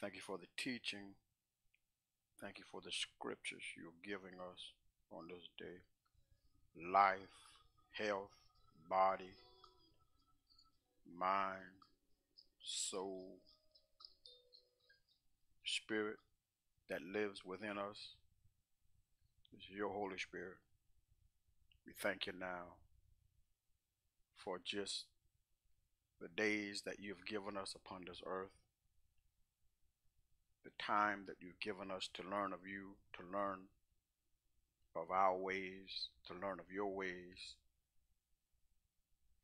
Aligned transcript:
Thank 0.00 0.14
you 0.14 0.20
for 0.20 0.38
the 0.38 0.46
teaching. 0.56 1.14
Thank 2.40 2.58
you 2.58 2.64
for 2.70 2.80
the 2.80 2.92
scriptures 2.92 3.62
you're 3.76 3.92
giving 4.04 4.38
us 4.40 4.72
on 5.12 5.28
this 5.28 5.48
day. 5.58 5.82
Life, 6.92 7.18
health, 7.92 8.30
body, 8.88 9.34
mind, 11.18 11.82
soul, 12.62 13.38
spirit 15.64 16.16
that 16.88 17.02
lives 17.02 17.44
within 17.44 17.78
us 17.78 18.14
This 19.52 19.62
is 19.70 19.76
your 19.76 19.90
Holy 19.90 20.18
Spirit. 20.18 20.58
We 21.86 21.92
thank 22.00 22.26
you 22.26 22.32
now 22.38 22.76
for 24.36 24.60
just 24.64 25.06
the 26.20 26.28
days 26.28 26.82
that 26.86 27.00
you've 27.00 27.26
given 27.26 27.56
us 27.56 27.74
upon 27.74 28.04
this 28.06 28.22
earth, 28.26 28.52
the 30.68 30.84
time 30.84 31.24
that 31.26 31.36
you've 31.40 31.60
given 31.60 31.90
us 31.90 32.10
to 32.12 32.22
learn 32.28 32.52
of 32.52 32.60
you, 32.66 32.96
to 33.14 33.22
learn 33.32 33.60
of 34.94 35.10
our 35.10 35.36
ways, 35.36 36.10
to 36.26 36.34
learn 36.34 36.60
of 36.60 36.70
your 36.70 36.92
ways. 36.92 37.56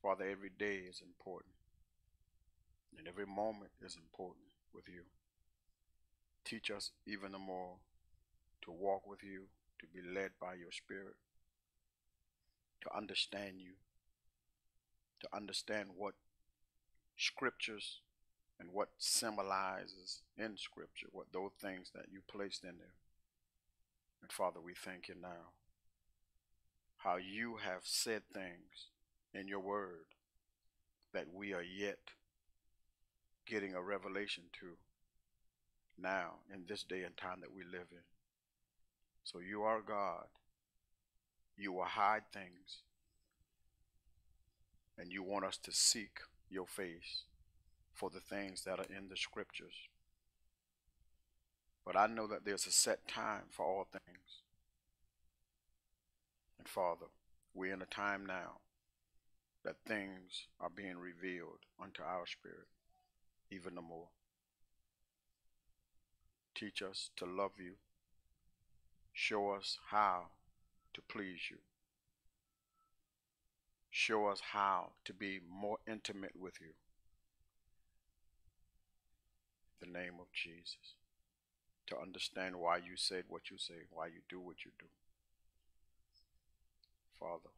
Father, 0.03 0.25
every 0.31 0.51
day 0.59 0.83
is 0.87 1.01
important, 1.01 1.55
and 2.99 3.09
every 3.09 3.25
moment 3.25 3.71
is 3.83 3.97
important 3.97 4.45
with 4.75 4.85
you. 4.87 5.03
Teach 6.45 6.71
us 6.71 6.91
even 7.07 7.33
the 7.33 7.39
more 7.39 7.77
to 8.63 8.71
walk 8.71 9.07
with 9.07 9.23
you, 9.23 9.45
to 9.81 9.87
be 9.87 10.07
led 10.07 10.33
by 10.39 10.53
your 10.55 10.73
Spirit, 10.73 11.17
to 12.83 12.95
understand 12.95 13.61
you, 13.61 13.73
to 15.21 15.29
understand 15.35 15.89
what 15.97 16.15
scriptures 17.17 18.01
and 18.61 18.69
what 18.73 18.89
symbolizes 18.99 20.23
in 20.37 20.57
scripture, 20.57 21.09
what 21.13 21.33
those 21.33 21.53
things 21.61 21.91
that 21.95 22.07
you 22.13 22.21
placed 22.27 22.65
in 22.65 22.77
there. 22.79 22.95
And 24.23 24.31
Father, 24.33 24.61
we 24.61 24.75
thank 24.75 25.09
you 25.09 25.15
now 25.21 25.53
how 27.05 27.17
you 27.17 27.57
have 27.57 27.83
said 27.83 28.23
things 28.33 28.89
in 29.35 29.47
your 29.47 29.61
word 29.61 30.07
that 31.13 31.27
we 31.33 31.53
are 31.53 31.63
yet 31.63 31.99
getting 33.47 33.75
a 33.75 33.83
revelation 33.83 34.45
to 34.59 34.69
now 35.99 36.37
in 36.53 36.65
this 36.67 36.83
day 36.83 37.03
and 37.03 37.15
time 37.15 37.41
that 37.41 37.53
we 37.55 37.63
live 37.63 37.89
in. 37.93 38.05
So 39.23 39.39
you 39.39 39.63
are 39.63 39.83
God. 39.83 40.25
You 41.59 41.73
will 41.75 41.85
hide 41.85 42.25
things. 42.33 42.79
And 44.97 45.13
you 45.13 45.23
want 45.23 45.45
us 45.45 45.59
to 45.59 45.73
seek 45.73 46.21
your 46.49 46.67
face 46.67 47.25
for 47.95 48.11
the 48.11 48.21
things 48.21 48.65
that 48.65 48.79
are 48.79 48.97
in 48.97 49.09
the 49.09 49.17
scriptures. 49.17 49.89
But 51.87 51.97
I 51.97 52.07
know 52.07 52.27
that 52.27 52.45
there's 52.45 52.67
a 52.67 52.73
set 52.73 53.07
time 53.09 53.45
for 53.51 53.65
all 53.65 53.87
things. 53.91 54.43
And 56.59 56.69
Father, 56.69 57.07
we're 57.55 57.75
in 57.75 57.83
a 57.83 57.87
time 57.87 58.27
now 58.27 58.59
that 59.65 59.77
things 59.87 60.49
are 60.61 60.71
being 60.75 60.99
revealed 60.99 61.61
unto 61.83 62.03
our 62.03 62.27
spirit 62.27 62.67
even 63.51 63.75
the 63.75 63.83
more. 63.83 64.09
Teach 66.55 66.83
us 66.83 67.11
to 67.17 67.25
love 67.25 67.53
you. 67.59 67.75
Show 69.13 69.51
us 69.51 69.79
how 69.91 70.25
to 70.95 71.01
please 71.03 71.51
you. 71.51 71.59
Show 73.91 74.27
us 74.27 74.41
how 74.53 74.93
to 75.05 75.13
be 75.13 75.39
more 75.49 75.79
intimate 75.87 76.35
with 76.39 76.55
you. 76.61 76.73
In 79.74 79.74
the 79.85 79.99
name 79.99 80.15
of 80.21 80.27
Jesus. 80.33 80.95
To 81.89 81.99
understand 81.99 82.57
why 82.57 82.79
you 82.79 82.97
said 82.97 83.25
what 83.29 83.51
you 83.51 83.59
say, 83.59 83.85
why 83.91 84.07
you 84.07 84.21
do 84.29 84.41
what 84.41 84.65
you 84.65 84.71
do. 84.79 84.87
Father, 87.19 87.53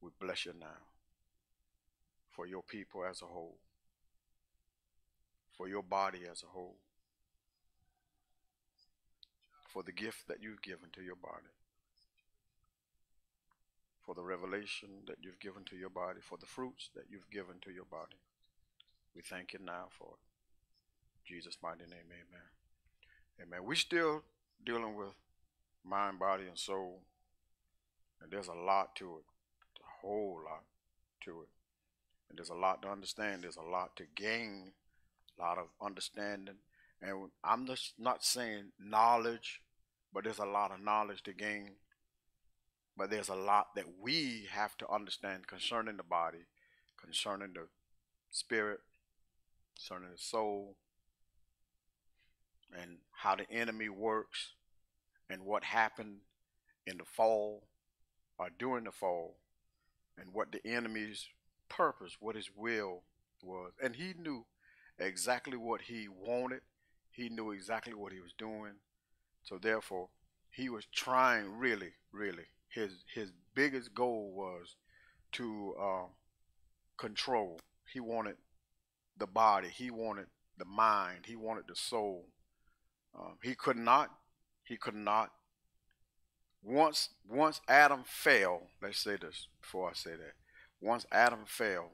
we 0.00 0.10
bless 0.18 0.46
you 0.46 0.52
now 0.58 0.80
for 2.30 2.46
your 2.46 2.62
people 2.62 3.04
as 3.04 3.20
a 3.22 3.26
whole, 3.26 3.58
for 5.56 5.68
your 5.68 5.82
body 5.82 6.20
as 6.30 6.42
a 6.42 6.46
whole 6.46 6.76
for 9.76 9.82
the 9.82 9.92
gift 9.92 10.26
that 10.26 10.38
you've 10.40 10.62
given 10.62 10.88
to 10.90 11.02
your 11.02 11.16
body, 11.16 11.52
for 14.06 14.14
the 14.14 14.22
revelation 14.22 14.88
that 15.06 15.16
you've 15.20 15.38
given 15.38 15.64
to 15.64 15.76
your 15.76 15.90
body, 15.90 16.20
for 16.22 16.38
the 16.38 16.46
fruits 16.46 16.88
that 16.94 17.04
you've 17.10 17.28
given 17.30 17.56
to 17.60 17.70
your 17.70 17.84
body. 17.84 18.16
We 19.14 19.20
thank 19.20 19.52
you 19.52 19.58
now 19.62 19.88
for 19.98 20.14
it. 20.14 20.25
Jesus' 21.26 21.58
mighty 21.62 21.84
name, 21.84 22.08
amen. 22.08 22.48
Amen. 23.42 23.64
We're 23.64 23.74
still 23.74 24.22
dealing 24.64 24.94
with 24.94 25.14
mind, 25.84 26.18
body, 26.18 26.44
and 26.48 26.58
soul. 26.58 27.00
And 28.22 28.30
there's 28.30 28.48
a 28.48 28.54
lot 28.54 28.96
to 28.96 29.18
it, 29.18 29.24
a 29.80 30.06
whole 30.06 30.40
lot 30.44 30.64
to 31.24 31.42
it. 31.42 31.48
And 32.28 32.38
there's 32.38 32.50
a 32.50 32.54
lot 32.54 32.82
to 32.82 32.88
understand, 32.88 33.42
there's 33.42 33.56
a 33.56 33.62
lot 33.62 33.96
to 33.96 34.04
gain, 34.14 34.72
a 35.38 35.42
lot 35.42 35.58
of 35.58 35.66
understanding. 35.84 36.56
And 37.02 37.30
I'm 37.44 37.66
just 37.66 37.94
not 37.98 38.24
saying 38.24 38.72
knowledge 38.80 39.60
but 40.16 40.24
there's 40.24 40.38
a 40.38 40.46
lot 40.46 40.70
of 40.70 40.80
knowledge 40.80 41.22
to 41.24 41.34
gain. 41.34 41.72
But 42.96 43.10
there's 43.10 43.28
a 43.28 43.34
lot 43.34 43.74
that 43.74 43.84
we 44.00 44.46
have 44.50 44.74
to 44.78 44.90
understand 44.90 45.46
concerning 45.46 45.98
the 45.98 46.02
body, 46.02 46.46
concerning 46.98 47.52
the 47.52 47.66
spirit, 48.30 48.80
concerning 49.74 50.12
the 50.12 50.18
soul, 50.18 50.76
and 52.72 52.98
how 53.12 53.36
the 53.36 53.50
enemy 53.50 53.88
works, 53.88 54.52
and 55.28 55.42
what 55.42 55.64
happened 55.64 56.18
in 56.86 56.98
the 56.98 57.04
fall 57.04 57.64
or 58.38 58.48
during 58.58 58.84
the 58.84 58.92
fall, 58.92 59.36
and 60.18 60.32
what 60.32 60.52
the 60.52 60.64
enemy's 60.66 61.26
purpose, 61.68 62.16
what 62.20 62.36
his 62.36 62.50
will 62.54 63.02
was. 63.42 63.72
And 63.82 63.96
he 63.96 64.14
knew 64.18 64.44
exactly 64.98 65.56
what 65.56 65.82
he 65.82 66.08
wanted, 66.08 66.60
he 67.10 67.28
knew 67.28 67.50
exactly 67.50 67.94
what 67.94 68.12
he 68.12 68.20
was 68.20 68.32
doing, 68.36 68.74
so 69.42 69.58
therefore, 69.58 70.08
he 70.50 70.68
was 70.68 70.86
trying 70.92 71.56
really, 71.58 71.92
really. 72.12 72.46
His 72.68 73.04
his 73.14 73.30
biggest 73.54 73.94
goal 73.94 74.32
was 74.34 74.76
to 75.32 75.74
uh, 75.80 76.06
control. 76.96 77.60
He 77.92 78.00
wanted 78.00 78.36
the 79.16 79.26
body. 79.26 79.68
He 79.68 79.90
wanted 79.90 80.26
the 80.58 80.64
mind. 80.64 81.26
He 81.26 81.36
wanted 81.36 81.64
the 81.68 81.76
soul. 81.76 82.26
Um, 83.18 83.38
he 83.42 83.54
could 83.54 83.76
not. 83.76 84.10
He 84.64 84.76
could 84.76 84.94
not. 84.94 85.30
Once 86.62 87.10
once 87.28 87.60
Adam 87.68 88.02
fell. 88.04 88.68
Let's 88.82 88.98
say 88.98 89.16
this 89.16 89.48
before 89.60 89.90
I 89.90 89.94
say 89.94 90.10
that. 90.10 90.34
Once 90.80 91.06
Adam 91.10 91.44
fell, 91.46 91.92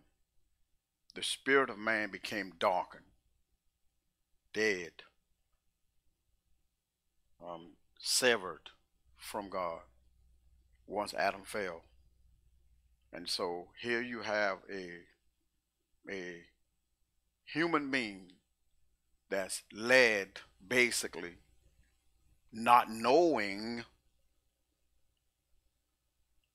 the 1.15 1.23
spirit 1.23 1.71
of 1.71 1.79
man 1.79 2.11
became 2.11 2.53
darkened, 2.59 3.05
dead 4.53 4.91
um, 7.45 7.73
severed 7.99 8.71
from 9.17 9.49
God 9.49 9.81
once 10.87 11.15
Adam 11.15 11.43
fell. 11.45 11.83
And 13.13 13.29
so 13.29 13.69
here 13.81 14.01
you 14.01 14.23
have 14.23 14.59
a 14.73 15.01
a 16.11 16.43
human 17.45 17.91
being 17.91 18.33
that's 19.33 19.63
led 19.73 20.29
basically 20.67 21.35
not 22.53 22.91
knowing 22.91 23.85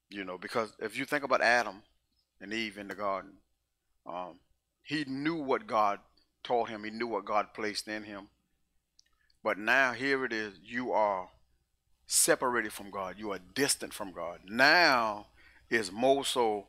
you 0.10 0.24
know 0.24 0.38
because 0.38 0.74
if 0.80 0.98
you 0.98 1.06
think 1.06 1.24
about 1.24 1.42
Adam 1.42 1.82
and 2.40 2.54
Eve 2.54 2.78
in 2.78 2.88
the 2.88 2.96
garden 2.96 3.32
um, 4.06 4.40
he 4.84 5.04
knew 5.06 5.36
what 5.36 5.68
God 5.68 6.00
taught 6.44 6.70
him 6.70 6.84
he 6.84 6.92
knew 6.92 7.08
what 7.08 7.26
God 7.26 7.48
placed 7.54 7.88
in 7.88 8.04
him 8.04 8.30
but 9.48 9.57
now 9.57 9.94
here 9.94 10.25
it 10.25 10.34
is, 10.34 10.60
you 10.62 10.92
are 10.92 11.30
separated 12.06 12.74
from 12.74 12.92
God. 12.92 13.16
You 13.18 13.31
are 13.31 13.40
distant 13.40 13.94
from 13.94 14.12
God. 14.12 14.42
Now 14.46 15.28
is 15.69 15.90
more 15.90 16.25
so 16.25 16.68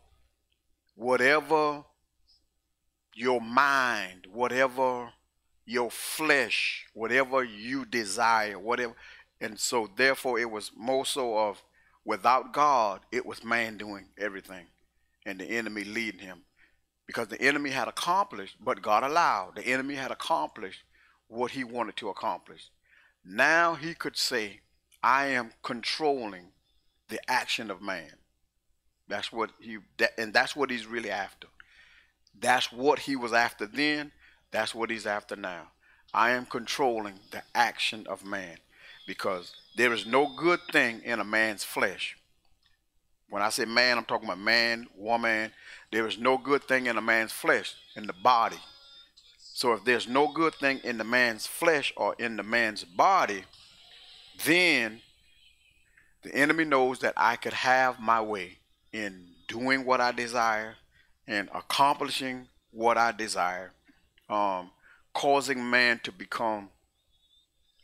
whatever 0.95 1.83
your 3.15 3.41
mind, 3.41 4.29
whatever 4.33 5.11
your 5.69 5.91
flesh, 5.91 6.87
whatever 6.95 7.45
you 7.45 7.85
desire, 7.85 8.59
whatever. 8.59 8.95
And 9.39 9.61
so 9.61 9.89
therefore 9.97 10.39
it 10.39 10.51
was 10.51 10.73
more 10.75 11.05
so 11.05 11.37
of 11.37 11.63
without 12.07 12.55
God, 12.55 13.01
it 13.13 13.27
was 13.27 13.45
man 13.45 13.77
doing 13.77 14.07
everything 14.17 14.67
and 15.27 15.39
the 15.39 15.45
enemy 15.45 15.85
leading 15.85 16.21
him. 16.21 16.45
Because 17.07 17.29
the 17.29 17.41
enemy 17.41 17.71
had 17.71 17.87
accomplished, 17.87 18.57
but 18.59 18.81
God 18.81 19.03
allowed. 19.03 19.57
The 19.57 19.67
enemy 19.67 19.95
had 19.95 20.11
accomplished 20.11 20.85
what 21.27 21.51
he 21.51 21.65
wanted 21.65 21.97
to 21.97 22.09
accomplish. 22.09 22.71
Now 23.23 23.75
he 23.75 23.93
could 23.93 24.17
say, 24.17 24.61
I 25.03 25.27
am 25.27 25.53
controlling 25.63 26.53
the 27.09 27.21
action 27.31 27.71
of 27.71 27.83
man. 27.83 28.13
That's 29.07 29.31
what 29.31 29.51
he 29.61 29.79
that, 29.99 30.13
and 30.19 30.33
that's 30.33 30.57
what 30.57 30.71
he's 30.71 30.87
really 30.87 31.11
after. 31.11 31.49
That's 32.39 32.73
what 32.73 33.01
he 33.01 33.17
was 33.17 33.33
after 33.33 33.67
then, 33.67 34.13
that's 34.51 34.75
what 34.75 34.91
he's 34.91 35.07
after 35.07 35.37
now. 35.37 35.69
I 36.13 36.31
am 36.31 36.47
controlling 36.47 37.15
the 37.31 37.43
action 37.55 38.07
of 38.09 38.25
man 38.25 38.59
because 39.07 39.55
there 39.77 39.93
is 39.93 40.07
no 40.07 40.33
good 40.37 40.61
thing 40.73 41.03
in 41.05 41.21
a 41.21 41.25
man's 41.25 41.65
flesh. 41.65 42.17
When 43.31 43.43
I 43.43 43.51
say 43.51 43.67
man, 43.67 43.99
I'm 43.99 44.05
talking 44.05 44.29
about 44.29 44.39
man, 44.41 44.87
woman. 44.97 45.53
There 45.93 46.07
is 46.07 46.19
no 46.19 46.39
good 46.39 46.65
thing 46.65 46.87
in 46.87 46.97
a 46.97 47.03
man's 47.03 47.33
flesh, 47.33 47.75
in 47.95 48.07
the 48.07 48.15
body. 48.15 48.59
So 49.39 49.73
if 49.73 49.85
there's 49.85 50.09
no 50.09 50.29
good 50.29 50.55
thing 50.55 50.81
in 50.85 50.99
the 50.99 51.05
man's 51.05 51.47
flesh 51.47 51.93
or 51.97 52.15
in 52.19 52.37
the 52.37 52.43
man's 52.43 52.85
body, 52.85 53.45
then 54.45 55.01
the 56.23 56.35
enemy 56.35 56.65
knows 56.65 57.01
that 57.01 57.15
I 57.17 57.37
could 57.37 57.53
have 57.53 58.01
my 58.01 58.21
way 58.21 58.59
in 58.93 59.27
doing 59.47 59.85
what 59.85 60.01
I 60.01 60.13
desire 60.13 60.77
and 61.27 61.49
accomplishing 61.55 62.49
what 62.71 62.97
I 62.97 63.13
desire, 63.13 63.73
um, 64.29 64.71
causing 65.15 65.69
man 65.69 66.01
to 66.05 66.13
become 66.13 66.71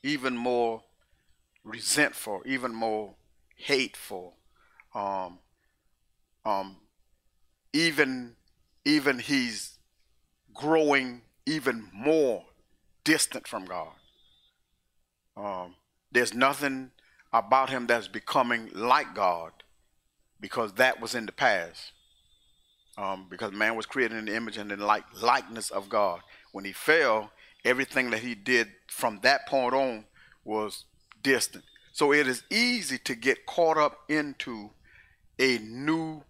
even 0.02 0.36
more 0.36 0.82
resentful, 1.64 2.42
even 2.44 2.74
more 2.74 3.14
hateful, 3.56 4.34
um, 4.94 5.38
um, 6.44 6.76
even 7.72 8.36
even 8.84 9.18
he's 9.18 9.78
growing 10.52 11.22
even 11.46 11.88
more 11.92 12.44
distant 13.02 13.46
from 13.46 13.64
God. 13.64 13.92
Um, 15.36 15.74
there's 16.12 16.34
nothing 16.34 16.90
about 17.32 17.70
him 17.70 17.86
that's 17.86 18.08
becoming 18.08 18.70
like 18.72 19.14
God 19.14 19.52
because 20.40 20.74
that 20.74 21.00
was 21.00 21.14
in 21.14 21.26
the 21.26 21.32
past. 21.32 21.92
Um, 22.96 23.26
because 23.28 23.50
man 23.50 23.74
was 23.74 23.86
created 23.86 24.16
in 24.18 24.26
the 24.26 24.36
image 24.36 24.56
and 24.56 24.70
the 24.70 24.76
like, 24.76 25.04
likeness 25.20 25.70
of 25.70 25.88
God. 25.88 26.20
When 26.54 26.64
he 26.64 26.72
fell, 26.72 27.32
everything 27.64 28.10
that 28.10 28.20
he 28.20 28.36
did 28.36 28.68
from 28.86 29.18
that 29.24 29.48
point 29.48 29.74
on 29.74 30.04
was 30.44 30.84
distant. 31.20 31.64
So 31.90 32.12
it 32.12 32.28
is 32.28 32.44
easy 32.48 32.96
to 32.98 33.16
get 33.16 33.44
caught 33.44 33.76
up 33.76 33.98
into 34.08 34.70
a 35.36 35.58
new 35.58 36.22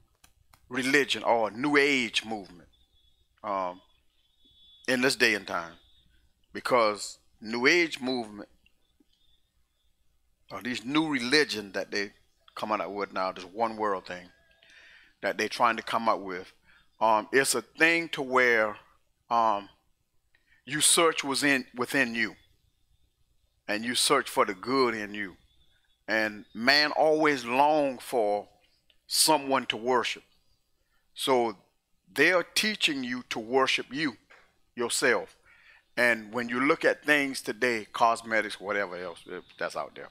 religion 0.70 1.22
or 1.24 1.48
a 1.48 1.50
new 1.50 1.76
age 1.76 2.24
movement 2.24 2.70
um, 3.42 3.82
in 4.88 5.02
this 5.02 5.14
day 5.14 5.34
and 5.34 5.46
time 5.46 5.74
because 6.54 7.18
new 7.42 7.66
age 7.66 8.00
movement 8.00 8.48
or 10.50 10.62
these 10.62 10.86
new 10.86 11.06
religion 11.06 11.70
that 11.72 11.90
they 11.90 12.12
coming 12.54 12.80
out 12.80 12.94
with 12.94 13.12
now 13.12 13.30
this 13.30 13.44
one 13.44 13.76
world 13.76 14.06
thing 14.06 14.26
that 15.20 15.36
they're 15.36 15.50
trying 15.50 15.76
to 15.76 15.82
come 15.82 16.08
up 16.08 16.20
with 16.20 16.50
um, 17.02 17.28
it's 17.30 17.54
a 17.54 17.60
thing 17.60 18.08
to 18.08 18.22
where 18.22 18.78
um, 19.30 19.68
you 20.66 20.80
search 20.80 21.22
within 21.24 21.66
within 21.74 22.14
you. 22.14 22.34
And 23.66 23.84
you 23.84 23.94
search 23.94 24.28
for 24.28 24.44
the 24.44 24.54
good 24.54 24.94
in 24.94 25.14
you. 25.14 25.36
And 26.06 26.44
man 26.52 26.92
always 26.92 27.44
long 27.44 27.98
for 27.98 28.46
someone 29.06 29.64
to 29.66 29.76
worship. 29.76 30.22
So 31.14 31.56
they 32.12 32.32
are 32.32 32.42
teaching 32.42 33.02
you 33.04 33.24
to 33.30 33.38
worship 33.38 33.86
you 33.90 34.16
yourself. 34.76 35.36
And 35.96 36.32
when 36.32 36.48
you 36.48 36.60
look 36.60 36.84
at 36.84 37.04
things 37.04 37.40
today 37.40 37.86
cosmetics 37.92 38.60
whatever 38.60 38.96
else 38.96 39.20
eh, 39.32 39.40
that's 39.58 39.76
out 39.76 39.94
there. 39.94 40.08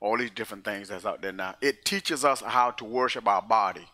All 0.00 0.18
these 0.18 0.30
different 0.30 0.64
things 0.64 0.88
that's 0.88 1.06
out 1.06 1.22
there 1.22 1.32
now. 1.32 1.54
It 1.60 1.84
teaches 1.84 2.24
us 2.24 2.40
how 2.40 2.72
to 2.72 2.84
worship 2.84 3.28
our 3.28 3.42
body 3.42 3.86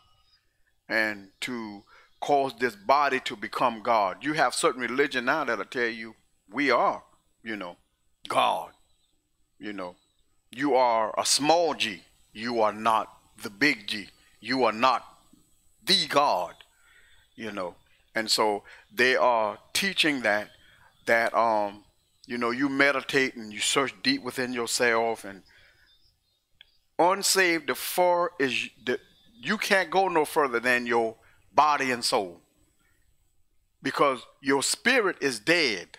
and 0.88 1.28
to 1.40 1.82
cause 2.20 2.52
this 2.58 2.74
body 2.74 3.20
to 3.20 3.36
become 3.36 3.82
God. 3.82 4.24
You 4.24 4.32
have 4.34 4.54
certain 4.54 4.80
religion 4.80 5.24
now 5.26 5.44
that'll 5.44 5.64
tell 5.64 5.88
you 5.88 6.14
we 6.50 6.70
are, 6.70 7.02
you 7.42 7.56
know, 7.56 7.76
God. 8.28 8.70
You 9.58 9.72
know, 9.72 9.96
you 10.50 10.74
are 10.74 11.14
a 11.18 11.26
small 11.26 11.74
g. 11.74 12.02
You 12.32 12.60
are 12.60 12.72
not 12.72 13.12
the 13.42 13.50
big 13.50 13.86
G. 13.86 14.08
You 14.40 14.64
are 14.64 14.72
not 14.72 15.04
the 15.84 16.06
God, 16.08 16.54
you 17.34 17.50
know. 17.52 17.74
And 18.14 18.30
so 18.30 18.62
they 18.92 19.16
are 19.16 19.58
teaching 19.72 20.22
that 20.22 20.50
that 21.06 21.34
um 21.34 21.84
you 22.26 22.36
know 22.36 22.50
you 22.50 22.68
meditate 22.68 23.34
and 23.34 23.52
you 23.52 23.60
search 23.60 23.94
deep 24.02 24.22
within 24.22 24.52
yourself 24.52 25.24
and 25.24 25.42
unsaved, 26.98 27.68
the 27.68 27.74
far 27.74 28.32
is 28.38 28.68
the 28.84 28.98
you 29.40 29.56
can't 29.56 29.90
go 29.90 30.08
no 30.08 30.24
further 30.24 30.60
than 30.60 30.86
your 30.86 31.16
body 31.58 31.90
and 31.90 32.04
soul. 32.04 32.40
Because 33.82 34.24
your 34.40 34.62
spirit 34.62 35.16
is 35.20 35.40
dead. 35.40 35.98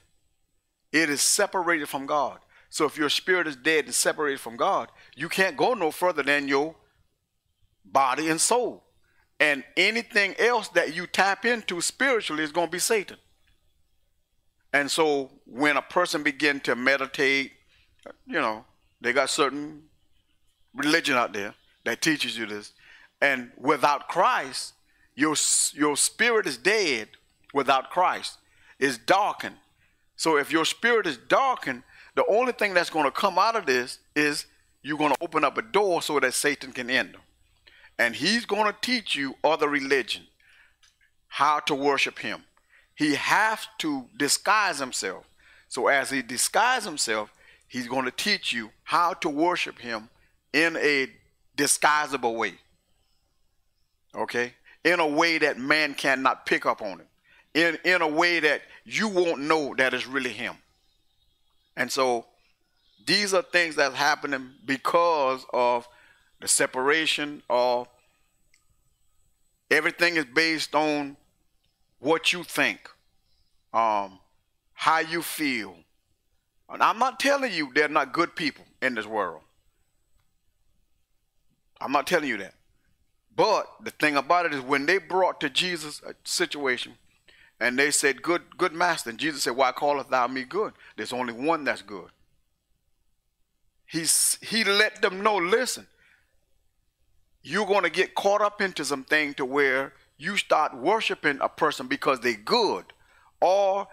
It 0.93 1.09
is 1.09 1.21
separated 1.21 1.89
from 1.89 2.05
God. 2.05 2.39
So 2.69 2.85
if 2.85 2.97
your 2.97 3.09
spirit 3.09 3.45
is 3.45 3.57
dead 3.57 3.83
and 3.83 3.93
separated 3.93 4.39
from 4.39 4.55
God, 4.55 4.89
you 5.17 5.27
can't 5.27 5.57
go 5.57 5.73
no 5.73 5.91
further 5.91 6.23
than 6.23 6.47
your 6.47 6.75
body 7.83 8.29
and 8.29 8.39
soul. 8.39 8.85
And 9.37 9.65
anything 9.75 10.33
else 10.39 10.69
that 10.69 10.95
you 10.95 11.05
tap 11.05 11.43
into 11.43 11.81
spiritually 11.81 12.43
is 12.43 12.53
going 12.53 12.67
to 12.67 12.71
be 12.71 12.79
Satan. 12.79 13.17
And 14.71 14.89
so 14.89 15.29
when 15.45 15.75
a 15.75 15.81
person 15.81 16.23
begin 16.23 16.61
to 16.61 16.75
meditate, 16.75 17.51
you 18.25 18.39
know, 18.39 18.63
they 19.01 19.11
got 19.11 19.29
certain 19.29 19.83
religion 20.73 21.17
out 21.17 21.33
there 21.33 21.53
that 21.83 22.01
teaches 22.01 22.37
you 22.37 22.45
this. 22.45 22.71
And 23.19 23.51
without 23.57 24.07
Christ, 24.07 24.75
your, 25.19 25.35
your 25.73 25.97
spirit 25.97 26.47
is 26.47 26.57
dead 26.57 27.09
without 27.53 27.89
Christ. 27.89 28.37
It's 28.79 28.97
darkened. 28.97 29.57
So 30.15 30.37
if 30.37 30.51
your 30.51 30.63
spirit 30.63 31.05
is 31.05 31.17
darkened, 31.17 31.83
the 32.15 32.25
only 32.27 32.53
thing 32.53 32.73
that's 32.73 32.89
going 32.89 33.05
to 33.05 33.11
come 33.11 33.37
out 33.37 33.55
of 33.55 33.65
this 33.65 33.99
is 34.15 34.45
you're 34.81 34.97
going 34.97 35.11
to 35.11 35.21
open 35.21 35.43
up 35.43 35.57
a 35.57 35.61
door 35.61 36.01
so 36.01 36.19
that 36.19 36.33
Satan 36.33 36.71
can 36.71 36.89
enter. 36.89 37.19
And 37.97 38.15
he's 38.15 38.45
going 38.45 38.65
to 38.65 38.75
teach 38.81 39.15
you 39.15 39.35
other 39.43 39.67
religion, 39.67 40.23
how 41.27 41.59
to 41.61 41.75
worship 41.75 42.19
him. 42.19 42.43
He 42.95 43.15
has 43.15 43.67
to 43.79 44.05
disguise 44.17 44.79
himself. 44.79 45.25
So 45.67 45.87
as 45.87 46.09
he 46.09 46.21
disguises 46.21 46.85
himself, 46.85 47.33
he's 47.67 47.87
going 47.87 48.05
to 48.05 48.11
teach 48.11 48.53
you 48.53 48.71
how 48.83 49.13
to 49.15 49.29
worship 49.29 49.79
him 49.79 50.09
in 50.53 50.77
a 50.77 51.07
disguisable 51.57 52.35
way. 52.35 52.53
Okay? 54.15 54.53
In 54.83 54.99
a 54.99 55.07
way 55.07 55.37
that 55.39 55.57
man 55.57 55.93
cannot 55.93 56.45
pick 56.45 56.65
up 56.65 56.81
on 56.81 57.01
it. 57.01 57.07
In, 57.53 57.77
in 57.83 58.01
a 58.01 58.07
way 58.07 58.39
that 58.39 58.61
you 58.85 59.07
won't 59.07 59.41
know 59.41 59.73
that 59.75 59.93
it's 59.93 60.07
really 60.07 60.31
him. 60.31 60.55
And 61.75 61.91
so 61.91 62.25
these 63.05 63.33
are 63.33 63.41
things 63.41 63.75
that's 63.75 63.95
happening 63.95 64.51
because 64.65 65.45
of 65.51 65.87
the 66.39 66.47
separation 66.47 67.41
of 67.49 67.87
everything 69.71 70.15
is 70.15 70.25
based 70.25 70.75
on 70.75 71.17
what 71.99 72.31
you 72.31 72.43
think, 72.43 72.89
um, 73.73 74.19
how 74.73 74.99
you 74.99 75.21
feel. 75.21 75.75
And 76.69 76.83
I'm 76.83 76.99
not 76.99 77.19
telling 77.19 77.51
you 77.51 77.71
they're 77.73 77.87
not 77.87 78.13
good 78.13 78.35
people 78.35 78.65
in 78.81 78.95
this 78.95 79.05
world. 79.05 79.41
I'm 81.81 81.91
not 81.91 82.07
telling 82.07 82.29
you 82.29 82.37
that. 82.37 82.53
But 83.39 83.71
the 83.81 83.91
thing 83.91 84.17
about 84.17 84.47
it 84.47 84.53
is 84.53 84.59
when 84.59 84.85
they 84.85 84.97
brought 84.97 85.39
to 85.39 85.49
Jesus 85.49 86.01
a 86.05 86.13
situation 86.25 86.95
and 87.57 87.79
they 87.79 87.89
said, 87.89 88.21
Good, 88.21 88.57
good 88.57 88.73
master, 88.73 89.09
and 89.09 89.17
Jesus 89.17 89.43
said, 89.43 89.55
Why 89.55 89.71
callest 89.71 90.09
thou 90.09 90.27
me 90.27 90.43
good? 90.43 90.73
There's 90.97 91.13
only 91.13 91.31
one 91.31 91.63
that's 91.63 91.81
good. 91.81 92.09
He's 93.85 94.37
he 94.41 94.65
let 94.65 95.01
them 95.01 95.23
know, 95.23 95.37
listen, 95.37 95.87
you're 97.41 97.65
going 97.65 97.83
to 97.83 97.89
get 97.89 98.13
caught 98.13 98.41
up 98.41 98.59
into 98.59 98.83
something 98.83 99.33
to 99.35 99.45
where 99.45 99.93
you 100.17 100.35
start 100.35 100.75
worshiping 100.75 101.37
a 101.39 101.47
person 101.47 101.87
because 101.87 102.19
they're 102.19 102.33
good. 102.33 102.83
Or 103.39 103.87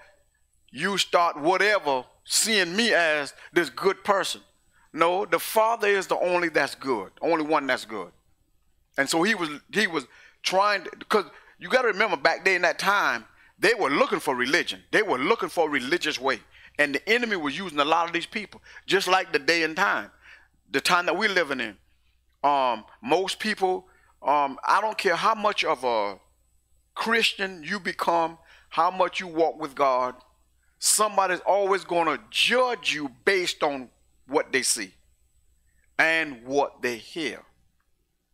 you 0.72 0.98
start 0.98 1.40
whatever 1.40 2.02
seeing 2.24 2.74
me 2.74 2.92
as 2.92 3.32
this 3.52 3.70
good 3.70 4.02
person. 4.02 4.40
No, 4.92 5.24
the 5.24 5.38
Father 5.38 5.86
is 5.86 6.08
the 6.08 6.18
only 6.18 6.48
that's 6.48 6.74
good, 6.74 7.12
only 7.22 7.44
one 7.44 7.68
that's 7.68 7.84
good. 7.84 8.10
And 8.96 9.08
so 9.08 9.22
he 9.22 9.34
was 9.34 9.50
he 9.72 9.86
was 9.86 10.06
trying 10.42 10.86
because 10.98 11.24
you 11.58 11.68
got 11.68 11.82
to 11.82 11.88
remember 11.88 12.16
back 12.16 12.44
then 12.44 12.56
in 12.56 12.62
that 12.62 12.78
time 12.78 13.24
they 13.58 13.74
were 13.74 13.90
looking 13.90 14.20
for 14.20 14.34
religion. 14.34 14.82
They 14.90 15.02
were 15.02 15.18
looking 15.18 15.48
for 15.48 15.68
a 15.68 15.70
religious 15.70 16.20
way, 16.20 16.40
and 16.78 16.94
the 16.94 17.08
enemy 17.08 17.36
was 17.36 17.56
using 17.56 17.78
a 17.78 17.84
lot 17.84 18.06
of 18.06 18.12
these 18.12 18.26
people, 18.26 18.60
just 18.86 19.08
like 19.08 19.32
the 19.32 19.38
day 19.38 19.62
and 19.62 19.76
time, 19.76 20.10
the 20.70 20.80
time 20.80 21.06
that 21.06 21.16
we're 21.16 21.30
living 21.30 21.60
in. 21.60 21.76
Um, 22.44 22.84
most 23.02 23.38
people, 23.38 23.86
um, 24.22 24.58
I 24.64 24.80
don't 24.80 24.98
care 24.98 25.16
how 25.16 25.34
much 25.34 25.64
of 25.64 25.84
a 25.84 26.18
Christian 26.94 27.62
you 27.64 27.80
become, 27.80 28.38
how 28.68 28.90
much 28.90 29.20
you 29.20 29.26
walk 29.26 29.60
with 29.60 29.74
God, 29.74 30.14
somebody's 30.78 31.40
always 31.40 31.84
going 31.84 32.06
to 32.06 32.22
judge 32.30 32.94
you 32.94 33.10
based 33.24 33.62
on 33.62 33.88
what 34.26 34.52
they 34.52 34.62
see 34.62 34.92
and 35.98 36.44
what 36.44 36.82
they 36.82 36.96
hear. 36.96 37.42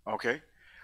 Okay? 0.07 0.43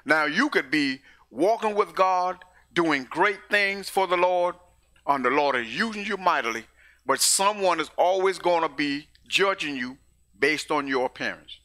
Now, 0.08 0.24
you 0.24 0.48
could 0.48 0.70
be 0.70 1.02
walking 1.30 1.74
with 1.74 1.94
God, 1.94 2.42
doing 2.72 3.06
great 3.10 3.40
things 3.50 3.90
for 3.90 4.06
the 4.06 4.16
Lord, 4.16 4.54
and 5.06 5.22
the 5.22 5.28
Lord 5.28 5.54
is 5.54 5.78
using 5.78 6.06
you 6.06 6.16
mightily, 6.16 6.64
But 7.04 7.20
someone 7.20 7.78
is 7.78 7.90
always 7.98 8.38
going 8.38 8.62
to 8.62 8.70
be 8.70 9.08
judging 9.26 9.76
you 9.76 9.98
based 10.38 10.70
on 10.70 10.88
your 10.88 11.04
appearance, 11.04 11.58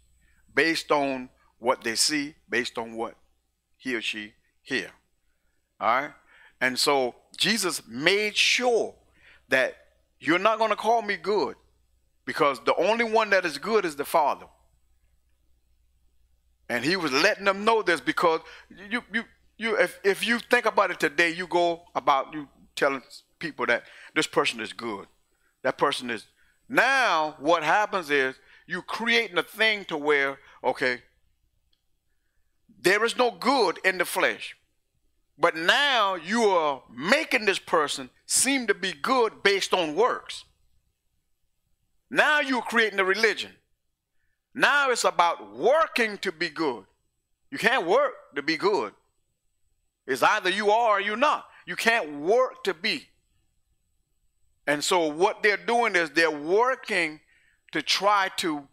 based 0.54 0.92
on 0.92 1.30
what 1.60 1.86
they 1.86 1.96
see, 1.96 2.36
based 2.50 2.78
on 2.78 2.96
what 2.96 3.16
he 3.78 3.96
or 3.96 4.02
she 4.02 4.34
hear. 4.62 4.92
All 5.80 6.02
right? 6.02 6.12
And 6.60 6.78
so 6.78 7.16
Jesus 7.38 7.82
made 7.88 8.36
sure 8.36 8.94
that 9.48 9.76
you're 10.20 10.38
not 10.38 10.58
going 10.58 10.70
to 10.70 10.76
call 10.76 11.02
me 11.02 11.16
good 11.16 11.56
because 12.26 12.60
the 12.66 12.76
only 12.76 13.06
one 13.06 13.30
that 13.30 13.46
is 13.46 13.58
good 13.58 13.86
is 13.86 13.96
the 13.96 14.06
Father. 14.06 14.48
And 16.74 16.84
he 16.84 16.96
was 16.96 17.12
letting 17.12 17.46
them 17.46 17.64
know 17.64 17.84
this 17.84 18.02
because 18.02 18.42
you 18.90 19.04
you 19.14 19.26
you 19.58 19.78
if, 19.78 20.00
if 20.04 20.26
you 20.26 20.40
think 20.40 20.66
about 20.66 20.90
it 20.90 21.00
today, 21.00 21.30
you 21.30 21.46
go 21.46 21.84
about 21.94 22.34
you 22.34 22.48
telling 22.76 23.04
people 23.38 23.68
that 23.68 23.84
this 24.16 24.26
person 24.26 24.60
is 24.60 24.74
good. 24.74 25.06
That 25.62 25.78
person 25.78 26.10
is 26.10 26.26
now 26.68 27.36
what 27.38 27.62
happens 27.62 28.10
is 28.10 28.34
you 28.66 28.82
creating 28.82 29.38
a 29.38 29.44
thing 29.44 29.86
to 29.86 29.98
where, 29.98 30.40
okay, 30.64 31.04
there 32.82 33.06
is 33.06 33.16
no 33.16 33.30
good 33.30 33.78
in 33.86 34.00
the 34.00 34.06
flesh. 34.06 34.58
But 35.38 35.56
now 35.56 36.16
you 36.16 36.46
are 36.46 36.82
making 36.92 37.46
this 37.46 37.60
person 37.60 38.10
seem 38.26 38.66
to 38.66 38.74
be 38.74 38.94
good 38.94 39.44
based 39.44 39.76
on 39.76 39.94
works. 39.96 40.44
Now 42.10 42.40
you're 42.40 42.64
creating 42.64 43.00
a 43.00 43.06
religion. 43.06 43.52
Now 44.54 44.92
it's 44.92 45.04
about 45.04 45.56
working 45.56 46.18
to 46.20 46.32
be 46.32 46.50
good. 46.50 46.86
You 47.52 47.58
can't 47.58 47.86
work 47.86 48.14
to 48.36 48.42
be 48.42 48.58
good. 48.58 48.94
It's 50.06 50.24
either 50.24 50.50
you 50.50 50.72
are 50.72 50.98
or 50.98 51.02
you're 51.02 51.18
not. 51.18 51.46
You 51.66 51.76
can't 51.76 52.20
work 52.20 52.64
to 52.66 52.74
be. 52.74 53.08
And 54.68 54.84
so 54.84 55.08
what 55.08 55.44
they're 55.44 55.58
doing 55.58 55.96
is 55.96 56.12
they're 56.12 56.32
working 56.32 57.20
to 57.72 57.82
try 57.82 58.30
to 58.38 58.68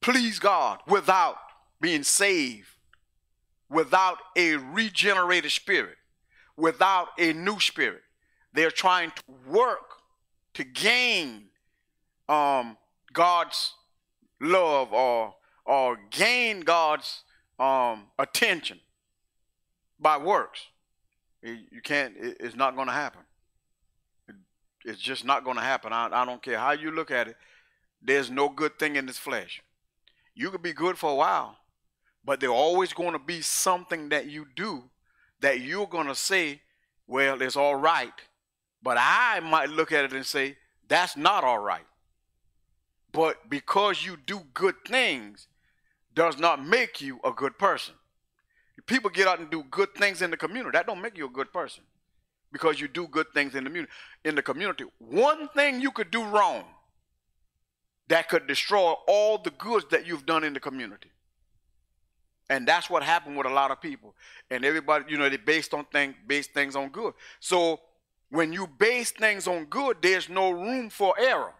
please 0.00 0.38
God 0.38 0.80
without 0.86 1.36
being 1.80 2.02
saved 2.02 2.72
without 3.72 4.18
a 4.36 4.56
regenerated 4.56 5.50
spirit, 5.50 5.96
without 6.56 7.08
a 7.18 7.32
new 7.32 7.58
spirit. 7.58 8.02
They're 8.52 8.70
trying 8.70 9.10
to 9.10 9.22
work 9.50 10.02
to 10.54 10.62
gain 10.62 11.44
um, 12.28 12.76
God's 13.12 13.72
love 14.42 14.92
or 14.92 15.34
or 15.64 15.98
gain 16.10 16.60
God's 16.60 17.22
um, 17.58 18.06
attention 18.18 18.80
by 19.98 20.18
works. 20.18 20.66
You 21.42 21.80
can't. 21.82 22.14
It's 22.18 22.56
not 22.56 22.76
going 22.76 22.88
to 22.88 22.92
happen. 22.92 23.22
It's 24.84 25.00
just 25.00 25.24
not 25.24 25.44
going 25.44 25.56
to 25.56 25.62
happen. 25.62 25.92
I, 25.92 26.08
I 26.12 26.24
don't 26.24 26.42
care 26.42 26.58
how 26.58 26.72
you 26.72 26.90
look 26.90 27.10
at 27.10 27.28
it. 27.28 27.36
There's 28.00 28.30
no 28.30 28.48
good 28.48 28.78
thing 28.78 28.96
in 28.96 29.06
this 29.06 29.18
flesh. 29.18 29.62
You 30.34 30.50
could 30.50 30.62
be 30.62 30.72
good 30.72 30.98
for 30.98 31.10
a 31.10 31.14
while, 31.14 31.56
but 32.24 32.40
there's 32.40 32.52
always 32.52 32.92
going 32.92 33.12
to 33.12 33.18
be 33.18 33.42
something 33.42 34.08
that 34.08 34.26
you 34.26 34.46
do 34.56 34.84
that 35.40 35.60
you're 35.60 35.86
going 35.86 36.06
to 36.06 36.14
say, 36.14 36.62
well, 37.06 37.42
it's 37.42 37.56
all 37.56 37.76
right. 37.76 38.12
But 38.82 38.96
I 38.98 39.40
might 39.40 39.68
look 39.68 39.92
at 39.92 40.04
it 40.04 40.12
and 40.12 40.26
say, 40.26 40.56
that's 40.88 41.16
not 41.16 41.44
all 41.44 41.58
right. 41.58 41.84
But 43.12 43.50
because 43.50 44.04
you 44.04 44.16
do 44.16 44.40
good 44.54 44.76
things 44.86 45.46
does 46.14 46.38
not 46.38 46.64
make 46.64 47.00
you 47.00 47.20
a 47.24 47.30
good 47.30 47.58
person. 47.58 47.94
People 48.86 49.10
get 49.10 49.28
out 49.28 49.38
and 49.38 49.50
do 49.50 49.64
good 49.70 49.94
things 49.94 50.22
in 50.22 50.30
the 50.30 50.36
community. 50.36 50.70
That 50.72 50.86
don't 50.86 51.00
make 51.00 51.16
you 51.16 51.26
a 51.26 51.30
good 51.30 51.52
person 51.52 51.84
because 52.50 52.80
you 52.80 52.88
do 52.88 53.06
good 53.06 53.26
things 53.32 53.54
in 53.54 53.64
the 53.64 53.70
community. 53.70 53.92
In 54.24 54.34
the 54.34 54.42
community, 54.42 54.84
one 54.98 55.48
thing 55.48 55.80
you 55.80 55.90
could 55.90 56.10
do 56.10 56.24
wrong 56.24 56.64
that 58.08 58.28
could 58.28 58.46
destroy 58.46 58.92
all 59.06 59.38
the 59.38 59.50
goods 59.50 59.86
that 59.90 60.06
you've 60.06 60.26
done 60.26 60.44
in 60.44 60.52
the 60.52 60.60
community. 60.60 61.10
And 62.50 62.66
that's 62.66 62.90
what 62.90 63.02
happened 63.02 63.36
with 63.36 63.46
a 63.46 63.50
lot 63.50 63.70
of 63.70 63.80
people. 63.80 64.14
And 64.50 64.64
everybody, 64.64 65.04
you 65.08 65.16
know, 65.16 65.28
they 65.28 65.36
based 65.36 65.72
on 65.72 65.86
things, 65.86 66.14
base 66.26 66.46
things 66.48 66.76
on 66.76 66.90
good. 66.90 67.14
So 67.40 67.80
when 68.28 68.52
you 68.52 68.66
base 68.66 69.12
things 69.12 69.46
on 69.46 69.66
good, 69.66 69.98
there's 70.02 70.28
no 70.28 70.50
room 70.50 70.90
for 70.90 71.14
error. 71.18 71.54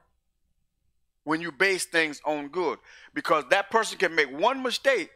When 1.24 1.40
you 1.40 1.52
base 1.52 1.84
things 1.84 2.20
on 2.24 2.48
good, 2.48 2.78
because 3.14 3.44
that 3.50 3.70
person 3.70 3.98
can 3.98 4.14
make 4.14 4.30
one 4.36 4.62
mistake, 4.62 5.10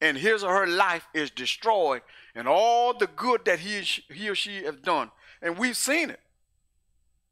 and 0.00 0.16
his 0.16 0.42
or 0.42 0.52
her 0.52 0.66
life 0.66 1.06
is 1.14 1.30
destroyed, 1.30 2.02
and 2.34 2.48
all 2.48 2.92
the 2.92 3.06
good 3.06 3.44
that 3.44 3.60
he 3.60 3.80
he 4.12 4.28
or 4.28 4.34
she 4.34 4.64
has 4.64 4.74
done, 4.76 5.10
and 5.40 5.56
we've 5.56 5.76
seen 5.76 6.10
it. 6.10 6.20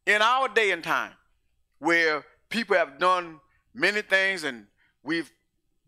In 0.07 0.23
our 0.23 0.49
day 0.49 0.71
and 0.71 0.83
time, 0.83 1.13
where 1.81 2.25
people 2.49 2.77
have 2.77 2.99
done 2.99 3.41
many 3.75 4.03
things, 4.03 4.45
and 4.45 4.67
we've 5.03 5.33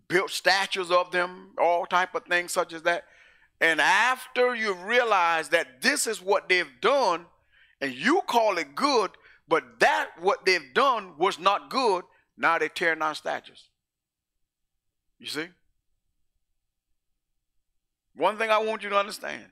built 0.08 0.30
statues 0.30 0.90
of 0.90 1.10
them, 1.12 1.52
all 1.58 1.86
type 1.86 2.14
of 2.14 2.24
things 2.24 2.52
such 2.52 2.72
as 2.72 2.82
that. 2.82 3.04
And 3.60 3.80
after 3.80 4.56
you 4.56 4.74
realize 4.74 5.48
that 5.50 5.80
this 5.82 6.08
is 6.08 6.20
what 6.20 6.48
they've 6.48 6.80
done, 6.80 7.26
and 7.80 7.94
you 7.94 8.20
call 8.26 8.58
it 8.58 8.74
good, 8.74 9.12
but 9.46 9.78
that 9.78 10.10
what 10.20 10.44
they've 10.44 10.74
done 10.74 11.12
was 11.16 11.38
not 11.38 11.70
good, 11.70 12.04
now 12.42 12.58
they're 12.58 12.68
tearing 12.68 12.98
down 12.98 13.14
statues. 13.14 13.68
You 15.18 15.26
see? 15.26 15.48
One 18.14 18.36
thing 18.36 18.50
I 18.50 18.58
want 18.58 18.82
you 18.82 18.90
to 18.90 18.98
understand, 18.98 19.46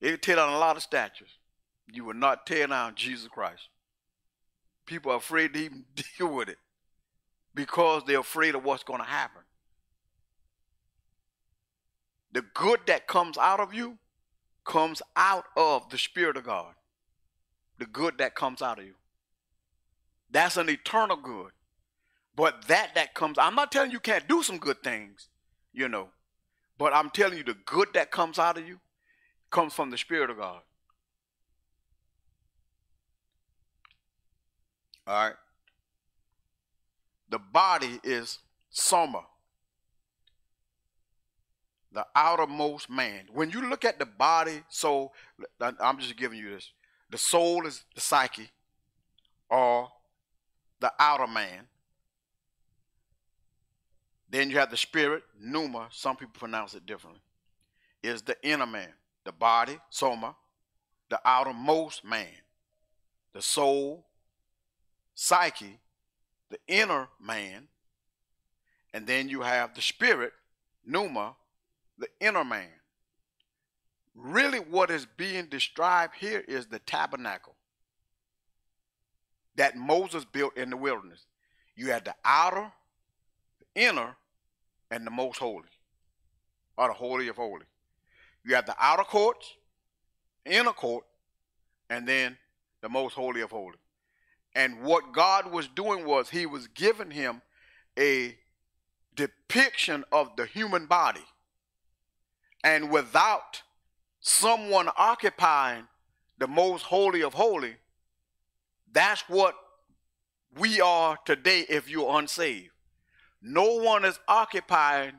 they 0.00 0.16
tear 0.16 0.36
down 0.36 0.52
a 0.52 0.58
lot 0.58 0.76
of 0.76 0.82
statues. 0.82 1.30
You 1.92 2.04
will 2.04 2.14
not 2.14 2.46
tear 2.46 2.68
down 2.68 2.94
Jesus 2.94 3.28
Christ. 3.28 3.68
People 4.86 5.10
are 5.10 5.16
afraid 5.16 5.54
to 5.54 5.60
even 5.60 5.84
deal 6.18 6.32
with 6.32 6.48
it 6.48 6.58
because 7.54 8.02
they're 8.06 8.20
afraid 8.20 8.54
of 8.54 8.64
what's 8.64 8.84
going 8.84 9.00
to 9.00 9.06
happen 9.06 9.42
the 12.32 12.42
good 12.54 12.80
that 12.86 13.06
comes 13.06 13.36
out 13.38 13.60
of 13.60 13.72
you 13.74 13.98
comes 14.64 15.02
out 15.16 15.44
of 15.56 15.88
the 15.90 15.98
Spirit 15.98 16.36
of 16.36 16.44
God. 16.44 16.74
The 17.78 17.86
good 17.86 18.18
that 18.18 18.34
comes 18.34 18.62
out 18.62 18.78
of 18.78 18.84
you. 18.84 18.94
That's 20.30 20.56
an 20.56 20.70
eternal 20.70 21.16
good. 21.16 21.50
But 22.34 22.66
that 22.68 22.94
that 22.94 23.14
comes, 23.14 23.38
I'm 23.38 23.54
not 23.54 23.70
telling 23.70 23.90
you 23.90 24.00
can't 24.00 24.26
do 24.26 24.42
some 24.42 24.58
good 24.58 24.82
things, 24.82 25.28
you 25.72 25.88
know. 25.88 26.08
But 26.78 26.94
I'm 26.94 27.10
telling 27.10 27.38
you 27.38 27.44
the 27.44 27.56
good 27.66 27.88
that 27.94 28.10
comes 28.10 28.38
out 28.38 28.58
of 28.58 28.66
you 28.66 28.80
comes 29.50 29.74
from 29.74 29.90
the 29.90 29.98
Spirit 29.98 30.30
of 30.30 30.38
God. 30.38 30.62
All 35.06 35.14
right. 35.14 35.34
The 37.28 37.38
body 37.38 38.00
is 38.02 38.38
soma 38.70 39.22
the 41.92 42.06
outermost 42.16 42.88
man. 42.88 43.26
When 43.32 43.50
you 43.50 43.68
look 43.68 43.84
at 43.84 43.98
the 43.98 44.06
body, 44.06 44.62
soul, 44.68 45.12
I'm 45.60 45.98
just 45.98 46.16
giving 46.16 46.38
you 46.38 46.50
this. 46.50 46.72
The 47.10 47.18
soul 47.18 47.66
is 47.66 47.84
the 47.94 48.00
psyche 48.00 48.50
or 49.50 49.88
the 50.80 50.92
outer 50.98 51.26
man. 51.26 51.66
Then 54.32 54.48
you 54.48 54.56
have 54.58 54.70
the 54.70 54.78
spirit, 54.78 55.24
pneuma, 55.38 55.88
some 55.90 56.16
people 56.16 56.32
pronounce 56.38 56.72
it 56.72 56.86
differently, 56.86 57.20
is 58.02 58.22
the 58.22 58.34
inner 58.42 58.66
man. 58.66 58.88
The 59.24 59.30
body, 59.30 59.78
soma, 59.90 60.34
the 61.10 61.20
outermost 61.22 62.02
man. 62.02 62.26
The 63.34 63.42
soul, 63.42 64.06
psyche, 65.14 65.78
the 66.48 66.58
inner 66.66 67.08
man. 67.20 67.68
And 68.94 69.06
then 69.06 69.28
you 69.28 69.42
have 69.42 69.74
the 69.74 69.82
spirit, 69.82 70.32
pneuma, 70.84 71.34
the 71.98 72.08
inner 72.18 72.42
man. 72.42 72.70
Really, 74.14 74.60
what 74.60 74.90
is 74.90 75.06
being 75.18 75.46
described 75.46 76.14
here 76.18 76.42
is 76.48 76.66
the 76.66 76.78
tabernacle 76.78 77.54
that 79.56 79.76
Moses 79.76 80.24
built 80.24 80.56
in 80.56 80.70
the 80.70 80.76
wilderness. 80.78 81.26
You 81.76 81.90
had 81.90 82.06
the 82.06 82.14
outer, 82.24 82.72
the 83.60 83.82
inner, 83.82 84.16
and 84.92 85.06
the 85.06 85.10
most 85.10 85.38
holy, 85.38 85.68
or 86.76 86.88
the 86.88 86.94
holy 86.94 87.26
of 87.28 87.36
holy. 87.36 87.64
You 88.44 88.54
have 88.54 88.66
the 88.66 88.76
outer 88.78 89.04
courts, 89.04 89.54
inner 90.44 90.72
court, 90.72 91.04
and 91.88 92.06
then 92.06 92.36
the 92.82 92.90
most 92.90 93.14
holy 93.14 93.40
of 93.40 93.50
holy. 93.50 93.78
And 94.54 94.82
what 94.82 95.12
God 95.12 95.50
was 95.50 95.66
doing 95.66 96.04
was 96.04 96.28
he 96.28 96.44
was 96.44 96.68
giving 96.68 97.10
him 97.10 97.40
a 97.98 98.36
depiction 99.16 100.04
of 100.12 100.36
the 100.36 100.44
human 100.44 100.86
body 100.86 101.24
and 102.62 102.90
without 102.90 103.62
someone 104.20 104.88
occupying 104.96 105.86
the 106.38 106.46
most 106.46 106.82
holy 106.82 107.22
of 107.22 107.34
holy, 107.34 107.76
that's 108.92 109.22
what 109.28 109.54
we 110.58 110.80
are 110.80 111.18
today 111.24 111.64
if 111.68 111.88
you're 111.88 112.18
unsaved. 112.18 112.71
No 113.42 113.76
one 113.76 114.04
is 114.04 114.20
occupying 114.28 115.14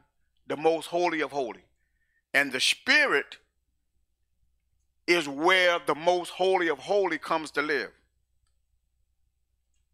the 0.48 0.58
most 0.58 0.88
holy 0.88 1.22
of 1.22 1.32
holy. 1.32 1.66
And 2.34 2.52
the 2.52 2.60
spirit 2.60 3.38
is 5.06 5.28
where 5.28 5.80
the 5.86 5.96
most 5.96 6.32
holy 6.32 6.70
of 6.70 6.80
holy 6.80 7.18
comes 7.18 7.52
to 7.52 7.62
live. 7.62 7.92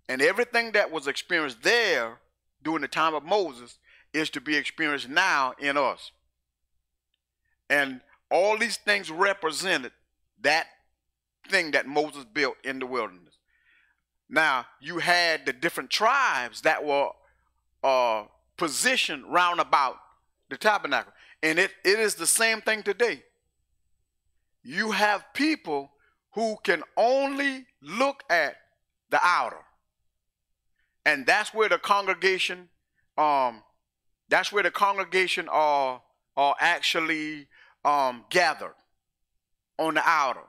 And 0.08 0.22
everything 0.22 0.72
that 0.72 0.92
was 0.92 1.08
experienced 1.08 1.64
there 1.64 2.20
during 2.64 2.82
the 2.82 2.88
time 2.88 3.14
of 3.14 3.24
Moses 3.24 3.78
is 4.14 4.30
to 4.32 4.42
be 4.42 4.56
experienced 4.56 5.10
now 5.10 5.54
in 5.60 5.78
us. 5.78 6.12
And 7.70 8.02
all 8.32 8.58
these 8.58 8.78
things 8.78 9.12
represented 9.12 9.92
that 10.42 10.68
thing 11.48 11.72
that 11.72 11.88
Moses 11.88 12.26
built 12.26 12.56
in 12.64 12.80
the 12.80 12.86
wilderness. 12.86 13.36
Now, 14.30 14.66
you 14.80 15.00
had 15.00 15.46
the 15.46 15.54
different 15.54 15.90
tribes 15.90 16.62
that 16.62 16.84
were 16.84 17.10
uh, 17.84 18.26
positioned 18.58 19.24
round 19.32 19.60
about 19.60 19.96
the 20.50 20.58
tabernacle. 20.58 21.14
And 21.42 21.58
it, 21.58 21.72
it 21.86 22.00
is 22.00 22.16
the 22.16 22.28
same 22.28 22.62
thing 22.62 22.84
today. 22.84 23.24
You 24.64 24.92
have 24.92 25.24
people 25.34 25.92
who 26.34 26.58
can 26.64 26.84
only 26.98 27.66
look 27.82 28.24
at 28.30 28.56
the 29.10 29.20
outer. 29.24 29.64
And 31.06 31.26
that's 31.26 31.54
where 31.54 31.70
the 31.70 31.78
congregation, 31.78 32.70
um, 33.18 33.64
that's 34.28 34.52
where 34.52 34.64
the 34.64 34.72
congregation 34.72 35.48
are, 35.50 36.02
are 36.36 36.56
actually 36.60 37.48
um, 37.86 38.26
gathered 38.30 38.76
on 39.78 39.96
the 39.96 40.04
outer. 40.06 40.44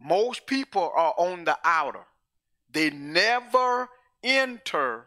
Most 0.00 0.46
people 0.46 0.92
are 0.94 1.14
on 1.16 1.44
the 1.44 1.56
outer. 1.64 2.04
They 2.70 2.90
never 2.90 3.88
enter 4.22 5.06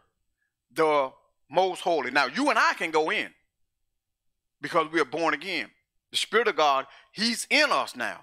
the 0.74 1.12
most 1.50 1.80
holy. 1.80 2.10
Now, 2.10 2.26
you 2.26 2.50
and 2.50 2.58
I 2.58 2.74
can 2.74 2.90
go 2.90 3.10
in 3.10 3.28
because 4.60 4.90
we 4.92 5.00
are 5.00 5.04
born 5.04 5.34
again. 5.34 5.68
The 6.10 6.16
Spirit 6.16 6.48
of 6.48 6.56
God, 6.56 6.86
He's 7.12 7.46
in 7.50 7.70
us 7.70 7.96
now. 7.96 8.20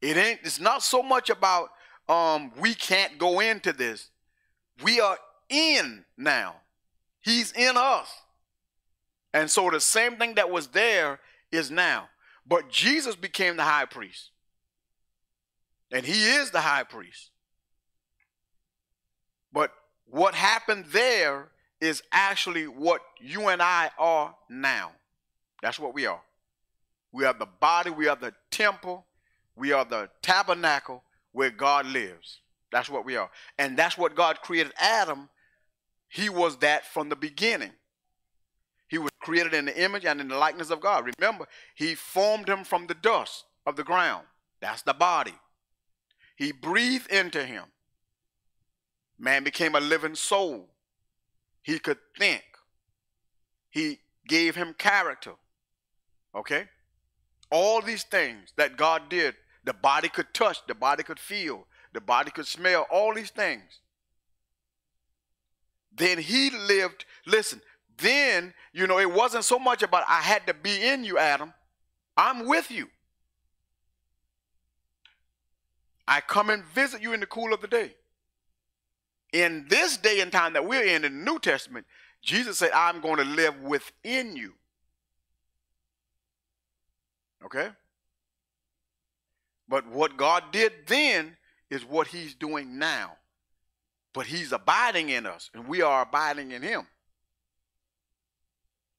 It 0.00 0.16
ain't, 0.16 0.40
it's 0.42 0.60
not 0.60 0.82
so 0.82 1.02
much 1.02 1.30
about 1.30 1.70
um, 2.08 2.52
we 2.58 2.74
can't 2.74 3.18
go 3.18 3.40
into 3.40 3.72
this. 3.72 4.10
We 4.82 5.00
are 5.00 5.18
in 5.48 6.04
now. 6.16 6.56
He's 7.20 7.52
in 7.52 7.76
us. 7.76 8.08
And 9.34 9.50
so 9.50 9.68
the 9.70 9.80
same 9.80 10.16
thing 10.16 10.34
that 10.34 10.50
was 10.50 10.68
there 10.68 11.20
is 11.52 11.70
now. 11.70 12.08
But 12.46 12.70
Jesus 12.70 13.14
became 13.14 13.56
the 13.56 13.64
high 13.64 13.84
priest. 13.84 14.30
And 15.92 16.04
he 16.04 16.30
is 16.36 16.50
the 16.50 16.60
high 16.60 16.84
priest. 16.84 17.30
But 19.52 19.72
what 20.06 20.34
happened 20.34 20.86
there 20.92 21.48
is 21.80 22.02
actually 22.12 22.66
what 22.66 23.00
you 23.20 23.48
and 23.48 23.62
I 23.62 23.90
are 23.98 24.34
now. 24.48 24.92
That's 25.62 25.78
what 25.78 25.94
we 25.94 26.06
are. 26.06 26.20
We 27.12 27.24
are 27.24 27.32
the 27.32 27.46
body, 27.46 27.90
we 27.90 28.08
are 28.08 28.16
the 28.16 28.34
temple, 28.50 29.06
we 29.56 29.72
are 29.72 29.84
the 29.84 30.10
tabernacle 30.22 31.02
where 31.32 31.50
God 31.50 31.86
lives. 31.86 32.40
That's 32.70 32.90
what 32.90 33.04
we 33.04 33.16
are. 33.16 33.30
And 33.58 33.76
that's 33.76 33.96
what 33.96 34.14
God 34.14 34.40
created 34.42 34.72
Adam. 34.78 35.28
He 36.08 36.28
was 36.28 36.56
that 36.58 36.86
from 36.86 37.08
the 37.08 37.16
beginning. 37.16 37.72
He 38.88 38.98
was 38.98 39.10
created 39.20 39.54
in 39.54 39.66
the 39.66 39.82
image 39.82 40.04
and 40.04 40.20
in 40.20 40.28
the 40.28 40.36
likeness 40.36 40.70
of 40.70 40.80
God. 40.80 41.10
Remember, 41.18 41.46
he 41.74 41.94
formed 41.94 42.48
him 42.48 42.64
from 42.64 42.86
the 42.86 42.94
dust 42.94 43.44
of 43.66 43.76
the 43.76 43.84
ground. 43.84 44.24
That's 44.60 44.82
the 44.82 44.94
body. 44.94 45.34
He 46.36 46.52
breathed 46.52 47.10
into 47.10 47.44
him. 47.44 47.64
Man 49.18 49.44
became 49.44 49.74
a 49.74 49.80
living 49.80 50.14
soul. 50.14 50.68
He 51.68 51.78
could 51.78 51.98
think. 52.18 52.44
He 53.68 53.98
gave 54.26 54.56
him 54.56 54.74
character. 54.78 55.32
Okay? 56.34 56.64
All 57.50 57.82
these 57.82 58.04
things 58.04 58.54
that 58.56 58.78
God 58.78 59.10
did, 59.10 59.34
the 59.64 59.74
body 59.74 60.08
could 60.08 60.32
touch, 60.32 60.66
the 60.66 60.74
body 60.74 61.02
could 61.02 61.20
feel, 61.20 61.66
the 61.92 62.00
body 62.00 62.30
could 62.30 62.46
smell, 62.46 62.86
all 62.90 63.12
these 63.12 63.28
things. 63.28 63.80
Then 65.94 66.16
he 66.16 66.48
lived, 66.48 67.04
listen, 67.26 67.60
then, 67.98 68.54
you 68.72 68.86
know, 68.86 68.98
it 68.98 69.12
wasn't 69.12 69.44
so 69.44 69.58
much 69.58 69.82
about 69.82 70.04
I 70.08 70.22
had 70.22 70.46
to 70.46 70.54
be 70.54 70.88
in 70.88 71.04
you, 71.04 71.18
Adam. 71.18 71.52
I'm 72.16 72.46
with 72.46 72.70
you. 72.70 72.88
I 76.06 76.22
come 76.22 76.48
and 76.48 76.64
visit 76.64 77.02
you 77.02 77.12
in 77.12 77.20
the 77.20 77.26
cool 77.26 77.52
of 77.52 77.60
the 77.60 77.68
day. 77.68 77.92
In 79.32 79.66
this 79.68 79.96
day 79.96 80.20
and 80.20 80.32
time 80.32 80.54
that 80.54 80.66
we're 80.66 80.84
in, 80.84 81.04
in 81.04 81.14
the 81.16 81.30
New 81.30 81.38
Testament, 81.38 81.86
Jesus 82.22 82.58
said, 82.58 82.70
I'm 82.72 83.00
going 83.00 83.18
to 83.18 83.24
live 83.24 83.60
within 83.62 84.36
you. 84.36 84.54
Okay? 87.44 87.68
But 89.68 89.86
what 89.86 90.16
God 90.16 90.44
did 90.50 90.72
then 90.86 91.36
is 91.70 91.84
what 91.84 92.08
he's 92.08 92.34
doing 92.34 92.78
now. 92.78 93.12
But 94.14 94.26
he's 94.26 94.52
abiding 94.52 95.10
in 95.10 95.26
us, 95.26 95.50
and 95.52 95.68
we 95.68 95.82
are 95.82 96.02
abiding 96.02 96.52
in 96.52 96.62
him. 96.62 96.86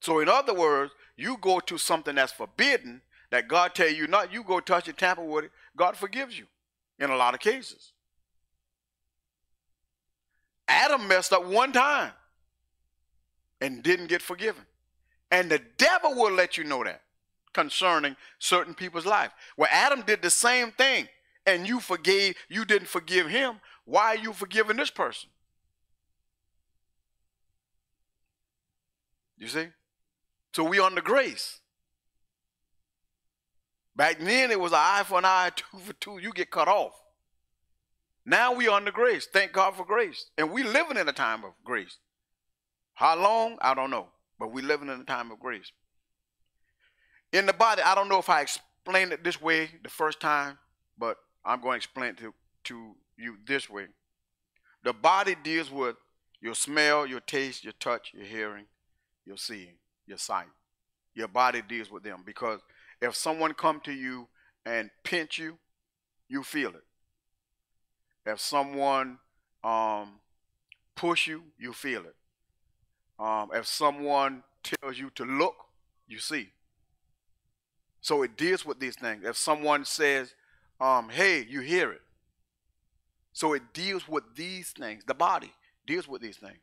So, 0.02 0.20
in 0.20 0.30
other 0.30 0.54
words, 0.54 0.94
you 1.18 1.38
go 1.42 1.60
to 1.60 1.78
something 1.78 2.16
that's 2.16 2.32
forbidden 2.32 3.02
that 3.32 3.48
God 3.48 3.76
tell 3.76 3.90
you 3.90 4.08
not, 4.08 4.32
you 4.32 4.44
go 4.44 4.60
touch 4.60 4.88
it, 4.88 4.98
tamper 4.98 5.24
with 5.24 5.46
it, 5.46 5.52
God 5.76 5.98
forgives 5.98 6.38
you 6.38 6.46
in 7.00 7.10
a 7.10 7.16
lot 7.16 7.34
of 7.34 7.40
cases. 7.40 7.94
Adam 10.70 11.08
messed 11.08 11.34
up 11.34 11.46
one 11.46 11.72
time 11.72 12.12
and 13.60 13.84
didn't 13.84 14.08
get 14.08 14.22
forgiven. 14.22 14.62
And 15.32 15.50
the 15.50 15.62
devil 15.78 16.16
will 16.16 16.32
let 16.32 16.58
you 16.58 16.64
know 16.64 16.84
that 16.84 17.02
concerning 17.54 18.16
certain 18.38 18.74
people's 18.74 19.06
life. 19.06 19.32
Well, 19.58 19.70
Adam 19.72 20.04
did 20.06 20.22
the 20.22 20.30
same 20.30 20.72
thing 20.72 21.08
and 21.46 21.68
you 21.68 21.80
forgave, 21.80 22.36
you 22.48 22.64
didn't 22.64 22.88
forgive 22.88 23.28
him. 23.28 23.60
Why 23.86 24.16
are 24.16 24.18
you 24.18 24.34
forgiving 24.34 24.78
this 24.78 24.92
person? 24.92 25.30
You 29.38 29.48
see? 29.48 29.68
So 30.54 30.64
we 30.64 30.80
under 30.80 31.02
grace. 31.02 31.60
Back 33.96 34.20
then 34.20 34.52
it 34.52 34.60
was 34.60 34.72
an 34.72 34.80
eye 34.80 35.04
for 35.06 35.18
an 35.18 35.26
eye, 35.26 35.52
two 35.56 35.78
for 35.80 35.94
two. 35.94 36.20
You 36.20 36.32
get 36.32 36.52
cut 36.52 36.68
off. 36.68 36.94
Now 38.30 38.54
we 38.54 38.68
are 38.68 38.78
under 38.78 38.92
grace. 38.92 39.26
Thank 39.26 39.54
God 39.54 39.76
for 39.76 39.84
grace. 39.84 40.30
And 40.38 40.52
we 40.52 40.62
living 40.62 40.98
in 40.98 41.10
a 41.10 41.14
time 41.14 41.44
of 41.44 41.54
grace. 41.64 41.98
How 42.94 43.20
long? 43.20 43.58
I 43.60 43.74
don't 43.74 43.90
know. 43.90 44.10
But 44.38 44.52
we 44.52 44.62
living 44.62 44.88
in 44.88 45.02
a 45.02 45.04
time 45.04 45.32
of 45.32 45.40
grace. 45.40 45.72
In 47.34 47.48
the 47.48 47.54
body, 47.54 47.82
I 47.82 47.96
don't 47.96 48.08
know 48.08 48.20
if 48.20 48.30
I 48.30 48.42
explained 48.42 49.14
it 49.14 49.24
this 49.24 49.42
way 49.42 49.72
the 49.84 49.90
first 49.90 50.20
time, 50.20 50.60
but 50.96 51.18
I'm 51.44 51.60
going 51.60 51.74
to 51.74 51.78
explain 51.78 52.10
it 52.12 52.18
to, 52.20 52.34
to 52.66 52.96
you 53.18 53.38
this 53.48 53.68
way. 53.68 53.88
The 54.84 54.94
body 54.94 55.36
deals 55.44 55.72
with 55.72 55.96
your 56.40 56.54
smell, 56.54 57.08
your 57.08 57.22
taste, 57.22 57.64
your 57.64 57.74
touch, 57.80 58.12
your 58.14 58.26
hearing, 58.26 58.66
your 59.26 59.38
seeing 59.38 59.80
your 60.06 60.20
sight. 60.20 60.48
Your 61.16 61.30
body 61.30 61.64
deals 61.68 61.90
with 61.90 62.04
them 62.04 62.22
because 62.24 62.60
if 63.02 63.16
someone 63.16 63.56
come 63.56 63.80
to 63.86 63.92
you 63.92 64.28
and 64.68 64.92
pinch 65.04 65.40
you, 65.40 65.58
you 66.28 66.44
feel 66.44 66.70
it. 66.70 66.84
If 68.26 68.40
someone 68.40 69.20
um, 69.64 70.20
push 70.96 71.28
you, 71.28 71.44
you 71.58 71.74
feel 71.74 72.02
it. 72.02 72.16
Um, 73.20 73.50
if 73.54 73.66
someone 73.68 74.44
tells 74.64 74.98
you 74.98 75.10
to 75.16 75.26
look, 75.26 75.56
you 76.08 76.20
see. 76.20 76.50
So 78.02 78.24
it 78.24 78.38
deals 78.38 78.66
with 78.66 78.80
these 78.80 78.96
things. 78.96 79.24
If 79.26 79.38
someone 79.38 79.84
says, 79.86 80.34
um, 80.80 81.10
hey, 81.10 81.46
you 81.48 81.62
hear 81.62 81.92
it. 81.92 82.02
So 83.34 83.54
it 83.54 83.74
deals 83.74 84.08
with 84.08 84.24
these 84.36 84.72
things. 84.72 85.04
The 85.06 85.14
body 85.14 85.52
deals 85.86 86.08
with 86.08 86.22
these 86.22 86.38
things. 86.38 86.60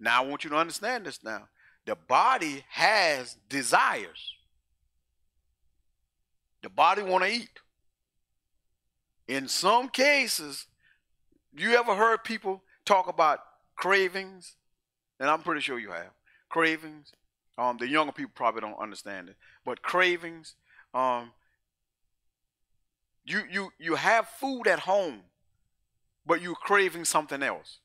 Now 0.00 0.22
I 0.22 0.26
want 0.26 0.44
you 0.44 0.50
to 0.50 0.56
understand 0.56 1.06
this 1.06 1.22
now 1.22 1.48
the 1.84 1.96
body 1.96 2.64
has 2.70 3.36
desires. 3.48 4.34
The 6.62 6.70
body 6.70 7.02
want 7.02 7.24
to 7.24 7.30
eat. 7.30 7.58
In 9.26 9.48
some 9.48 9.88
cases, 9.88 10.66
you 11.56 11.74
ever 11.76 11.94
heard 11.94 12.24
people 12.24 12.62
talk 12.84 13.08
about 13.08 13.40
cravings? 13.76 14.56
And 15.20 15.28
I'm 15.28 15.42
pretty 15.42 15.60
sure 15.60 15.78
you 15.78 15.90
have 15.90 16.10
cravings. 16.48 17.12
Um, 17.58 17.76
the 17.78 17.88
younger 17.88 18.12
people 18.12 18.32
probably 18.34 18.60
don't 18.60 18.78
understand 18.78 19.28
it, 19.28 19.36
but 19.64 19.82
cravings. 19.82 20.54
Um, 20.94 21.32
you 23.24 23.42
you 23.50 23.72
you 23.78 23.94
have 23.96 24.28
food 24.28 24.66
at 24.66 24.80
home, 24.80 25.20
but 26.26 26.40
you're 26.40 26.54
craving 26.54 27.04
something 27.04 27.42
else. 27.42 27.78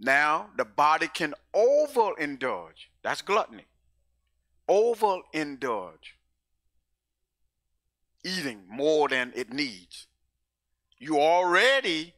Now, 0.00 0.50
the 0.56 0.64
body 0.64 1.08
can 1.08 1.34
overindulge. 1.54 2.86
That's 3.02 3.22
gluttony. 3.22 3.66
Overindulge. 4.68 6.14
Eating 8.22 8.62
more 8.68 9.08
than 9.08 9.32
it 9.34 9.52
needs. 9.52 10.07
You 10.98 11.20
already 11.20 12.14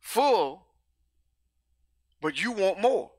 full, 0.00 0.64
but 2.20 2.42
you 2.42 2.52
want 2.52 2.80
more. 2.80 3.10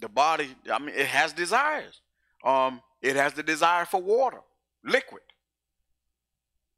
The 0.00 0.08
body, 0.08 0.54
I 0.72 0.78
mean, 0.78 0.94
it 0.94 1.06
has 1.06 1.32
desires. 1.32 2.00
Um, 2.44 2.82
it 3.02 3.16
has 3.16 3.32
the 3.32 3.42
desire 3.42 3.84
for 3.84 4.00
water, 4.00 4.40
liquid. 4.84 5.22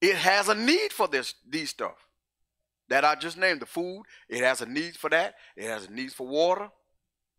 It 0.00 0.16
has 0.16 0.48
a 0.48 0.54
need 0.54 0.92
for 0.92 1.06
this, 1.08 1.34
these 1.48 1.70
stuff. 1.70 2.06
that 2.90 3.04
I 3.04 3.14
just 3.14 3.38
named, 3.38 3.60
the 3.60 3.66
food, 3.66 4.02
it 4.28 4.42
has 4.42 4.60
a 4.60 4.66
need 4.66 4.96
for 4.96 5.08
that. 5.10 5.36
It 5.56 5.64
has 5.64 5.86
a 5.86 5.92
need 5.92 6.12
for 6.12 6.26
water. 6.26 6.70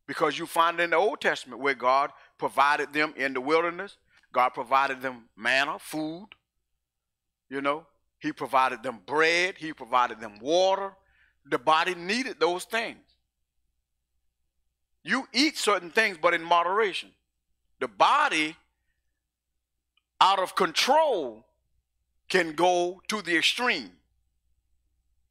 Because 0.08 0.40
you 0.40 0.46
find 0.46 0.80
in 0.80 0.92
the 0.92 0.96
Old 0.96 1.22
Testament 1.22 1.62
where 1.62 1.76
God 1.76 2.12
provided 2.38 2.92
them 2.94 3.14
in 3.16 3.34
the 3.34 3.42
wilderness. 3.42 3.98
God 4.34 4.50
provided 4.50 5.02
them 5.02 5.30
manna, 5.38 5.78
food. 5.80 6.28
You 7.50 7.62
know, 7.62 7.86
He 8.22 8.32
provided 8.32 8.84
them 8.84 9.00
bread. 9.06 9.56
He 9.58 9.74
provided 9.74 10.20
them 10.20 10.38
water. 10.40 10.94
The 11.50 11.58
body 11.58 11.96
needed 11.96 12.40
those 12.40 12.64
things. 12.64 13.00
You 15.04 15.28
eat 15.34 15.58
certain 15.58 15.90
things, 15.90 16.18
but 16.22 16.36
in 16.36 16.44
moderation. 16.44 17.10
The 17.80 17.88
body, 17.88 18.56
out 20.22 20.38
of 20.38 20.56
control, 20.56 21.46
can 22.30 22.54
go 22.54 23.02
to 23.08 23.24
the 23.24 23.36
extreme 23.36 23.90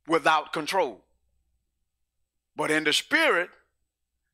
without 0.08 0.52
control. 0.52 1.00
But 2.56 2.72
in 2.72 2.82
the 2.82 2.92
spirit, 2.92 3.50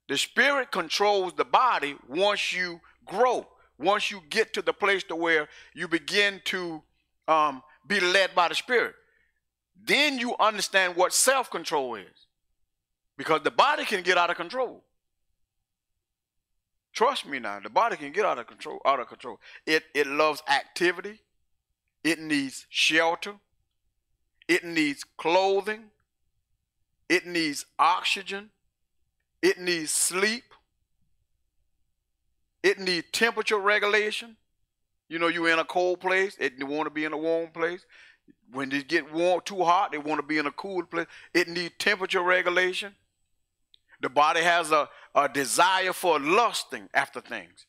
the 0.08 0.16
spirit 0.16 0.72
controls 0.72 1.34
the 1.34 1.44
body 1.44 1.96
once 2.08 2.54
you 2.54 2.80
grow, 3.04 3.46
once 3.78 4.10
you 4.10 4.22
get 4.30 4.54
to 4.54 4.62
the 4.62 4.72
place 4.72 5.04
to 5.04 5.14
where 5.14 5.46
you 5.74 5.88
begin 5.88 6.40
to 6.46 6.82
um, 7.28 7.62
be 7.87 8.01
led 8.01 8.35
by 8.35 8.49
the 8.49 8.55
spirit. 8.55 8.94
Then 9.85 10.18
you 10.18 10.35
understand 10.40 10.96
what 10.96 11.12
self-control 11.12 11.96
is. 11.96 12.27
Because 13.16 13.42
the 13.42 13.51
body 13.51 13.85
can 13.85 14.03
get 14.03 14.18
out 14.18 14.31
of 14.31 14.37
control. 14.37 14.83
Trust 16.92 17.27
me 17.27 17.38
now, 17.38 17.61
the 17.61 17.68
body 17.68 17.96
can 17.96 18.11
get 18.11 18.25
out 18.25 18.38
of 18.38 18.46
control, 18.46 18.81
out 18.87 19.01
of 19.01 19.09
control. 19.09 19.38
It 19.66 19.85
it 19.94 20.07
loves 20.07 20.42
activity. 20.49 21.20
It 22.03 22.18
needs 22.18 22.66
shelter. 22.70 23.35
It 24.49 24.64
needs 24.64 25.05
clothing. 25.18 25.90
It 27.09 27.27
needs 27.27 27.66
oxygen. 27.79 28.51
It 29.42 29.59
needs 29.59 29.90
sleep. 29.90 30.44
It 32.62 32.79
needs 32.79 33.07
temperature 33.12 33.59
regulation. 33.59 34.37
You 35.08 35.18
know, 35.18 35.28
you're 35.28 35.48
in 35.50 35.58
a 35.58 35.64
cold 35.64 36.00
place, 36.00 36.36
it 36.38 36.62
want 36.62 36.86
to 36.86 36.90
be 36.90 37.04
in 37.04 37.12
a 37.12 37.18
warm 37.18 37.50
place. 37.50 37.84
When 38.50 38.68
they 38.68 38.82
get 38.82 39.12
warm 39.12 39.40
too 39.44 39.62
hot, 39.62 39.92
they 39.92 39.98
want 39.98 40.20
to 40.20 40.26
be 40.26 40.38
in 40.38 40.46
a 40.46 40.52
cool 40.52 40.82
place. 40.84 41.06
It 41.32 41.48
needs 41.48 41.74
temperature 41.78 42.22
regulation. 42.22 42.94
The 44.00 44.08
body 44.08 44.40
has 44.40 44.72
a, 44.72 44.88
a 45.14 45.28
desire 45.28 45.92
for 45.92 46.18
lusting 46.18 46.88
after 46.92 47.20
things, 47.20 47.66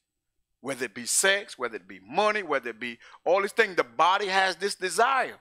whether 0.61 0.85
it 0.85 0.93
be 0.93 1.05
sex, 1.05 1.57
whether 1.57 1.75
it 1.75 1.87
be 1.87 1.99
money, 1.99 2.43
whether 2.43 2.69
it 2.71 2.79
be 2.79 2.97
all 3.23 3.41
these 3.41 3.51
things. 3.51 3.75
The 3.75 3.83
body 3.83 4.27
has 4.27 4.55
this 4.55 4.75
desire. 4.75 5.37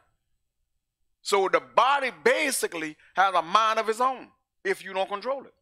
So 1.23 1.49
the 1.51 1.61
body 1.61 2.13
basically 2.23 2.97
has 3.15 3.35
a 3.35 3.43
mind 3.43 3.79
of 3.79 3.89
its 3.89 4.01
own 4.01 4.29
if 4.65 4.85
you 4.85 4.93
don't 4.93 5.09
control 5.09 5.45
it. 5.45 5.55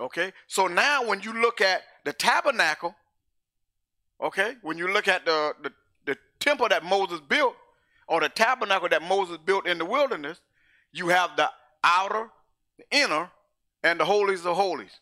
Okay? 0.00 0.32
So 0.46 0.66
now 0.66 1.06
when 1.06 1.20
you 1.20 1.32
look 1.32 1.60
at 1.60 1.82
the 2.04 2.12
tabernacle, 2.12 2.94
okay, 4.24 4.54
when 4.62 4.78
you 4.78 4.88
look 4.92 5.06
at 5.06 5.24
the, 5.24 5.54
the, 5.62 5.72
the 6.06 6.16
temple 6.40 6.68
that 6.68 6.82
Moses 6.82 7.20
built, 7.20 7.54
or 8.08 8.20
the 8.20 8.28
tabernacle 8.28 8.88
that 8.88 9.02
Moses 9.02 9.38
built 9.44 9.66
in 9.66 9.78
the 9.78 9.84
wilderness, 9.84 10.40
you 10.92 11.08
have 11.08 11.36
the 11.36 11.48
outer, 11.82 12.30
the 12.78 12.84
inner, 12.90 13.30
and 13.82 14.00
the 14.00 14.04
holies 14.04 14.44
of 14.44 14.56
holies. 14.56 15.00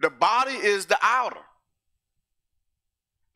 The 0.00 0.10
body 0.10 0.52
is 0.52 0.86
the 0.86 0.98
outer. 1.02 1.40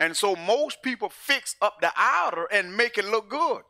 And 0.00 0.16
so 0.16 0.37
most 0.37 0.83
people 0.83 1.09
fix 1.09 1.57
up 1.62 1.80
the 1.80 1.92
outer 1.96 2.46
and 2.50 2.76
make 2.76 2.98
it 2.98 3.04
look 3.04 3.28
good 3.28 3.62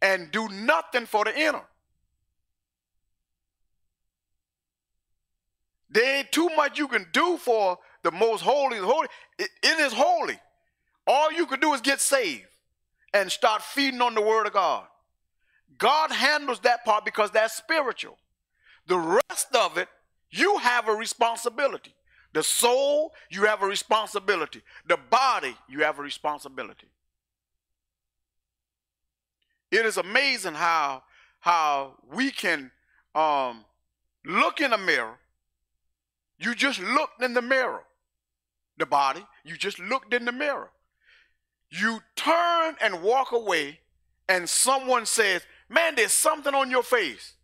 and 0.00 0.30
do 0.30 0.48
nothing 0.48 1.06
for 1.06 1.24
the 1.24 1.38
inner. 1.38 1.62
There 5.90 6.18
ain't 6.18 6.32
too 6.32 6.50
much 6.56 6.78
you 6.78 6.88
can 6.88 7.06
do 7.12 7.36
for 7.38 7.78
the 8.06 8.12
most 8.12 8.42
holy. 8.42 8.78
Holy, 8.78 9.08
it, 9.36 9.50
it 9.64 9.80
is 9.80 9.92
holy. 9.92 10.38
All 11.08 11.32
you 11.32 11.44
can 11.46 11.58
do 11.58 11.74
is 11.74 11.80
get 11.80 12.00
saved 12.00 12.46
and 13.12 13.30
start 13.30 13.62
feeding 13.62 14.00
on 14.00 14.14
the 14.14 14.22
word 14.22 14.46
of 14.46 14.52
God. 14.52 14.84
God 15.76 16.12
handles 16.12 16.60
that 16.60 16.84
part 16.84 17.04
because 17.04 17.32
that's 17.32 17.54
spiritual. 17.54 18.16
The 18.86 18.96
rest 18.96 19.54
of 19.56 19.76
it, 19.76 19.88
you 20.30 20.58
have 20.58 20.88
a 20.88 20.92
responsibility. 20.92 21.94
The 22.32 22.44
soul, 22.44 23.12
you 23.28 23.44
have 23.46 23.62
a 23.62 23.66
responsibility. 23.66 24.62
The 24.86 24.98
body, 25.10 25.56
you 25.68 25.82
have 25.82 25.98
a 25.98 26.02
responsibility. 26.02 26.86
It 29.72 29.84
is 29.84 29.96
amazing 29.96 30.54
how 30.54 31.02
how 31.40 31.94
we 32.14 32.30
can 32.30 32.70
um, 33.16 33.64
look 34.24 34.60
in 34.60 34.72
a 34.72 34.78
mirror 34.78 35.18
you 36.38 36.54
just 36.54 36.80
looked 36.80 37.22
in 37.22 37.34
the 37.34 37.42
mirror. 37.42 37.82
The 38.78 38.86
body, 38.86 39.24
you 39.44 39.56
just 39.56 39.78
looked 39.78 40.12
in 40.12 40.24
the 40.24 40.32
mirror. 40.32 40.70
You 41.70 42.00
turn 42.14 42.76
and 42.80 43.02
walk 43.02 43.32
away, 43.32 43.80
and 44.28 44.48
someone 44.48 45.06
says, 45.06 45.42
Man, 45.68 45.94
there's 45.96 46.12
something 46.12 46.54
on 46.54 46.70
your 46.70 46.82
face. 46.82 47.34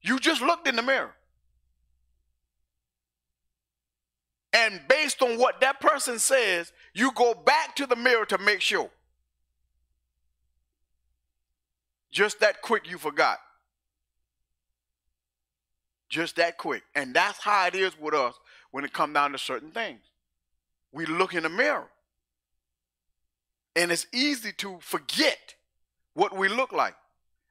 You 0.00 0.18
just 0.18 0.42
looked 0.42 0.66
in 0.66 0.76
the 0.76 0.82
mirror. 0.82 1.14
And 4.52 4.80
based 4.88 5.20
on 5.20 5.38
what 5.38 5.60
that 5.60 5.80
person 5.80 6.18
says, 6.18 6.72
you 6.94 7.10
go 7.12 7.34
back 7.34 7.74
to 7.76 7.86
the 7.86 7.96
mirror 7.96 8.24
to 8.26 8.38
make 8.38 8.60
sure. 8.60 8.90
Just 12.12 12.38
that 12.40 12.62
quick, 12.62 12.88
you 12.88 12.96
forgot. 12.96 13.38
Just 16.08 16.36
that 16.36 16.56
quick. 16.58 16.84
And 16.94 17.12
that's 17.12 17.40
how 17.40 17.66
it 17.66 17.74
is 17.74 17.98
with 17.98 18.14
us 18.14 18.34
when 18.70 18.84
it 18.84 18.92
comes 18.92 19.14
down 19.14 19.32
to 19.32 19.38
certain 19.38 19.72
things. 19.72 20.00
We 20.94 21.06
look 21.06 21.34
in 21.34 21.42
the 21.42 21.48
mirror. 21.48 21.88
And 23.74 23.90
it's 23.90 24.06
easy 24.12 24.52
to 24.58 24.78
forget 24.80 25.56
what 26.14 26.36
we 26.36 26.48
look 26.48 26.72
like. 26.72 26.94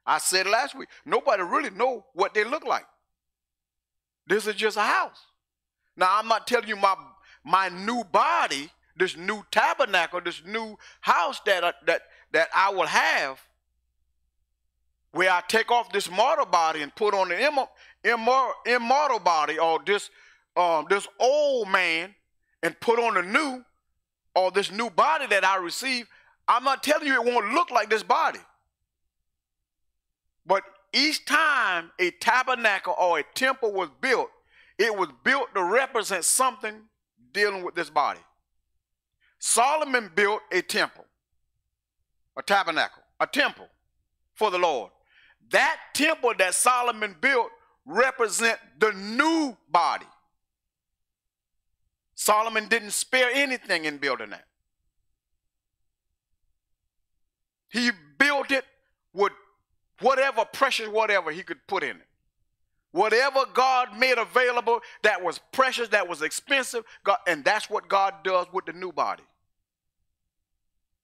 I 0.05 0.17
said 0.17 0.47
last 0.47 0.75
week, 0.75 0.87
nobody 1.05 1.43
really 1.43 1.69
know 1.69 2.05
what 2.13 2.33
they 2.33 2.45
look 2.45 2.65
like. 2.65 2.85
This 4.25 4.47
is 4.47 4.55
just 4.55 4.77
a 4.77 4.81
house. 4.81 5.19
Now 5.97 6.07
I'm 6.17 6.27
not 6.29 6.47
telling 6.47 6.69
you 6.69 6.77
my 6.77 6.95
my 7.43 7.67
new 7.67 8.05
body, 8.05 8.69
this 8.95 9.17
new 9.17 9.45
tabernacle, 9.51 10.21
this 10.21 10.41
new 10.45 10.77
house 11.01 11.41
that 11.45 11.63
uh, 11.65 11.73
that 11.85 12.03
that 12.31 12.47
I 12.55 12.71
will 12.71 12.87
have, 12.87 13.41
where 15.11 15.29
I 15.29 15.41
take 15.47 15.69
off 15.69 15.91
this 15.91 16.09
mortal 16.09 16.45
body 16.45 16.81
and 16.81 16.95
put 16.95 17.13
on 17.13 17.27
the 17.27 17.67
immortal, 18.03 18.53
immortal 18.65 19.19
body 19.19 19.59
or 19.59 19.79
this 19.85 20.09
um, 20.55 20.85
this 20.89 21.07
old 21.19 21.67
man 21.69 22.15
and 22.63 22.79
put 22.79 22.97
on 22.97 23.17
a 23.17 23.21
new 23.21 23.63
or 24.35 24.49
this 24.49 24.71
new 24.71 24.89
body 24.89 25.27
that 25.27 25.43
I 25.43 25.57
receive, 25.57 26.07
I'm 26.47 26.63
not 26.63 26.81
telling 26.81 27.05
you 27.05 27.13
it 27.13 27.25
won't 27.25 27.53
look 27.53 27.69
like 27.69 27.89
this 27.89 28.01
body. 28.01 28.39
But 30.45 30.63
each 30.91 31.25
time 31.25 31.91
a 31.99 32.11
tabernacle 32.11 32.95
or 32.99 33.19
a 33.19 33.23
temple 33.35 33.71
was 33.71 33.89
built, 34.01 34.29
it 34.79 34.95
was 34.95 35.09
built 35.23 35.53
to 35.53 35.63
represent 35.63 36.25
something 36.25 36.73
dealing 37.31 37.63
with 37.63 37.75
this 37.75 37.89
body. 37.89 38.19
Solomon 39.39 40.09
built 40.15 40.41
a 40.51 40.61
temple, 40.61 41.05
a 42.37 42.41
tabernacle, 42.41 43.03
a 43.19 43.27
temple 43.27 43.67
for 44.35 44.49
the 44.49 44.57
Lord. 44.57 44.91
That 45.51 45.77
temple 45.93 46.33
that 46.39 46.55
Solomon 46.55 47.15
built 47.19 47.49
represent 47.85 48.57
the 48.79 48.93
new 48.93 49.57
body. 49.69 50.05
Solomon 52.15 52.67
didn't 52.67 52.91
spare 52.91 53.29
anything 53.33 53.85
in 53.85 53.97
building 53.97 54.29
that. 54.29 54.45
He 57.69 57.91
built 58.19 58.51
it 58.51 58.65
with 59.13 59.31
whatever 59.99 60.45
precious 60.45 60.87
whatever 60.87 61.31
he 61.31 61.43
could 61.43 61.65
put 61.67 61.83
in 61.83 61.97
it. 61.97 62.07
Whatever 62.91 63.45
God 63.51 63.97
made 63.97 64.19
available 64.19 64.79
that 65.01 65.23
was 65.23 65.39
precious, 65.51 65.89
that 65.89 66.07
was 66.07 66.21
expensive, 66.21 66.83
God, 67.03 67.17
and 67.25 67.43
that's 67.43 67.67
what 67.67 67.89
God 67.89 68.13
does 68.23 68.45
with 68.53 68.65
the 68.65 68.73
new 68.73 68.91
body. 68.91 69.23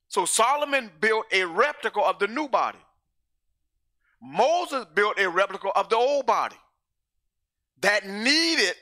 So 0.07 0.25
Solomon 0.25 0.91
built 1.01 1.25
a 1.31 1.45
replica 1.45 1.99
of 2.01 2.19
the 2.19 2.27
new 2.27 2.47
body. 2.47 2.77
Moses 4.21 4.85
built 4.93 5.17
a 5.19 5.27
replica 5.27 5.69
of 5.69 5.89
the 5.89 5.95
old 5.95 6.27
body 6.27 6.57
that 7.81 8.07
needed. 8.07 8.75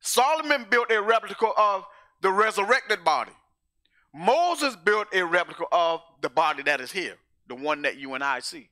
Solomon 0.00 0.66
built 0.70 0.90
a 0.90 1.00
replica 1.00 1.48
of 1.56 1.84
the 2.20 2.30
resurrected 2.30 3.04
body. 3.04 3.32
Moses 4.14 4.74
built 4.76 5.06
a 5.12 5.22
replica 5.22 5.64
of 5.70 6.00
the 6.20 6.28
body 6.30 6.62
that 6.64 6.80
is 6.80 6.90
here, 6.90 7.16
the 7.48 7.54
one 7.54 7.82
that 7.82 7.98
you 7.98 8.14
and 8.14 8.24
I 8.24 8.40
see. 8.40 8.68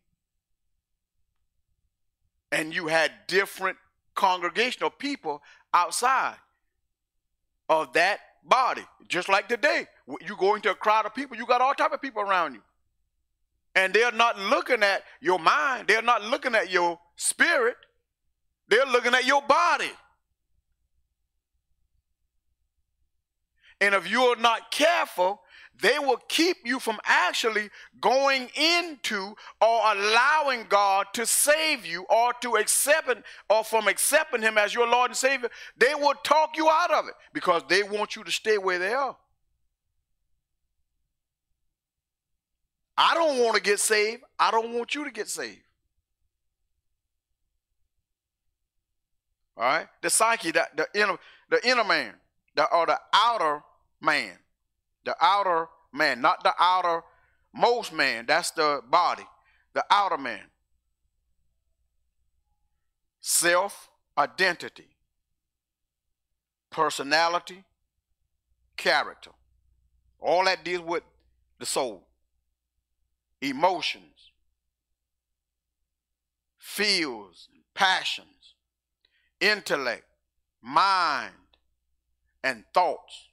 And 2.51 2.75
you 2.75 2.87
had 2.89 3.13
different 3.27 3.77
congregational 4.15 4.91
people 4.91 5.43
outside 5.73 6.37
of 7.69 7.93
that 7.93 8.21
body. 8.43 8.83
Just 9.07 9.29
like 9.29 9.49
today, 9.49 9.87
you 10.27 10.37
go 10.37 10.55
into 10.55 10.71
a 10.71 10.75
crowd 10.75 11.07
of 11.07 11.15
people, 11.15 11.37
you 11.37 11.47
got 11.47 11.61
all 11.61 11.75
type 11.75 11.93
of 11.93 12.01
people 12.01 12.23
around 12.23 12.55
you. 12.55 12.63
And 13.75 13.93
they're 13.93 14.13
not 14.13 14.39
looking 14.39 14.83
at 14.83 15.05
your 15.21 15.39
mind, 15.39 15.87
they're 15.87 16.03
not 16.03 16.23
looking 16.23 16.55
at 16.55 16.71
your 16.71 16.99
spirit, 17.17 17.77
they're 18.69 18.87
looking 18.87 19.15
at 19.15 19.25
your 19.25 19.43
body. 19.43 19.91
And 23.81 23.95
if 23.95 24.11
you 24.11 24.23
are 24.23 24.37
not 24.37 24.71
careful, 24.71 25.41
they 25.81 25.99
will 25.99 26.21
keep 26.29 26.57
you 26.65 26.81
from 26.81 26.99
actually 27.05 27.71
going 28.01 28.51
into 28.57 29.37
or 29.61 29.81
allowing 29.93 30.67
God 30.69 31.07
to 31.13 31.25
save 31.25 31.87
you 31.87 32.05
or 32.11 32.33
to 32.41 32.57
accept 32.57 33.11
or 33.49 33.63
from 33.63 33.87
accepting 33.87 34.43
Him 34.43 34.59
as 34.59 34.75
your 34.75 34.89
Lord 34.89 35.11
and 35.11 35.17
Savior. 35.17 35.51
They 35.77 35.95
will 35.95 36.15
talk 36.25 36.57
you 36.57 36.69
out 36.69 36.91
of 36.91 37.07
it 37.07 37.15
because 37.33 37.63
they 37.69 37.85
want 37.85 38.17
you 38.17 38.25
to 38.25 38.31
stay 38.33 38.59
where 38.59 38.79
they 38.79 38.93
are. 38.93 39.17
I 42.97 43.15
don't 43.15 43.39
want 43.39 43.55
to 43.55 43.63
get 43.63 43.79
saved. 43.79 44.23
I 44.41 44.51
don't 44.51 44.73
want 44.73 44.97
you 44.97 45.05
to 45.05 45.13
get 45.13 45.29
saved. 45.29 45.63
All 49.57 49.65
right? 49.65 49.87
The 50.03 50.11
psyche, 50.11 50.51
the, 50.51 50.67
the 50.75 50.89
inner, 51.01 51.17
the 51.49 51.69
inner 51.69 51.85
man, 51.85 52.15
the, 52.59 52.65
or 52.75 52.87
the 52.87 52.99
outer 53.13 53.63
man. 54.01 54.33
The 55.05 55.15
outer 55.21 55.69
man, 55.93 56.21
not 56.21 56.43
the 56.43 56.53
outer 56.59 57.03
most 57.55 57.93
man. 57.93 58.25
That's 58.27 58.51
the 58.51 58.83
body. 58.91 59.23
The 59.75 59.85
outer 59.89 60.19
man. 60.19 60.43
Self 63.21 63.89
identity, 64.17 64.89
personality, 66.69 67.63
character. 68.77 69.31
All 70.19 70.45
that 70.47 70.65
deals 70.65 70.83
with 70.85 71.05
the 71.61 71.67
soul. 71.67 72.09
Emotions, 73.41 74.33
feels, 76.59 77.49
passions, 77.75 78.55
intellect, 79.41 80.03
mind, 80.61 81.35
and 82.43 82.65
thoughts 82.73 83.29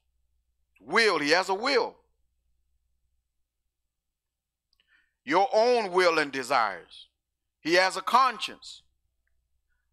will. 0.80 1.20
He 1.20 1.32
has 1.32 1.50
a 1.50 1.54
will. 1.54 1.96
Your 5.24 5.50
own 5.54 5.92
will 5.92 6.20
and 6.20 6.32
desires. 6.32 7.08
He 7.62 7.74
has 7.74 7.98
a 7.98 8.02
conscience. 8.02 8.84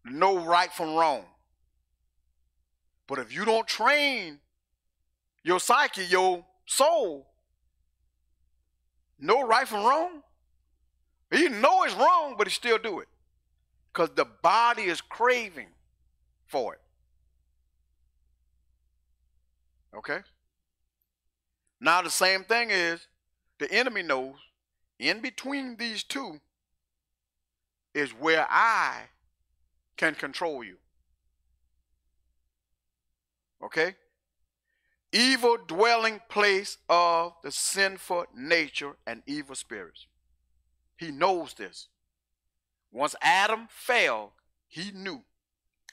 Know 0.05 0.45
right 0.45 0.71
from 0.71 0.93
wrong. 0.95 1.25
But 3.07 3.19
if 3.19 3.33
you 3.33 3.45
don't 3.45 3.67
train 3.67 4.39
your 5.43 5.59
psyche, 5.59 6.05
your 6.05 6.45
soul, 6.65 7.27
know 9.19 9.45
right 9.45 9.67
from 9.67 9.83
wrong, 9.83 10.21
he 11.31 11.49
know 11.49 11.83
it's 11.83 11.95
wrong, 11.95 12.35
but 12.37 12.47
he 12.47 12.51
still 12.51 12.77
do 12.77 12.99
it. 12.99 13.07
Because 13.91 14.11
the 14.15 14.25
body 14.25 14.83
is 14.83 15.01
craving 15.01 15.69
for 16.45 16.75
it. 16.75 16.81
Okay? 19.95 20.19
Now, 21.79 22.01
the 22.01 22.09
same 22.09 22.43
thing 22.43 22.69
is 22.71 23.07
the 23.59 23.71
enemy 23.71 24.03
knows 24.03 24.35
in 24.99 25.21
between 25.21 25.75
these 25.77 26.03
two 26.03 26.39
is 27.93 28.11
where 28.11 28.47
I 28.49 29.03
can 29.97 30.15
control 30.15 30.63
you. 30.63 30.77
Okay? 33.63 33.95
Evil 35.11 35.57
dwelling 35.67 36.19
place 36.27 36.77
of 36.89 37.33
the 37.43 37.51
sinful 37.51 38.25
nature 38.35 38.95
and 39.05 39.21
evil 39.27 39.55
spirits. 39.55 40.07
He 40.97 41.11
knows 41.11 41.53
this. 41.53 41.87
Once 42.91 43.15
Adam 43.21 43.67
fell, 43.69 44.33
he 44.67 44.91
knew 44.91 45.21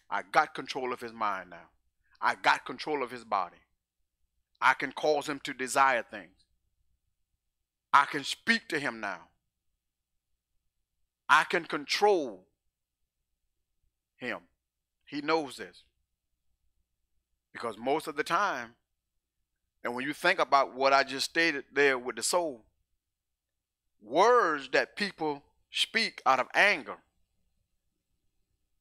I 0.08 0.22
got 0.22 0.54
control 0.54 0.92
of 0.92 1.00
his 1.00 1.12
mind 1.12 1.50
now. 1.50 1.68
I 2.20 2.34
got 2.34 2.64
control 2.64 3.02
of 3.02 3.10
his 3.10 3.24
body. 3.24 3.56
I 4.60 4.74
can 4.74 4.92
cause 4.92 5.28
him 5.28 5.40
to 5.44 5.54
desire 5.54 6.04
things. 6.08 6.44
I 7.92 8.04
can 8.04 8.24
speak 8.24 8.68
to 8.68 8.78
him 8.78 9.00
now. 9.00 9.20
I 11.28 11.44
can 11.44 11.64
control 11.64 12.44
him. 14.16 14.38
He 15.04 15.20
knows 15.20 15.56
this. 15.56 15.84
Because 17.52 17.76
most 17.78 18.06
of 18.06 18.16
the 18.16 18.22
time, 18.22 18.74
and 19.82 19.94
when 19.94 20.04
you 20.04 20.12
think 20.12 20.38
about 20.38 20.74
what 20.74 20.92
I 20.92 21.02
just 21.02 21.30
stated 21.30 21.64
there 21.72 21.98
with 21.98 22.16
the 22.16 22.22
soul, 22.22 22.64
words 24.02 24.68
that 24.72 24.96
people 24.96 25.42
speak 25.70 26.20
out 26.26 26.38
of 26.38 26.48
anger 26.54 26.96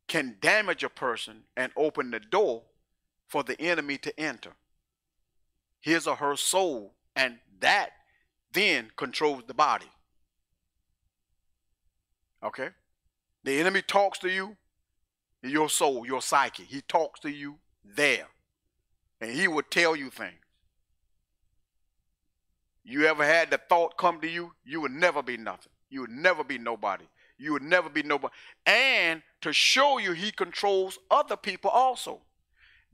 can 0.07 0.37
damage 0.41 0.83
a 0.83 0.89
person 0.89 1.43
and 1.55 1.71
open 1.77 2.11
the 2.11 2.19
door 2.19 2.63
for 3.27 3.43
the 3.43 3.59
enemy 3.61 3.97
to 3.99 4.19
enter 4.19 4.51
his 5.79 6.07
or 6.07 6.15
her 6.15 6.35
soul, 6.35 6.93
and 7.15 7.39
that 7.59 7.91
then 8.53 8.91
controls 8.95 9.43
the 9.47 9.53
body. 9.53 9.89
Okay? 12.43 12.69
The 13.43 13.59
enemy 13.59 13.81
talks 13.81 14.19
to 14.19 14.29
you, 14.29 14.57
your 15.41 15.69
soul, 15.69 16.05
your 16.05 16.21
psyche. 16.21 16.63
He 16.63 16.81
talks 16.81 17.19
to 17.21 17.29
you 17.29 17.55
there. 17.83 18.27
And 19.21 19.31
he 19.31 19.47
will 19.47 19.63
tell 19.69 19.95
you 19.95 20.09
things. 20.09 20.35
You 22.83 23.05
ever 23.05 23.23
had 23.23 23.51
the 23.51 23.59
thought 23.69 23.97
come 23.97 24.19
to 24.21 24.27
you, 24.27 24.53
you 24.65 24.81
would 24.81 24.91
never 24.91 25.21
be 25.21 25.37
nothing. 25.37 25.71
You 25.89 26.01
would 26.01 26.09
never 26.09 26.43
be 26.43 26.57
nobody. 26.57 27.05
You 27.37 27.53
would 27.53 27.63
never 27.63 27.89
be 27.89 28.03
nobody. 28.03 28.33
And 28.65 29.21
to 29.41 29.53
show 29.53 29.97
you 29.97 30.13
he 30.13 30.31
controls 30.31 30.97
other 31.11 31.37
people 31.37 31.69
also. 31.69 32.21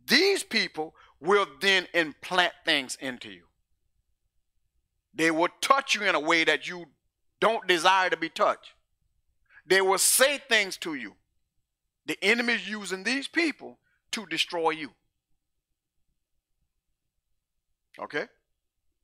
These 0.08 0.43
people 0.43 0.93
will 1.19 1.47
then 1.62 1.88
implant 1.93 2.54
things 2.65 2.97
into 2.99 3.30
you. 3.30 3.43
They 5.13 5.32
will 5.32 5.49
touch 5.62 5.95
you 5.95 6.04
in 6.04 6.15
a 6.15 6.19
way 6.19 6.43
that 6.43 6.67
you 6.67 6.86
don't 7.39 7.67
desire 7.67 8.10
to 8.10 8.17
be 8.17 8.30
touched. 8.30 8.73
They 9.65 9.82
will 9.82 9.97
say 9.97 10.38
things 10.38 10.78
to 10.78 10.93
you. 10.93 11.15
The 12.06 12.17
enemy 12.21 12.54
is 12.54 12.69
using 12.69 13.04
these 13.04 13.28
people 13.28 13.80
to 14.12 14.25
destroy 14.25 14.71
you. 14.71 14.91
Okay? 17.99 18.25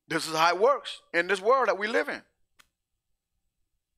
This 0.07 0.27
is 0.27 0.35
how 0.35 0.53
it 0.53 0.59
works 0.59 1.01
in 1.13 1.27
this 1.27 1.41
world 1.41 1.69
that 1.69 1.79
we 1.79 1.87
live 1.87 2.09
in. 2.09 2.21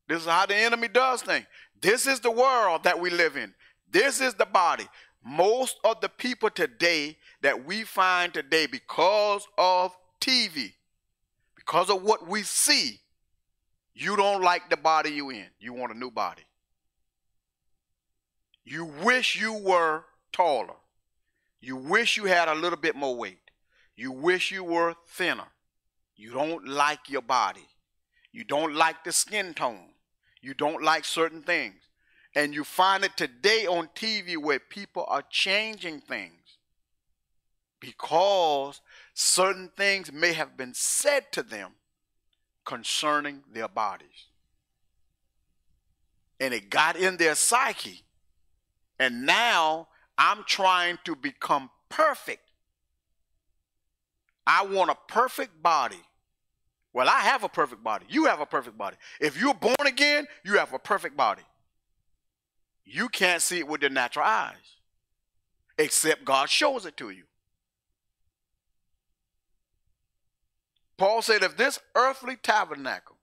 This 0.07 0.21
is 0.21 0.27
how 0.27 0.45
the 0.45 0.55
enemy 0.55 0.87
does 0.87 1.21
things. 1.21 1.45
This 1.81 2.07
is 2.07 2.19
the 2.19 2.31
world 2.31 2.83
that 2.83 2.99
we 2.99 3.09
live 3.09 3.35
in. 3.35 3.53
This 3.89 4.21
is 4.21 4.35
the 4.35 4.45
body. 4.45 4.87
Most 5.23 5.77
of 5.83 6.01
the 6.01 6.09
people 6.09 6.49
today 6.49 7.17
that 7.41 7.65
we 7.65 7.83
find 7.83 8.33
today 8.33 8.65
because 8.65 9.47
of 9.57 9.95
TV, 10.19 10.73
because 11.55 11.89
of 11.89 12.03
what 12.03 12.27
we 12.27 12.43
see, 12.43 12.99
you 13.93 14.15
don't 14.15 14.41
like 14.41 14.69
the 14.69 14.77
body 14.77 15.11
you 15.11 15.29
in. 15.29 15.45
You 15.59 15.73
want 15.73 15.93
a 15.93 15.97
new 15.97 16.11
body. 16.11 16.43
You 18.65 18.85
wish 18.85 19.39
you 19.39 19.53
were 19.53 20.03
taller. 20.31 20.75
You 21.61 21.77
wish 21.77 22.17
you 22.17 22.25
had 22.25 22.47
a 22.47 22.55
little 22.55 22.79
bit 22.79 22.95
more 22.95 23.15
weight. 23.15 23.39
You 23.95 24.11
wish 24.11 24.51
you 24.51 24.63
were 24.63 24.95
thinner. 25.07 25.47
You 26.15 26.31
don't 26.31 26.67
like 26.67 27.09
your 27.09 27.21
body. 27.21 27.67
You 28.31 28.43
don't 28.43 28.75
like 28.75 29.03
the 29.03 29.11
skin 29.11 29.53
tone. 29.53 29.89
You 30.41 30.53
don't 30.53 30.83
like 30.83 31.05
certain 31.05 31.41
things. 31.41 31.82
And 32.35 32.53
you 32.53 32.63
find 32.63 33.03
it 33.03 33.15
today 33.15 33.67
on 33.67 33.89
TV 33.95 34.37
where 34.37 34.59
people 34.59 35.05
are 35.07 35.23
changing 35.29 36.01
things 36.01 36.57
because 37.79 38.81
certain 39.13 39.69
things 39.75 40.11
may 40.11 40.33
have 40.33 40.57
been 40.57 40.73
said 40.73 41.31
to 41.33 41.43
them 41.43 41.71
concerning 42.65 43.43
their 43.51 43.67
bodies. 43.67 44.29
And 46.39 46.53
it 46.53 46.69
got 46.69 46.95
in 46.95 47.17
their 47.17 47.35
psyche. 47.35 48.01
And 48.99 49.25
now 49.25 49.89
I'm 50.17 50.43
trying 50.45 50.97
to 51.03 51.15
become 51.15 51.69
perfect. 51.89 52.41
I 54.47 54.65
want 54.65 54.89
a 54.89 54.97
perfect 55.07 55.61
body. 55.61 56.01
Well, 56.93 57.09
I 57.09 57.21
have 57.21 57.43
a 57.43 57.49
perfect 57.49 57.83
body. 57.83 58.05
You 58.09 58.25
have 58.25 58.39
a 58.39 58.45
perfect 58.45 58.77
body. 58.77 58.97
If 59.19 59.39
you're 59.39 59.53
born 59.53 59.75
again, 59.85 60.25
you 60.43 60.57
have 60.57 60.73
a 60.73 60.79
perfect 60.79 61.17
body. 61.17 61.41
You 62.85 63.09
can't 63.09 63.41
see 63.41 63.59
it 63.59 63.67
with 63.67 63.81
your 63.81 63.91
natural 63.91 64.25
eyes, 64.25 64.77
except 65.77 66.25
God 66.25 66.49
shows 66.49 66.85
it 66.85 66.97
to 66.97 67.09
you. 67.09 67.23
Paul 70.97 71.21
said, 71.21 71.43
if 71.43 71.57
this 71.57 71.79
earthly 71.95 72.35
tabernacle 72.35 73.17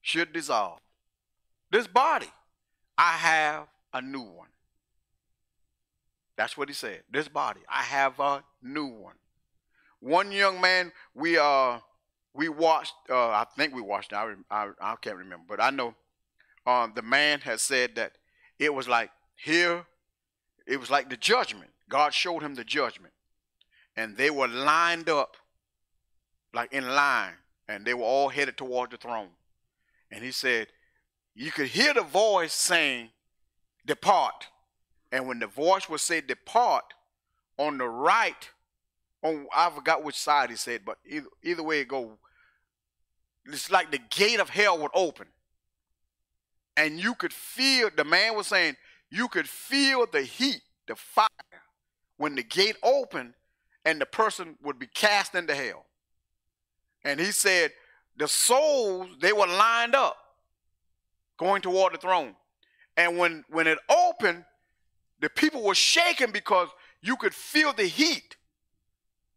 should 0.00 0.32
dissolve, 0.32 0.78
this 1.70 1.86
body, 1.86 2.30
I 2.96 3.12
have 3.12 3.66
a 3.92 4.00
new 4.00 4.22
one. 4.22 4.48
That's 6.36 6.56
what 6.56 6.68
he 6.68 6.74
said. 6.74 7.02
This 7.10 7.28
body, 7.28 7.60
I 7.68 7.82
have 7.82 8.18
a 8.18 8.42
new 8.62 8.86
one. 8.86 9.16
One 10.00 10.32
young 10.32 10.60
man, 10.60 10.92
we 11.14 11.36
uh 11.36 11.80
we 12.32 12.48
watched. 12.48 12.94
Uh, 13.10 13.28
I 13.28 13.44
think 13.56 13.74
we 13.74 13.82
watched. 13.82 14.14
I, 14.14 14.32
I 14.50 14.70
I 14.80 14.96
can't 15.02 15.18
remember, 15.18 15.44
but 15.48 15.60
I 15.60 15.68
know 15.68 15.94
um, 16.66 16.92
the 16.94 17.02
man 17.02 17.40
had 17.40 17.60
said 17.60 17.96
that 17.96 18.12
it 18.60 18.72
was 18.72 18.86
like 18.86 19.10
here, 19.34 19.86
it 20.66 20.78
was 20.78 20.90
like 20.90 21.08
the 21.08 21.16
judgment. 21.16 21.70
God 21.88 22.14
showed 22.14 22.42
him 22.42 22.54
the 22.54 22.62
judgment, 22.62 23.14
and 23.96 24.16
they 24.16 24.30
were 24.30 24.46
lined 24.46 25.08
up, 25.08 25.36
like 26.54 26.72
in 26.72 26.86
line, 26.86 27.34
and 27.66 27.84
they 27.84 27.94
were 27.94 28.04
all 28.04 28.28
headed 28.28 28.56
toward 28.56 28.92
the 28.92 28.96
throne. 28.96 29.30
And 30.12 30.22
he 30.22 30.30
said, 30.30 30.68
you 31.34 31.50
could 31.50 31.68
hear 31.68 31.94
the 31.94 32.02
voice 32.02 32.52
saying, 32.52 33.10
"Depart," 33.86 34.48
and 35.10 35.26
when 35.26 35.38
the 35.38 35.46
voice 35.46 35.88
would 35.88 36.00
say, 36.00 36.20
"Depart," 36.20 36.84
on 37.56 37.78
the 37.78 37.88
right, 37.88 38.50
on 39.22 39.46
I 39.54 39.70
forgot 39.70 40.04
which 40.04 40.16
side 40.16 40.50
he 40.50 40.56
said, 40.56 40.84
but 40.84 40.98
either 41.08 41.28
either 41.42 41.62
way 41.62 41.80
it 41.80 41.88
go, 41.88 42.18
it's 43.46 43.70
like 43.70 43.90
the 43.90 44.00
gate 44.10 44.40
of 44.40 44.50
hell 44.50 44.78
would 44.78 44.90
open. 44.92 45.28
And 46.80 46.98
you 46.98 47.14
could 47.14 47.34
feel, 47.34 47.90
the 47.94 48.04
man 48.04 48.34
was 48.34 48.46
saying, 48.46 48.74
you 49.10 49.28
could 49.28 49.46
feel 49.46 50.06
the 50.10 50.22
heat, 50.22 50.62
the 50.88 50.96
fire, 50.96 51.28
when 52.16 52.34
the 52.34 52.42
gate 52.42 52.76
opened 52.82 53.34
and 53.84 54.00
the 54.00 54.06
person 54.06 54.56
would 54.62 54.78
be 54.78 54.86
cast 54.86 55.34
into 55.34 55.54
hell. 55.54 55.84
And 57.04 57.20
he 57.20 57.32
said, 57.32 57.72
the 58.16 58.26
souls, 58.26 59.08
they 59.20 59.30
were 59.30 59.46
lined 59.46 59.94
up 59.94 60.16
going 61.38 61.60
toward 61.60 61.92
the 61.92 61.98
throne. 61.98 62.34
And 62.96 63.18
when, 63.18 63.44
when 63.50 63.66
it 63.66 63.78
opened, 63.90 64.46
the 65.20 65.28
people 65.28 65.62
were 65.62 65.74
shaking 65.74 66.30
because 66.30 66.68
you 67.02 67.16
could 67.16 67.34
feel 67.34 67.74
the 67.74 67.84
heat. 67.84 68.36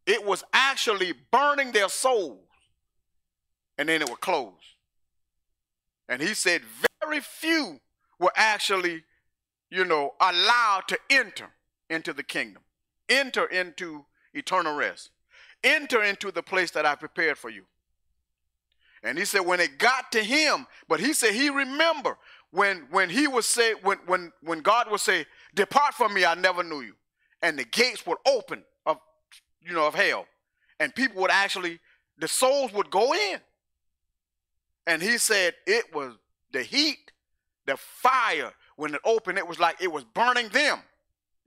It 0.06 0.26
was 0.26 0.46
actually 0.54 1.12
burning 1.30 1.74
their 1.74 1.90
souls 1.90 2.48
and 3.78 3.90
then 3.90 4.02
it 4.02 4.10
would 4.10 4.22
close. 4.22 4.54
And 6.08 6.22
he 6.22 6.36
said, 6.36 6.62
very 7.04 7.20
few 7.20 7.80
were 8.20 8.32
actually, 8.36 9.04
you 9.70 9.86
know, 9.86 10.14
allowed 10.20 10.84
to 10.88 10.98
enter 11.10 11.50
into 11.90 12.14
the 12.14 12.24
kingdom, 12.24 12.64
enter 13.10 13.46
into 13.46 14.06
eternal 14.34 14.76
rest, 14.76 15.10
enter 15.64 16.04
into 16.04 16.32
the 16.32 16.44
place 16.44 16.72
that 16.72 16.86
I 16.86 16.96
prepared 16.96 17.38
for 17.38 17.50
you. 17.50 17.64
And 19.04 19.18
he 19.18 19.26
said, 19.26 19.42
when 19.42 19.60
it 19.60 19.78
got 19.78 20.12
to 20.14 20.24
him, 20.24 20.66
but 20.88 21.00
he 21.00 21.14
said 21.14 21.34
he 21.34 21.50
remember 21.50 22.18
when 22.52 22.88
when 22.92 23.10
he 23.10 23.28
would 23.28 23.44
say, 23.44 23.74
when 23.82 23.98
when 24.06 24.32
when 24.42 24.60
God 24.60 24.90
would 24.90 25.02
say, 25.02 25.26
Depart 25.54 25.94
from 25.94 26.14
me, 26.14 26.24
I 26.24 26.36
never 26.36 26.64
knew 26.64 26.82
you. 26.82 26.94
And 27.42 27.60
the 27.60 27.66
gates 27.66 28.06
would 28.06 28.20
open 28.26 28.64
of 28.86 28.98
you 29.62 29.74
know 29.74 29.88
of 29.88 29.96
hell. 29.96 30.26
And 30.80 30.96
people 30.96 31.22
would 31.22 31.32
actually, 31.32 31.80
the 32.18 32.28
souls 32.28 32.72
would 32.74 32.90
go 32.90 33.14
in. 33.14 33.40
And 34.88 35.02
he 35.02 35.18
said 35.18 35.54
it 35.66 35.94
was 35.94 36.14
the 36.54 36.64
heat, 36.64 37.12
the 37.66 37.78
fire, 37.78 38.54
when 38.76 38.94
it 38.96 39.02
opened, 39.04 39.38
it 39.38 39.48
was 39.48 39.60
like 39.60 39.82
it 39.82 39.92
was 39.92 40.04
burning 40.04 40.50
them. 40.50 40.80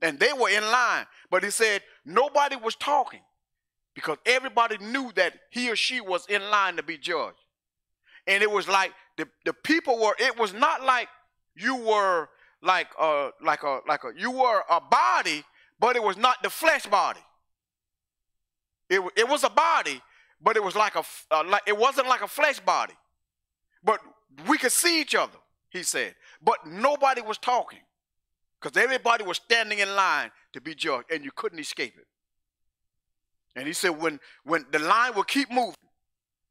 And 0.01 0.19
they 0.19 0.31
were 0.31 0.49
in 0.49 0.63
line. 0.63 1.05
But 1.31 1.43
he 1.43 1.49
said 1.49 1.81
nobody 2.05 2.55
was 2.55 2.75
talking 2.75 3.21
because 3.95 4.17
everybody 4.25 4.77
knew 4.77 5.11
that 5.15 5.33
he 5.49 5.71
or 5.71 5.75
she 5.75 6.01
was 6.01 6.25
in 6.27 6.41
line 6.51 6.75
to 6.75 6.83
be 6.83 6.97
judged. 6.97 7.39
And 8.27 8.43
it 8.43 8.51
was 8.51 8.67
like 8.67 8.91
the, 9.17 9.27
the 9.45 9.53
people 9.53 9.99
were, 9.99 10.15
it 10.19 10.37
was 10.37 10.53
not 10.53 10.83
like 10.83 11.07
you 11.55 11.75
were 11.75 12.29
like 12.61 12.87
a 12.99 13.29
like 13.43 13.63
a 13.63 13.79
like 13.87 14.03
a 14.03 14.11
you 14.15 14.31
were 14.31 14.63
a 14.69 14.81
body, 14.81 15.43
but 15.79 15.95
it 15.95 16.03
was 16.03 16.17
not 16.17 16.41
the 16.43 16.49
flesh 16.49 16.85
body. 16.85 17.19
It, 18.89 19.01
it 19.15 19.27
was 19.27 19.43
a 19.43 19.49
body, 19.49 20.01
but 20.41 20.55
it 20.55 20.63
was 20.63 20.75
like 20.75 20.95
a 20.95 21.03
uh, 21.31 21.43
like 21.47 21.63
it 21.65 21.77
wasn't 21.77 22.07
like 22.07 22.21
a 22.21 22.27
flesh 22.27 22.59
body. 22.59 22.93
But 23.83 23.99
we 24.47 24.57
could 24.57 24.71
see 24.71 25.01
each 25.01 25.15
other, 25.15 25.37
he 25.69 25.83
said. 25.83 26.15
But 26.41 26.67
nobody 26.67 27.21
was 27.21 27.37
talking 27.37 27.79
because 28.61 28.81
everybody 28.81 29.23
was 29.23 29.37
standing 29.37 29.79
in 29.79 29.95
line 29.95 30.31
to 30.53 30.61
be 30.61 30.75
judged, 30.75 31.11
and 31.11 31.23
you 31.23 31.31
couldn't 31.35 31.59
escape 31.59 31.95
it. 31.97 32.07
And 33.55 33.65
he 33.65 33.73
said, 33.73 33.89
when, 33.89 34.19
when 34.43 34.65
the 34.71 34.79
line 34.79 35.15
will 35.15 35.23
keep 35.23 35.51
moving, 35.51 35.73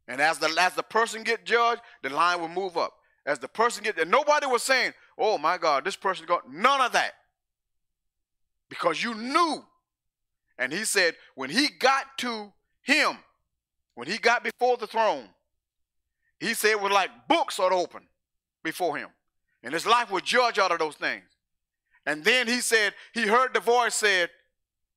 and 0.08 0.20
as 0.20 0.38
the, 0.38 0.54
as 0.58 0.74
the 0.74 0.82
person 0.82 1.22
get 1.22 1.44
judged, 1.44 1.80
the 2.02 2.10
line 2.10 2.40
will 2.40 2.48
move 2.48 2.76
up. 2.76 2.94
As 3.24 3.38
the 3.38 3.48
person 3.48 3.82
get, 3.82 3.98
and 3.98 4.10
nobody 4.10 4.46
was 4.46 4.62
saying, 4.62 4.92
oh 5.18 5.36
my 5.38 5.58
God, 5.58 5.84
this 5.84 5.96
person 5.96 6.26
got 6.26 6.52
none 6.52 6.80
of 6.80 6.92
that. 6.92 7.12
Because 8.68 9.02
you 9.02 9.14
knew. 9.14 9.64
And 10.58 10.72
he 10.72 10.84
said, 10.84 11.14
when 11.34 11.50
he 11.50 11.68
got 11.68 12.18
to 12.18 12.52
him, 12.82 13.18
when 13.94 14.06
he 14.06 14.18
got 14.18 14.44
before 14.44 14.76
the 14.76 14.86
throne, 14.86 15.28
he 16.40 16.54
said 16.54 16.72
it 16.72 16.80
was 16.80 16.92
like 16.92 17.10
books 17.28 17.58
are 17.58 17.72
open 17.72 18.02
before 18.62 18.96
him. 18.96 19.08
And 19.62 19.72
his 19.74 19.86
life 19.86 20.10
was 20.10 20.22
judged 20.22 20.58
out 20.58 20.70
of 20.70 20.78
those 20.78 20.94
things. 20.94 21.24
And 22.04 22.24
then 22.24 22.46
he 22.46 22.60
said, 22.60 22.94
he 23.12 23.26
heard 23.26 23.52
the 23.52 23.60
voice 23.60 23.96
said, 23.96 24.30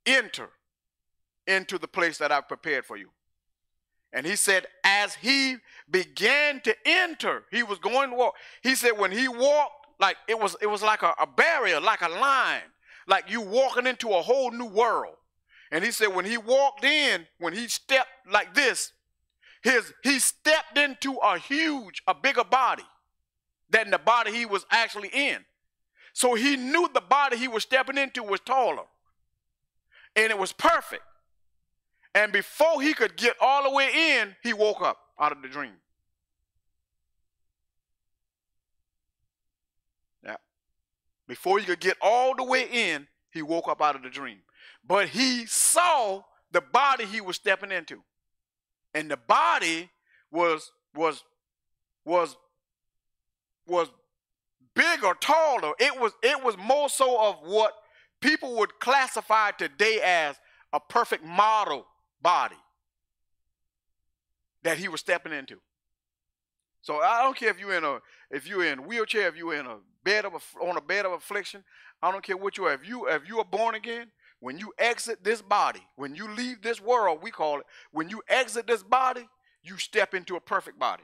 enter 0.05 0.49
into 1.47 1.77
the 1.77 1.87
place 1.87 2.19
that 2.19 2.31
I've 2.31 2.47
prepared 2.47 2.85
for 2.85 2.97
you. 2.97 3.09
And 4.13 4.25
he 4.25 4.35
said, 4.35 4.67
as 4.83 5.15
he 5.15 5.57
began 5.89 6.61
to 6.61 6.75
enter, 6.85 7.43
he 7.51 7.63
was 7.63 7.79
going 7.79 8.11
to 8.11 8.15
walk. 8.15 8.35
He 8.61 8.75
said, 8.75 8.91
when 8.91 9.11
he 9.11 9.27
walked, 9.27 9.87
like 9.99 10.17
it 10.27 10.39
was, 10.39 10.55
it 10.61 10.67
was 10.67 10.81
like 10.81 11.03
a, 11.03 11.13
a 11.19 11.27
barrier, 11.27 11.79
like 11.79 12.01
a 12.01 12.09
line, 12.09 12.61
like 13.07 13.29
you 13.29 13.41
walking 13.41 13.87
into 13.87 14.09
a 14.09 14.21
whole 14.21 14.51
new 14.51 14.65
world. 14.65 15.15
And 15.71 15.83
he 15.83 15.91
said, 15.91 16.07
when 16.07 16.25
he 16.25 16.37
walked 16.37 16.83
in, 16.83 17.27
when 17.39 17.53
he 17.53 17.67
stepped 17.67 18.09
like 18.31 18.53
this, 18.55 18.93
his 19.61 19.93
he 20.03 20.19
stepped 20.19 20.77
into 20.77 21.15
a 21.15 21.37
huge, 21.37 22.01
a 22.07 22.15
bigger 22.15 22.43
body 22.43 22.85
than 23.69 23.91
the 23.91 23.97
body 23.97 24.31
he 24.31 24.45
was 24.45 24.65
actually 24.71 25.09
in. 25.09 25.39
So 26.13 26.33
he 26.33 26.55
knew 26.55 26.89
the 26.93 27.01
body 27.01 27.37
he 27.37 27.47
was 27.47 27.63
stepping 27.63 27.97
into 27.97 28.23
was 28.23 28.39
taller. 28.39 28.83
And 30.15 30.31
it 30.31 30.37
was 30.37 30.51
perfect. 30.51 31.03
And 32.15 32.31
before 32.31 32.81
he 32.81 32.93
could 32.93 33.15
get 33.15 33.35
all 33.39 33.63
the 33.63 33.69
way 33.69 34.17
in, 34.19 34.35
he 34.41 34.53
woke 34.53 34.81
up 34.81 34.97
out 35.19 35.31
of 35.31 35.41
the 35.41 35.47
dream. 35.47 35.75
Yeah. 40.25 40.37
Before 41.27 41.59
he 41.59 41.65
could 41.65 41.79
get 41.79 41.97
all 42.01 42.35
the 42.35 42.43
way 42.43 42.67
in, 42.71 43.07
he 43.31 43.41
woke 43.41 43.67
up 43.67 43.81
out 43.81 43.95
of 43.95 44.01
the 44.01 44.09
dream. 44.09 44.39
But 44.85 45.09
he 45.09 45.45
saw 45.45 46.23
the 46.51 46.61
body 46.61 47.05
he 47.05 47.21
was 47.21 47.35
stepping 47.35 47.71
into 47.71 48.03
and 48.93 49.09
the 49.09 49.17
body 49.17 49.89
was 50.31 50.71
was 50.95 51.23
was 52.05 52.35
was 53.67 53.89
big 54.73 55.01
bigger, 55.01 55.13
taller. 55.19 55.73
It 55.79 55.99
was 55.99 56.13
it 56.23 56.43
was 56.43 56.57
more 56.57 56.89
so 56.89 57.19
of 57.21 57.35
what 57.43 57.73
people 58.21 58.55
would 58.57 58.79
classify 58.79 59.51
today 59.51 59.99
as 60.03 60.39
a 60.73 60.79
perfect 60.79 61.23
model 61.23 61.85
body 62.21 62.57
that 64.63 64.77
he 64.77 64.87
was 64.87 64.99
stepping 64.99 65.33
into. 65.33 65.57
So 66.81 67.01
I 67.01 67.23
don't 67.23 67.35
care 67.35 67.49
if 67.49 67.59
you're 67.59 67.77
in 67.77 67.83
a 67.83 67.99
if 68.31 68.47
you're 68.47 68.65
in 68.65 68.85
wheelchair, 68.85 69.27
if 69.27 69.35
you're 69.35 69.55
in 69.55 69.65
a 69.65 69.77
bed 70.03 70.25
of 70.25 70.33
a, 70.33 70.59
on 70.59 70.77
a 70.77 70.81
bed 70.81 71.05
of 71.05 71.11
affliction. 71.11 71.63
I 72.01 72.11
don't 72.11 72.23
care 72.23 72.37
what 72.37 72.57
you 72.57 72.65
are. 72.65 72.73
If 72.73 72.87
you 72.87 73.07
if 73.07 73.27
you 73.27 73.39
are 73.39 73.45
born 73.45 73.75
again, 73.75 74.07
when 74.39 74.57
you 74.57 74.73
exit 74.77 75.23
this 75.23 75.41
body, 75.41 75.81
when 75.95 76.15
you 76.15 76.29
leave 76.33 76.61
this 76.61 76.81
world, 76.81 77.19
we 77.21 77.31
call 77.31 77.59
it, 77.59 77.65
when 77.91 78.09
you 78.09 78.21
exit 78.27 78.67
this 78.67 78.83
body, 78.83 79.27
you 79.63 79.77
step 79.77 80.13
into 80.13 80.35
a 80.35 80.39
perfect 80.39 80.79
body. 80.79 81.03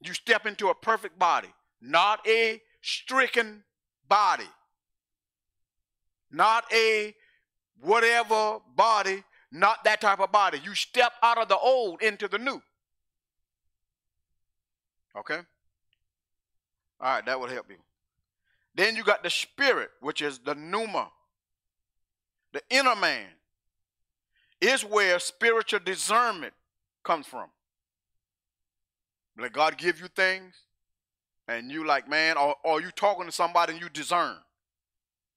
You 0.00 0.12
step 0.14 0.46
into 0.46 0.68
a 0.68 0.74
perfect 0.74 1.18
body, 1.18 1.48
not 1.80 2.26
a 2.26 2.60
stricken 2.82 3.64
body, 4.08 4.48
not 6.30 6.64
a 6.72 7.14
whatever 7.80 8.58
body, 8.76 9.24
not 9.50 9.82
that 9.84 10.00
type 10.00 10.20
of 10.20 10.30
body. 10.30 10.60
You 10.62 10.74
step 10.74 11.12
out 11.22 11.38
of 11.38 11.48
the 11.48 11.56
old 11.56 12.02
into 12.02 12.28
the 12.28 12.38
new. 12.38 12.62
Okay? 15.16 15.38
All 17.00 17.14
right, 17.14 17.26
that 17.26 17.40
would 17.40 17.50
help 17.50 17.70
you. 17.70 17.76
Then 18.78 18.94
you 18.94 19.02
got 19.02 19.24
the 19.24 19.30
spirit, 19.30 19.90
which 20.00 20.22
is 20.22 20.38
the 20.38 20.54
pneuma, 20.54 21.10
the 22.52 22.62
inner 22.70 22.94
man, 22.94 23.26
is 24.60 24.84
where 24.84 25.18
spiritual 25.18 25.80
discernment 25.84 26.52
comes 27.02 27.26
from. 27.26 27.48
Let 29.36 29.52
God 29.52 29.78
give 29.78 30.00
you 30.00 30.06
things, 30.06 30.54
and 31.48 31.72
you 31.72 31.84
like, 31.84 32.08
man, 32.08 32.38
or, 32.38 32.54
or 32.62 32.80
you 32.80 32.92
talking 32.92 33.26
to 33.26 33.32
somebody 33.32 33.72
and 33.72 33.82
you 33.82 33.88
discern. 33.88 34.36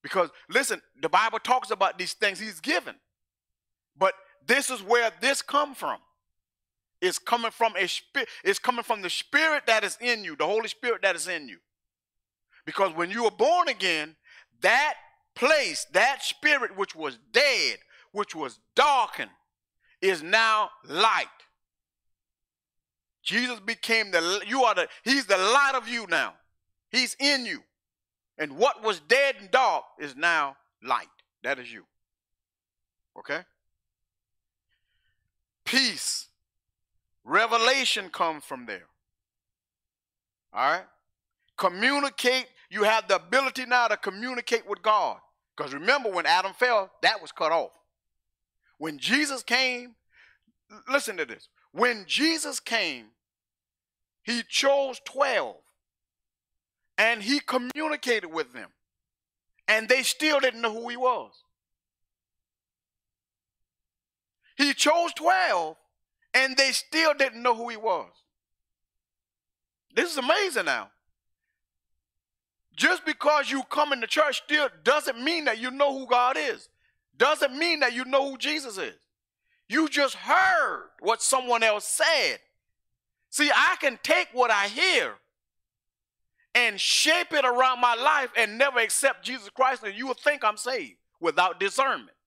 Because 0.04 0.30
listen, 0.48 0.80
the 1.02 1.10
Bible 1.10 1.40
talks 1.40 1.72
about 1.72 1.98
these 1.98 2.14
things 2.14 2.40
he's 2.40 2.60
given. 2.60 2.94
But 3.98 4.14
this 4.46 4.70
is 4.70 4.84
where 4.84 5.10
this 5.20 5.42
come 5.42 5.74
from. 5.74 5.98
It's 7.02 7.18
coming 7.18 7.50
from 7.50 7.74
a 7.76 7.88
spirit, 7.88 8.30
it's 8.44 8.60
coming 8.60 8.84
from 8.84 9.02
the 9.02 9.10
spirit 9.10 9.64
that 9.66 9.84
is 9.84 9.98
in 10.00 10.24
you, 10.24 10.36
the 10.36 10.46
Holy 10.46 10.68
Spirit 10.68 11.02
that 11.02 11.16
is 11.16 11.28
in 11.28 11.50
you. 11.50 11.58
Because 12.66 12.94
when 12.94 13.12
you 13.12 13.24
were 13.24 13.32
born 13.32 13.68
again, 13.68 14.16
that 14.62 14.96
place, 15.36 15.86
that 15.94 16.24
spirit 16.24 16.78
which 16.78 16.96
was 16.96 17.18
dead, 17.32 17.78
which 18.12 18.36
was 18.36 18.60
darkened, 18.76 19.32
is 20.02 20.22
now 20.24 20.70
light. 20.88 21.28
Jesus 23.24 23.60
became 23.60 24.12
the 24.12 24.42
you 24.48 24.64
are 24.64 24.74
the 24.74 24.88
he's 25.04 25.26
the 25.28 25.38
light 25.38 25.74
of 25.76 25.88
you 25.88 26.08
now. 26.10 26.34
He's 26.90 27.16
in 27.20 27.46
you. 27.46 27.62
And 28.38 28.58
what 28.58 28.84
was 28.84 29.00
dead 29.00 29.36
and 29.40 29.52
dark 29.52 29.84
is 30.00 30.16
now 30.16 30.58
light. 30.84 31.08
That 31.44 31.60
is 31.60 31.72
you. 31.72 31.86
Okay? 33.18 33.42
Peace. 35.64 36.28
Revelation 37.24 38.10
comes 38.10 38.44
from 38.44 38.66
there. 38.66 38.88
All 40.54 40.72
right? 40.72 40.86
Communicate. 41.62 42.48
You 42.72 42.84
have 42.84 43.08
the 43.08 43.18
ability 43.18 43.68
now 43.68 43.88
to 43.88 43.96
communicate 43.96 44.68
with 44.68 44.82
God. 44.82 45.18
Because 45.56 45.76
remember, 45.76 46.10
when 46.10 46.26
Adam 46.26 46.54
fell, 46.54 46.90
that 47.04 47.22
was 47.22 47.32
cut 47.32 47.52
off. 47.52 47.70
When 48.80 48.98
Jesus 48.98 49.44
came, 49.44 49.94
listen 50.92 51.18
to 51.18 51.26
this. 51.26 51.50
When 51.72 52.06
Jesus 52.08 52.60
came, 52.60 53.10
he 54.24 54.42
chose 54.50 55.00
12 55.06 55.56
and 56.98 57.22
he 57.22 57.40
communicated 57.40 58.34
with 58.34 58.54
them. 58.54 58.70
And 59.68 59.88
they 59.88 60.02
still 60.02 60.40
didn't 60.40 60.62
know 60.62 60.74
who 60.74 60.90
he 60.90 60.98
was. 60.98 61.32
He 64.58 64.74
chose 64.74 65.14
12 65.14 65.76
and 66.34 66.58
they 66.58 66.72
still 66.72 67.14
didn't 67.14 67.44
know 67.44 67.56
who 67.56 67.70
he 67.70 67.78
was. 67.78 68.10
This 69.94 70.12
is 70.12 70.18
amazing 70.18 70.66
now. 70.66 70.90
Just 72.76 73.06
because 73.06 73.52
you 73.52 73.64
come 73.64 73.94
into 73.94 74.08
church 74.08 74.44
still 74.44 74.70
doesn't 74.84 75.22
mean 75.22 75.46
that 75.46 75.60
you 75.60 75.72
know 75.72 75.98
who 75.98 76.08
God 76.08 76.38
is. 76.38 76.70
Doesn't 77.18 77.58
mean 77.58 77.82
that 77.82 77.94
you 77.94 78.06
know 78.06 78.32
who 78.32 78.38
Jesus 78.38 78.78
is. 78.78 78.96
You 79.68 79.88
just 79.88 80.16
heard 80.16 80.90
what 81.00 81.22
someone 81.22 81.64
else 81.64 81.86
said. 81.86 82.40
See, 83.30 83.50
I 83.54 83.76
can 83.80 84.00
take 84.04 84.28
what 84.34 84.52
I 84.52 84.68
hear 84.68 85.14
and 86.54 86.80
shape 86.80 87.32
it 87.32 87.46
around 87.46 87.80
my 87.80 87.96
life 87.96 88.30
and 88.36 88.58
never 88.58 88.80
accept 88.80 89.24
Jesus 89.24 89.50
Christ, 89.50 89.84
and 89.84 89.96
you 89.96 90.08
will 90.08 90.14
think 90.14 90.44
I'm 90.44 90.58
saved 90.58 90.98
without 91.20 91.60
discernment. 91.60 92.18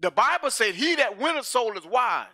The 0.00 0.10
Bible 0.10 0.50
said, 0.50 0.74
He 0.74 0.96
that 0.96 1.18
winneth 1.18 1.46
soul 1.46 1.76
is 1.78 1.86
wise. 1.86 2.26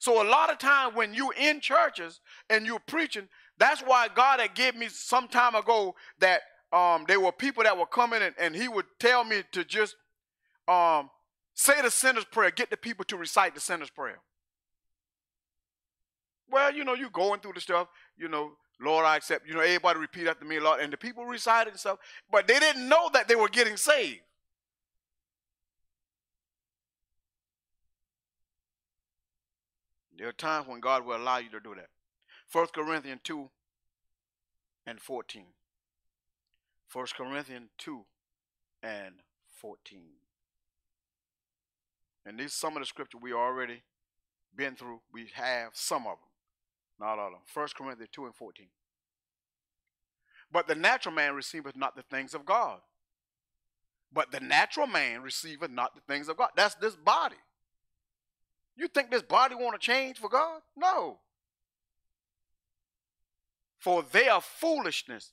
So 0.00 0.22
a 0.22 0.28
lot 0.28 0.50
of 0.50 0.58
times 0.58 0.96
when 0.96 1.14
you're 1.14 1.34
in 1.38 1.60
churches 1.60 2.20
and 2.48 2.66
you're 2.66 2.80
preaching, 2.80 3.28
that's 3.60 3.82
why 3.82 4.08
God 4.12 4.40
had 4.40 4.54
given 4.54 4.80
me 4.80 4.88
some 4.88 5.28
time 5.28 5.54
ago 5.54 5.94
that 6.18 6.40
um, 6.72 7.04
there 7.06 7.20
were 7.20 7.30
people 7.30 7.62
that 7.62 7.76
were 7.76 7.86
coming 7.86 8.22
and, 8.22 8.34
and 8.38 8.56
he 8.56 8.68
would 8.68 8.86
tell 8.98 9.22
me 9.22 9.42
to 9.52 9.64
just 9.64 9.96
um, 10.66 11.10
say 11.54 11.80
the 11.82 11.90
sinner's 11.90 12.24
prayer, 12.24 12.50
get 12.50 12.70
the 12.70 12.76
people 12.76 13.04
to 13.04 13.16
recite 13.18 13.54
the 13.54 13.60
sinner's 13.60 13.90
prayer. 13.90 14.18
Well, 16.50 16.74
you 16.74 16.84
know, 16.84 16.94
you 16.94 17.10
going 17.10 17.40
through 17.40 17.52
the 17.52 17.60
stuff, 17.60 17.88
you 18.16 18.28
know, 18.28 18.52
Lord, 18.80 19.04
I 19.04 19.16
accept, 19.16 19.46
you 19.46 19.52
know, 19.52 19.60
everybody 19.60 20.00
repeat 20.00 20.26
after 20.26 20.46
me, 20.46 20.58
Lord, 20.58 20.80
and 20.80 20.90
the 20.90 20.96
people 20.96 21.26
recited 21.26 21.72
and 21.72 21.78
stuff, 21.78 21.98
but 22.32 22.48
they 22.48 22.58
didn't 22.58 22.88
know 22.88 23.10
that 23.12 23.28
they 23.28 23.36
were 23.36 23.48
getting 23.48 23.76
saved. 23.76 24.20
There 30.18 30.28
are 30.28 30.32
times 30.32 30.66
when 30.66 30.80
God 30.80 31.04
will 31.04 31.16
allow 31.16 31.38
you 31.38 31.50
to 31.50 31.60
do 31.60 31.74
that. 31.74 31.88
1 32.52 32.66
Corinthians 32.74 33.20
2 33.22 33.48
and 34.86 35.00
14. 35.00 35.44
1 36.92 37.06
Corinthians 37.16 37.68
2 37.78 38.00
and 38.82 39.14
14. 39.60 40.00
And 42.26 42.38
these 42.38 42.52
some 42.52 42.76
of 42.76 42.82
the 42.82 42.86
scripture 42.86 43.18
we 43.18 43.32
already 43.32 43.82
been 44.56 44.74
through. 44.74 45.00
We 45.12 45.28
have 45.34 45.70
some 45.74 46.02
of 46.02 46.16
them. 46.18 46.28
Not 46.98 47.18
all 47.18 47.28
of 47.28 47.32
them. 47.32 47.40
1 47.54 47.68
Corinthians 47.76 48.10
2 48.12 48.26
and 48.26 48.34
14. 48.34 48.66
But 50.52 50.66
the 50.66 50.74
natural 50.74 51.14
man 51.14 51.34
receiveth 51.34 51.76
not 51.76 51.94
the 51.94 52.02
things 52.02 52.34
of 52.34 52.44
God. 52.44 52.80
But 54.12 54.32
the 54.32 54.40
natural 54.40 54.88
man 54.88 55.22
receiveth 55.22 55.70
not 55.70 55.94
the 55.94 56.00
things 56.12 56.28
of 56.28 56.36
God. 56.36 56.50
That's 56.56 56.74
this 56.74 56.96
body. 56.96 57.36
You 58.76 58.88
think 58.88 59.10
this 59.10 59.22
body 59.22 59.54
want 59.54 59.80
to 59.80 59.86
change 59.86 60.18
for 60.18 60.28
God? 60.28 60.62
No. 60.76 61.18
For 63.80 64.04
they 64.12 64.28
are 64.28 64.40
foolishness 64.40 65.32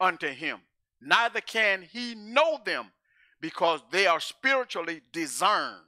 unto 0.00 0.28
him. 0.28 0.60
Neither 1.00 1.40
can 1.40 1.82
he 1.82 2.14
know 2.14 2.60
them 2.64 2.86
because 3.40 3.80
they 3.90 4.06
are 4.06 4.20
spiritually 4.20 5.02
discerned. 5.12 5.82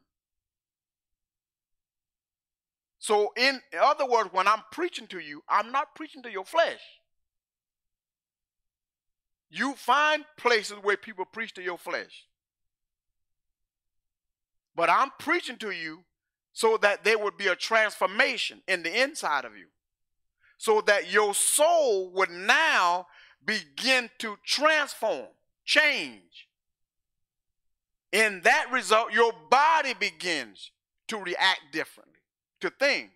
So, 2.98 3.32
in 3.36 3.60
other 3.80 4.06
words, 4.06 4.30
when 4.32 4.48
I'm 4.48 4.62
preaching 4.72 5.06
to 5.08 5.18
you, 5.18 5.42
I'm 5.48 5.70
not 5.70 5.94
preaching 5.94 6.22
to 6.24 6.30
your 6.30 6.44
flesh. 6.44 6.80
You 9.50 9.74
find 9.74 10.24
places 10.36 10.78
where 10.82 10.96
people 10.96 11.26
preach 11.26 11.54
to 11.54 11.62
your 11.62 11.78
flesh. 11.78 12.26
But 14.74 14.90
I'm 14.90 15.10
preaching 15.18 15.58
to 15.58 15.70
you 15.70 16.00
so 16.52 16.76
that 16.78 17.04
there 17.04 17.18
would 17.18 17.36
be 17.36 17.46
a 17.46 17.54
transformation 17.54 18.62
in 18.66 18.82
the 18.82 19.02
inside 19.02 19.44
of 19.44 19.56
you. 19.56 19.66
So 20.64 20.80
that 20.86 21.12
your 21.12 21.34
soul 21.34 22.08
would 22.12 22.30
now 22.30 23.06
begin 23.44 24.08
to 24.20 24.38
transform, 24.46 25.26
change. 25.66 26.48
In 28.12 28.40
that 28.44 28.68
result, 28.72 29.12
your 29.12 29.34
body 29.50 29.92
begins 29.92 30.70
to 31.08 31.18
react 31.18 31.60
differently 31.70 32.20
to 32.62 32.70
things. 32.70 33.10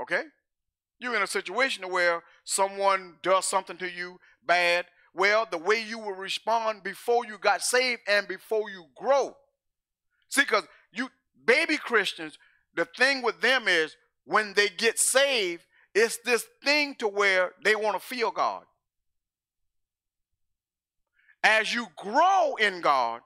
Okay? 0.00 0.22
You're 1.00 1.16
in 1.16 1.22
a 1.22 1.26
situation 1.26 1.90
where 1.90 2.22
someone 2.44 3.16
does 3.24 3.46
something 3.46 3.78
to 3.78 3.90
you 3.90 4.20
bad. 4.46 4.86
Well, 5.14 5.48
the 5.50 5.58
way 5.58 5.82
you 5.82 5.98
will 5.98 6.14
respond 6.14 6.84
before 6.84 7.26
you 7.26 7.38
got 7.38 7.60
saved 7.60 8.02
and 8.06 8.28
before 8.28 8.70
you 8.70 8.84
grow. 8.96 9.34
See, 10.28 10.42
because 10.42 10.68
you 10.92 11.08
baby 11.44 11.76
Christians, 11.76 12.38
the 12.76 12.84
thing 12.84 13.20
with 13.20 13.40
them 13.40 13.66
is 13.66 13.96
when 14.24 14.54
they 14.54 14.68
get 14.68 15.00
saved, 15.00 15.64
it's 15.94 16.18
this 16.24 16.44
thing 16.62 16.94
to 16.96 17.08
where 17.08 17.52
they 17.62 17.76
want 17.76 17.94
to 17.94 18.04
feel 18.04 18.30
God. 18.30 18.64
As 21.42 21.72
you 21.74 21.86
grow 21.96 22.54
in 22.58 22.80
God, 22.80 23.20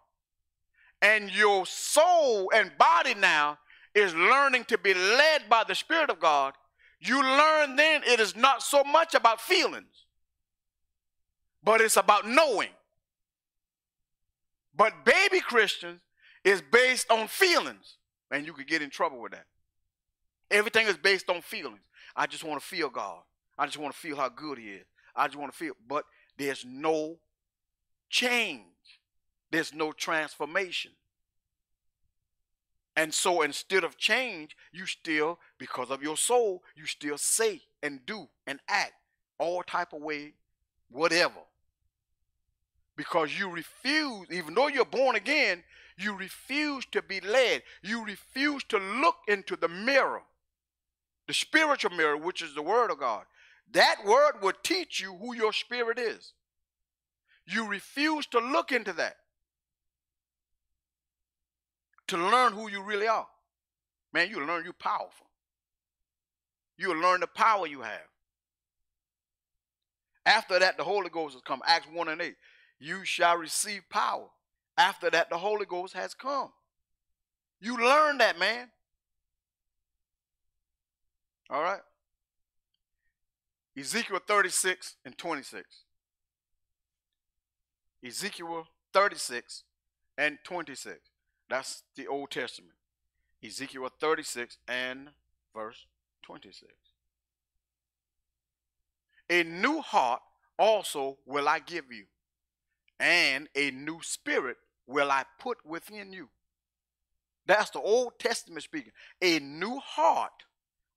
and 1.01 1.31
your 1.35 1.67
soul 1.67 2.51
and 2.55 2.77
body 2.79 3.15
now 3.15 3.59
is 3.95 4.15
learning 4.15 4.65
to 4.65 4.79
be 4.79 4.95
led 4.95 5.49
by 5.49 5.65
the 5.67 5.75
Spirit 5.75 6.11
of 6.11 6.21
God, 6.21 6.55
you 7.01 7.23
learn 7.23 7.77
then 7.77 8.03
it 8.07 8.21
is 8.21 8.37
not 8.37 8.63
so 8.63 8.83
much 8.83 9.15
about 9.15 9.41
feelings, 9.41 10.07
but 11.63 11.81
it's 11.81 11.97
about 11.97 12.29
knowing. 12.29 12.71
But 14.75 15.05
baby 15.05 15.41
Christians 15.41 16.01
is 16.45 16.63
based 16.73 17.11
on 17.11 17.29
feelings, 17.29 17.97
and 18.31 18.47
you 18.47 18.53
could 18.53 18.67
get 18.67 18.83
in 18.83 18.91
trouble 18.91 19.21
with 19.21 19.33
that. 19.33 19.47
Everything 20.51 20.87
is 20.87 20.97
based 20.97 21.29
on 21.29 21.43
feelings. 21.43 21.81
I 22.19 22.27
just 22.27 22.43
want 22.43 22.61
to 22.61 22.67
feel 22.67 22.91
God. 22.91 23.21
I 23.57 23.67
just 23.67 23.79
want 23.79 23.95
to 23.95 23.99
feel 23.99 24.17
how 24.17 24.29
good 24.29 24.59
He 24.59 24.71
is. 24.71 24.87
I 25.15 25.29
just 25.29 25.39
want 25.39 25.53
to 25.53 25.57
feel, 25.57 25.75
but 25.89 26.05
there's 26.37 26.65
no 26.67 27.19
change. 28.11 28.65
There's 29.53 29.73
no 29.73 29.93
transformation. 29.93 30.91
And 32.97 33.15
so 33.15 33.43
instead 33.43 33.85
of 33.85 33.97
change, 33.97 34.57
you 34.73 34.85
still, 34.85 35.39
because 35.59 35.91
of 35.91 36.03
your 36.03 36.17
soul, 36.17 36.65
you 36.75 36.87
still 36.87 37.17
say 37.17 37.63
and 37.85 38.05
do 38.05 38.29
and 38.49 38.59
act 38.69 38.95
all 39.39 39.63
type 39.63 39.93
of 39.93 40.03
way, 40.03 40.35
whatever. 40.91 41.41
Because 42.97 43.39
you 43.39 43.49
refuse, 43.49 44.27
even 44.33 44.55
though 44.55 44.67
you're 44.67 44.85
born 44.85 45.15
again, 45.15 45.63
you 45.97 46.17
refuse 46.17 46.85
to 46.87 47.01
be 47.01 47.21
led. 47.21 47.63
You 47.83 48.05
refuse 48.05 48.65
to 48.65 48.79
look 48.79 49.17
into 49.29 49.55
the 49.55 49.69
mirror, 49.69 50.23
the 51.29 51.35
spiritual 51.35 51.93
mirror, 51.93 52.17
which 52.17 52.43
is 52.43 52.55
the 52.55 52.63
Word 52.63 52.91
of 52.91 52.99
God. 52.99 53.25
That 53.73 53.97
Word 54.05 54.43
will 54.43 54.55
teach 54.65 55.01
you 55.01 55.15
who 55.15 55.37
your 55.37 55.53
spirit 55.53 55.99
is. 55.99 56.33
You 57.47 57.69
refuse 57.69 58.27
to 58.29 58.41
look 58.41 58.73
into 58.73 58.93
that 58.95 59.17
to 62.09 62.17
learn 62.17 62.53
who 62.53 62.69
you 62.69 62.83
really 62.83 63.07
are. 63.07 63.27
Man, 64.13 64.29
you'll 64.31 64.47
learn 64.47 64.65
you're 64.65 64.73
powerful. 64.73 65.27
You'll 66.79 67.01
learn 67.01 67.21
the 67.21 67.27
power 67.27 67.67
you 67.67 67.83
have. 67.83 68.09
After 70.25 70.59
that, 70.59 70.77
the 70.77 70.85
Holy 70.85 71.11
Ghost 71.11 71.35
has 71.35 71.43
come. 71.43 71.61
Acts 71.67 71.87
1 71.93 72.09
and 72.09 72.21
8. 72.21 72.35
You 72.81 73.05
shall 73.05 73.37
receive 73.37 73.83
power. 73.91 74.27
After 74.77 75.11
that, 75.11 75.29
the 75.31 75.39
Holy 75.39 75.67
Ghost 75.67 75.95
has 75.95 76.15
come. 76.15 76.51
You 77.61 77.77
learn 77.77 78.19
that, 78.19 78.39
man. 78.39 78.69
All 81.51 81.63
right? 81.63 81.81
Ezekiel 83.77 84.21
36 84.27 84.97
and 85.05 85.17
26. 85.17 85.65
Ezekiel 88.05 88.67
36 88.93 89.65
and 90.17 90.39
26. 90.45 90.99
That's 91.49 91.83
the 91.97 92.07
Old 92.07 92.31
Testament. 92.31 92.75
Ezekiel 93.45 93.89
36 94.01 94.59
and 94.67 95.09
verse 95.55 95.87
26. 96.23 96.73
A 99.31 99.43
new 99.45 99.81
heart 99.81 100.21
also 100.59 101.19
will 101.27 101.49
I 101.49 101.61
give 101.61 101.85
you, 101.93 102.05
and 102.99 103.49
a 103.55 103.71
new 103.71 104.01
spirit 104.03 104.57
will 104.87 105.11
I 105.11 105.25
put 105.39 105.59
within 105.65 106.13
you. 106.13 106.29
That's 107.47 107.71
the 107.71 107.81
Old 107.81 108.19
Testament 108.19 108.63
speaking. 108.63 108.93
A 109.23 109.39
new 109.39 109.79
heart 109.79 110.33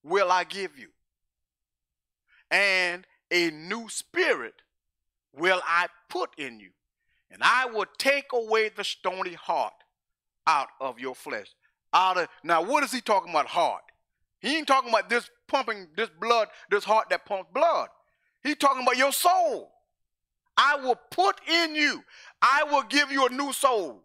will 0.04 0.32
I 0.32 0.44
give 0.44 0.78
you, 0.78 0.90
and 2.50 3.06
a 3.30 3.50
new 3.52 3.88
spirit 3.90 4.56
will 5.34 5.62
I 5.66 5.88
put 6.10 6.38
in 6.38 6.60
you, 6.60 6.72
and 7.30 7.42
I 7.44 7.68
will 7.68 7.86
take 7.98 8.34
away 8.34 8.70
the 8.70 8.84
stony 8.84 9.34
heart 9.34 9.74
out 10.48 10.68
of 10.80 11.00
your 11.00 11.16
flesh. 11.16 11.48
Out 11.94 12.18
of 12.18 12.28
now, 12.44 12.64
what 12.64 12.84
is 12.84 12.92
he 12.92 13.02
talking 13.02 13.32
about? 13.32 13.48
Heart. 13.48 13.84
He 14.40 14.58
ain't 14.58 14.68
talking 14.68 14.90
about 14.90 15.10
this 15.10 15.30
pumping, 15.48 15.88
this 15.96 16.10
blood, 16.20 16.48
this 16.70 16.84
heart 16.84 17.10
that 17.10 17.26
pumps 17.26 17.50
blood. 17.54 17.90
He's 18.44 18.56
talking 18.56 18.82
about 18.82 18.98
your 18.98 19.12
soul. 19.12 19.72
I 20.58 20.78
will 20.78 21.00
put 21.12 21.40
in 21.48 21.76
you. 21.76 22.04
I 22.42 22.64
will 22.72 22.84
give 22.84 23.12
you 23.12 23.28
a 23.28 23.30
new 23.30 23.54
soul. 23.54 24.04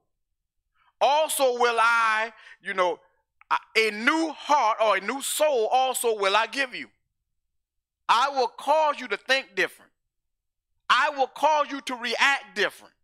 Also 1.01 1.59
will 1.59 1.77
I, 1.79 2.33
you 2.63 2.75
know, 2.75 2.99
a 3.51 3.91
new 3.91 4.33
heart 4.33 4.79
or 4.83 4.97
a 4.97 5.01
new 5.01 5.23
soul 5.23 5.69
also 5.71 6.19
will 6.19 6.37
I 6.37 6.47
give 6.47 6.75
you. 6.75 6.89
I 8.09 8.31
will 8.31 8.49
cause 8.49 9.01
you 9.01 9.09
to 9.09 9.17
think 9.17 9.55
different. 9.55 9.91
I 10.89 11.11
will 11.17 11.27
cause 11.27 11.67
you 11.71 11.81
to 11.83 11.95
react 11.97 12.55
different. 12.55 12.95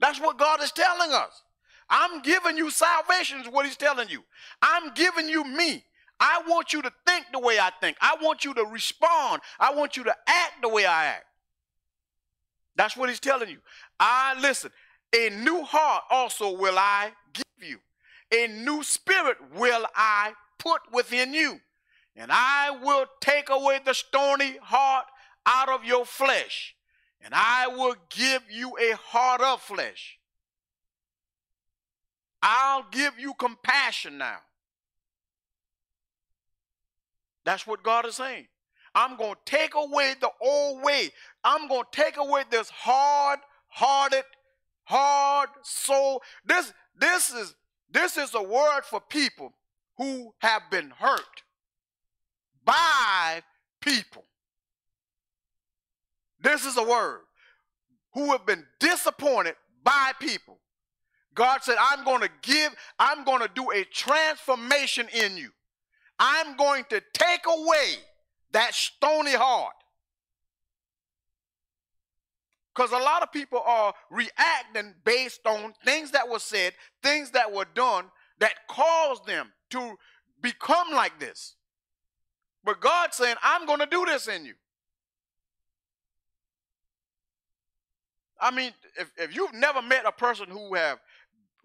That's 0.00 0.20
what 0.20 0.38
God 0.38 0.62
is 0.62 0.72
telling 0.72 1.12
us. 1.12 1.42
I'm 1.88 2.22
giving 2.22 2.56
you 2.56 2.70
salvation, 2.70 3.40
is 3.40 3.48
what 3.48 3.66
He's 3.66 3.76
telling 3.76 4.08
you. 4.08 4.22
I'm 4.62 4.92
giving 4.94 5.28
you 5.28 5.44
me. 5.44 5.84
I 6.18 6.42
want 6.46 6.72
you 6.72 6.80
to 6.82 6.92
think 7.06 7.26
the 7.32 7.38
way 7.38 7.58
I 7.58 7.70
think. 7.80 7.96
I 8.00 8.16
want 8.22 8.44
you 8.44 8.54
to 8.54 8.64
respond. 8.64 9.42
I 9.60 9.74
want 9.74 9.96
you 9.96 10.04
to 10.04 10.14
act 10.26 10.62
the 10.62 10.68
way 10.68 10.86
I 10.86 11.06
act. 11.06 11.24
That's 12.76 12.96
what 12.96 13.08
He's 13.10 13.20
telling 13.20 13.50
you. 13.50 13.58
I 14.00 14.38
listen. 14.40 14.70
A 15.14 15.28
new 15.28 15.62
heart 15.62 16.04
also 16.10 16.56
will 16.56 16.78
I 16.78 17.12
give 17.34 17.68
you. 17.68 17.78
A 18.32 18.46
new 18.46 18.82
spirit 18.82 19.36
will 19.56 19.86
I 19.94 20.32
put 20.58 20.80
within 20.92 21.34
you. 21.34 21.60
And 22.16 22.30
I 22.32 22.70
will 22.82 23.06
take 23.20 23.48
away 23.50 23.80
the 23.84 23.94
stony 23.94 24.56
heart 24.62 25.06
out 25.46 25.68
of 25.68 25.84
your 25.84 26.04
flesh. 26.04 26.74
And 27.20 27.34
I 27.34 27.68
will 27.68 27.94
give 28.10 28.42
you 28.50 28.76
a 28.78 28.96
heart 28.96 29.40
of 29.40 29.60
flesh. 29.60 30.18
I'll 32.42 32.86
give 32.90 33.18
you 33.18 33.34
compassion 33.34 34.18
now. 34.18 34.38
That's 37.44 37.66
what 37.66 37.82
God 37.82 38.06
is 38.06 38.16
saying. 38.16 38.48
I'm 38.94 39.16
going 39.16 39.34
to 39.34 39.40
take 39.44 39.74
away 39.74 40.14
the 40.20 40.30
old 40.40 40.82
way. 40.82 41.10
I'm 41.42 41.68
going 41.68 41.84
to 41.90 42.02
take 42.02 42.16
away 42.16 42.44
this 42.50 42.68
hard 42.68 43.40
hearted, 43.72 44.24
hard 44.84 45.48
soul. 45.62 46.22
This, 46.44 46.72
this, 46.98 47.32
is, 47.32 47.54
this 47.92 48.16
is 48.16 48.34
a 48.34 48.42
word 48.42 48.82
for 48.84 49.00
people 49.00 49.52
who 49.98 50.32
have 50.38 50.62
been 50.70 50.90
hurt 50.90 51.42
by 52.64 53.42
people. 53.80 54.24
This 56.40 56.64
is 56.64 56.76
a 56.76 56.82
word 56.82 57.20
who 58.14 58.32
have 58.32 58.46
been 58.46 58.64
disappointed 58.80 59.54
by 59.84 60.12
people. 60.20 60.58
God 61.34 61.62
said, 61.62 61.76
I'm 61.80 62.04
going 62.04 62.20
to 62.20 62.30
give, 62.42 62.74
I'm 62.98 63.24
going 63.24 63.40
to 63.40 63.50
do 63.54 63.70
a 63.70 63.84
transformation 63.84 65.08
in 65.14 65.36
you. 65.36 65.50
I'm 66.18 66.56
going 66.56 66.84
to 66.90 67.02
take 67.14 67.46
away 67.46 67.94
that 68.52 68.74
stony 68.74 69.32
heart. 69.32 69.74
Because 72.74 72.92
a 72.92 72.98
lot 72.98 73.22
of 73.22 73.30
people 73.32 73.60
are 73.64 73.92
reacting 74.10 74.94
based 75.04 75.46
on 75.46 75.74
things 75.84 76.10
that 76.12 76.28
were 76.28 76.38
said, 76.38 76.72
things 77.02 77.30
that 77.32 77.52
were 77.52 77.66
done 77.74 78.06
that 78.38 78.54
caused 78.68 79.26
them 79.26 79.52
to 79.70 79.96
become 80.40 80.90
like 80.92 81.20
this. 81.20 81.56
But 82.64 82.80
God's 82.80 83.16
saying, 83.16 83.36
I'm 83.42 83.66
going 83.66 83.80
to 83.80 83.86
do 83.86 84.04
this 84.06 84.26
in 84.26 84.46
you. 84.46 84.54
I 88.40 88.50
mean, 88.50 88.72
if, 88.98 89.10
if 89.16 89.36
you've 89.36 89.54
never 89.54 89.82
met 89.82 90.04
a 90.06 90.12
person 90.12 90.48
who 90.48 90.74
have 90.74 90.98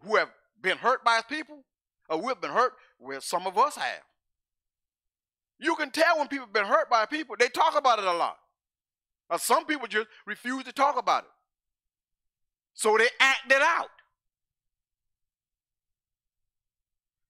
who 0.01 0.15
have 0.15 0.29
been 0.61 0.77
hurt 0.77 1.03
by 1.03 1.21
people, 1.27 1.63
or 2.09 2.21
have 2.29 2.41
been 2.41 2.51
hurt, 2.51 2.73
well, 2.99 3.19
some 3.19 3.47
of 3.47 3.57
us 3.57 3.75
have. 3.75 4.03
You 5.59 5.75
can 5.75 5.89
tell 5.89 6.19
when 6.19 6.27
people 6.27 6.45
have 6.45 6.53
been 6.53 6.65
hurt 6.65 6.89
by 6.89 7.05
people. 7.07 7.35
They 7.37 7.49
talk 7.49 7.75
about 7.75 7.97
it 7.97 8.05
a 8.05 8.13
lot. 8.13 8.37
Or 9.29 9.39
some 9.39 9.65
people 9.65 9.87
just 9.87 10.07
refuse 10.25 10.63
to 10.63 10.71
talk 10.71 10.97
about 10.97 11.23
it. 11.23 11.29
So 12.73 12.97
they 12.97 13.09
act 13.19 13.51
it 13.51 13.61
out. 13.61 13.89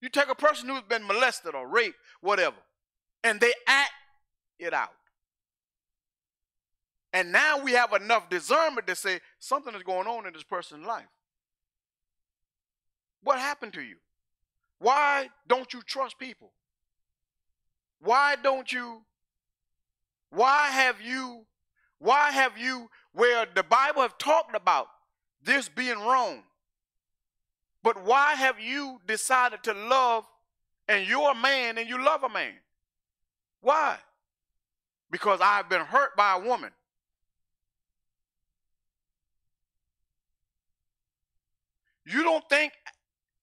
You 0.01 0.09
take 0.09 0.29
a 0.29 0.35
person 0.35 0.69
who's 0.69 0.83
been 0.83 1.05
molested 1.07 1.55
or 1.55 1.67
raped, 1.67 1.97
whatever, 2.21 2.57
and 3.23 3.39
they 3.39 3.53
act 3.67 3.91
it 4.59 4.73
out. 4.73 4.93
And 7.13 7.31
now 7.31 7.59
we 7.63 7.71
have 7.71 7.93
enough 7.93 8.29
discernment 8.29 8.85
to 8.87 8.95
say 8.95 9.21
something 9.39 9.73
is 9.73 9.81
going 9.83 10.07
on 10.07 10.27
in 10.27 10.33
this 10.33 10.43
person's 10.43 10.85
life. 10.85 11.07
What 13.23 13.39
happened 13.39 13.73
to 13.73 13.81
you? 13.81 13.95
Why 14.79 15.29
don't 15.47 15.73
you 15.73 15.81
trust 15.81 16.19
people? 16.19 16.51
Why 17.99 18.35
don't 18.41 18.71
you? 18.71 19.01
Why 20.29 20.69
have 20.69 21.01
you? 21.01 21.45
Why 21.99 22.31
have 22.31 22.57
you? 22.57 22.89
Where 23.13 23.47
the 23.53 23.63
Bible 23.63 24.03
have 24.03 24.17
talked 24.17 24.55
about 24.55 24.87
this 25.43 25.69
being 25.69 25.97
wrong, 25.97 26.43
but 27.81 28.03
why 28.03 28.35
have 28.35 28.59
you 28.59 28.99
decided 29.07 29.63
to 29.63 29.73
love 29.73 30.25
and 30.87 31.07
you're 31.07 31.31
a 31.31 31.35
man 31.35 31.77
and 31.77 31.89
you 31.89 32.03
love 32.03 32.23
a 32.23 32.29
man? 32.29 32.53
Why? 33.61 33.97
Because 35.09 35.39
I've 35.41 35.69
been 35.69 35.81
hurt 35.81 36.15
by 36.15 36.35
a 36.35 36.39
woman. 36.39 36.71
You 42.05 42.23
don't 42.23 42.47
think 42.49 42.73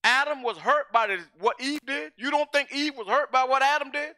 Adam 0.04 0.42
was 0.42 0.56
hurt 0.56 0.92
by 0.92 1.18
what 1.38 1.60
Eve 1.60 1.80
did? 1.86 2.12
You 2.16 2.30
don't 2.30 2.50
think 2.52 2.72
Eve 2.72 2.96
was 2.96 3.06
hurt 3.06 3.32
by 3.32 3.44
what 3.44 3.62
Adam 3.62 3.90
did? 3.90 4.14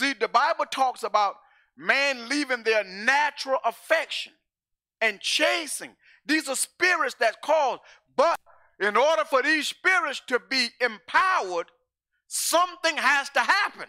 See, 0.00 0.14
the 0.14 0.28
Bible 0.28 0.64
talks 0.64 1.02
about 1.02 1.34
man 1.76 2.26
leaving 2.30 2.62
their 2.62 2.82
natural 2.84 3.58
affection 3.66 4.32
and 5.02 5.20
chasing. 5.20 5.90
These 6.24 6.48
are 6.48 6.56
spirits 6.56 7.16
that 7.20 7.42
cause. 7.42 7.80
But 8.16 8.40
in 8.78 8.96
order 8.96 9.24
for 9.26 9.42
these 9.42 9.68
spirits 9.68 10.22
to 10.28 10.40
be 10.48 10.68
empowered, 10.80 11.66
something 12.28 12.96
has 12.96 13.28
to 13.30 13.40
happen. 13.40 13.88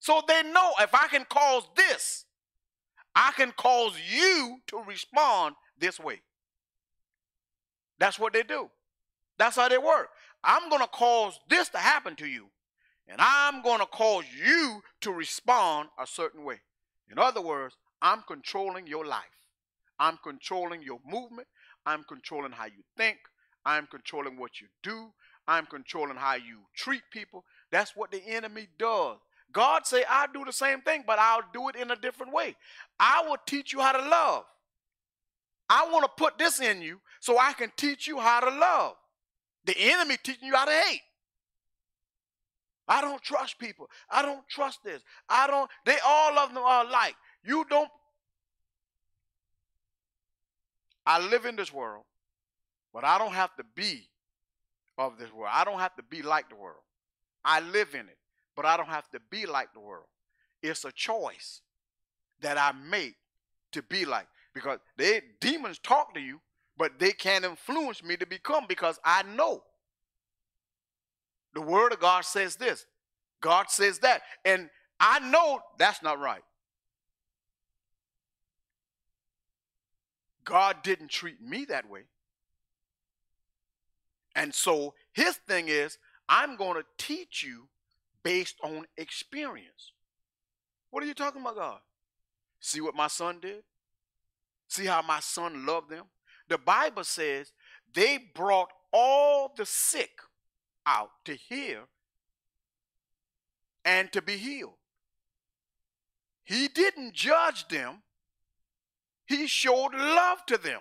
So 0.00 0.22
they 0.26 0.42
know 0.42 0.72
if 0.80 0.92
I 0.92 1.06
can 1.06 1.24
cause 1.24 1.68
this, 1.76 2.24
I 3.14 3.30
can 3.36 3.52
cause 3.52 3.94
you 4.10 4.56
to 4.66 4.78
respond 4.78 5.54
this 5.78 6.00
way. 6.00 6.20
That's 8.00 8.18
what 8.18 8.32
they 8.32 8.42
do. 8.42 8.68
That's 9.38 9.54
how 9.54 9.68
they 9.68 9.78
work. 9.78 10.08
I'm 10.42 10.68
going 10.68 10.82
to 10.82 10.88
cause 10.88 11.38
this 11.48 11.68
to 11.68 11.78
happen 11.78 12.16
to 12.16 12.26
you. 12.26 12.48
And 13.10 13.20
I'm 13.20 13.60
going 13.62 13.80
to 13.80 13.86
cause 13.86 14.24
you 14.38 14.82
to 15.00 15.10
respond 15.10 15.88
a 15.98 16.06
certain 16.06 16.44
way. 16.44 16.60
In 17.10 17.18
other 17.18 17.40
words, 17.40 17.76
I'm 18.00 18.22
controlling 18.26 18.86
your 18.86 19.04
life. 19.04 19.24
I'm 19.98 20.18
controlling 20.22 20.82
your 20.82 21.00
movement. 21.04 21.48
I'm 21.84 22.04
controlling 22.04 22.52
how 22.52 22.66
you 22.66 22.84
think. 22.96 23.18
I'm 23.66 23.86
controlling 23.88 24.38
what 24.38 24.60
you 24.60 24.68
do. 24.82 25.08
I'm 25.48 25.66
controlling 25.66 26.16
how 26.16 26.36
you 26.36 26.60
treat 26.74 27.02
people. 27.10 27.44
That's 27.72 27.96
what 27.96 28.12
the 28.12 28.22
enemy 28.26 28.68
does. 28.78 29.18
God 29.52 29.86
say, 29.86 30.04
I'll 30.08 30.32
do 30.32 30.44
the 30.44 30.52
same 30.52 30.80
thing, 30.80 31.02
but 31.04 31.18
I'll 31.18 31.42
do 31.52 31.68
it 31.68 31.76
in 31.76 31.90
a 31.90 31.96
different 31.96 32.32
way. 32.32 32.54
I 33.00 33.24
will 33.26 33.38
teach 33.44 33.72
you 33.72 33.80
how 33.80 33.92
to 33.92 34.08
love. 34.08 34.44
I 35.68 35.88
want 35.90 36.04
to 36.04 36.10
put 36.16 36.38
this 36.38 36.60
in 36.60 36.80
you 36.80 37.00
so 37.18 37.38
I 37.38 37.52
can 37.54 37.72
teach 37.76 38.06
you 38.06 38.20
how 38.20 38.40
to 38.40 38.56
love. 38.56 38.94
The 39.64 39.74
enemy 39.76 40.16
teaching 40.22 40.46
you 40.46 40.54
how 40.54 40.64
to 40.64 40.72
hate. 40.72 41.02
I 42.90 43.00
don't 43.00 43.22
trust 43.22 43.60
people. 43.60 43.88
I 44.10 44.22
don't 44.22 44.46
trust 44.48 44.82
this. 44.82 45.00
I 45.28 45.46
don't, 45.46 45.70
they 45.86 45.96
all 46.04 46.36
of 46.40 46.52
them 46.52 46.64
are 46.64 46.84
alike. 46.84 47.14
You 47.44 47.64
don't. 47.70 47.88
I 51.06 51.24
live 51.24 51.46
in 51.46 51.54
this 51.54 51.72
world, 51.72 52.02
but 52.92 53.04
I 53.04 53.16
don't 53.16 53.32
have 53.32 53.54
to 53.56 53.64
be 53.76 54.08
of 54.98 55.18
this 55.18 55.32
world. 55.32 55.52
I 55.52 55.64
don't 55.64 55.78
have 55.78 55.94
to 55.96 56.02
be 56.02 56.20
like 56.22 56.50
the 56.50 56.56
world. 56.56 56.82
I 57.44 57.60
live 57.60 57.94
in 57.94 58.00
it, 58.00 58.18
but 58.56 58.66
I 58.66 58.76
don't 58.76 58.88
have 58.88 59.08
to 59.10 59.20
be 59.30 59.46
like 59.46 59.72
the 59.72 59.80
world. 59.80 60.06
It's 60.60 60.84
a 60.84 60.92
choice 60.92 61.60
that 62.40 62.58
I 62.58 62.72
make 62.72 63.14
to 63.70 63.82
be 63.82 64.04
like. 64.04 64.26
Because 64.52 64.80
they 64.96 65.22
demons 65.40 65.78
talk 65.78 66.12
to 66.14 66.20
you, 66.20 66.40
but 66.76 66.98
they 66.98 67.12
can't 67.12 67.44
influence 67.44 68.02
me 68.02 68.16
to 68.16 68.26
become 68.26 68.64
because 68.68 68.98
I 69.04 69.22
know. 69.22 69.62
The 71.54 71.60
word 71.60 71.92
of 71.92 72.00
God 72.00 72.24
says 72.24 72.56
this. 72.56 72.86
God 73.40 73.70
says 73.70 74.00
that. 74.00 74.22
And 74.44 74.70
I 74.98 75.18
know 75.20 75.60
that's 75.78 76.02
not 76.02 76.20
right. 76.20 76.42
God 80.44 80.76
didn't 80.82 81.08
treat 81.08 81.40
me 81.40 81.64
that 81.66 81.88
way. 81.88 82.02
And 84.34 84.54
so 84.54 84.94
his 85.12 85.36
thing 85.48 85.68
is, 85.68 85.98
I'm 86.28 86.56
going 86.56 86.74
to 86.74 86.84
teach 86.98 87.42
you 87.42 87.68
based 88.22 88.56
on 88.62 88.86
experience. 88.96 89.92
What 90.90 91.02
are 91.02 91.06
you 91.06 91.14
talking 91.14 91.40
about, 91.40 91.56
God? 91.56 91.78
See 92.60 92.80
what 92.80 92.94
my 92.94 93.08
son 93.08 93.38
did? 93.40 93.62
See 94.68 94.86
how 94.86 95.02
my 95.02 95.20
son 95.20 95.66
loved 95.66 95.90
them? 95.90 96.04
The 96.48 96.58
Bible 96.58 97.04
says 97.04 97.52
they 97.94 98.18
brought 98.34 98.70
all 98.92 99.52
the 99.56 99.66
sick 99.66 100.10
out 100.90 101.10
to 101.24 101.34
hear 101.34 101.82
and 103.84 104.12
to 104.12 104.20
be 104.20 104.36
healed. 104.36 104.74
He 106.44 106.68
didn't 106.68 107.14
judge 107.14 107.68
them, 107.68 108.02
he 109.26 109.46
showed 109.46 109.92
love 109.94 110.44
to 110.46 110.58
them. 110.58 110.80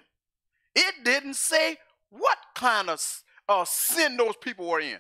It 0.75 1.03
didn't 1.03 1.35
say 1.35 1.77
what 2.09 2.37
kind 2.55 2.89
of 2.89 3.01
uh, 3.47 3.65
sin 3.65 4.17
those 4.17 4.35
people 4.41 4.67
were 4.67 4.79
in. 4.79 4.97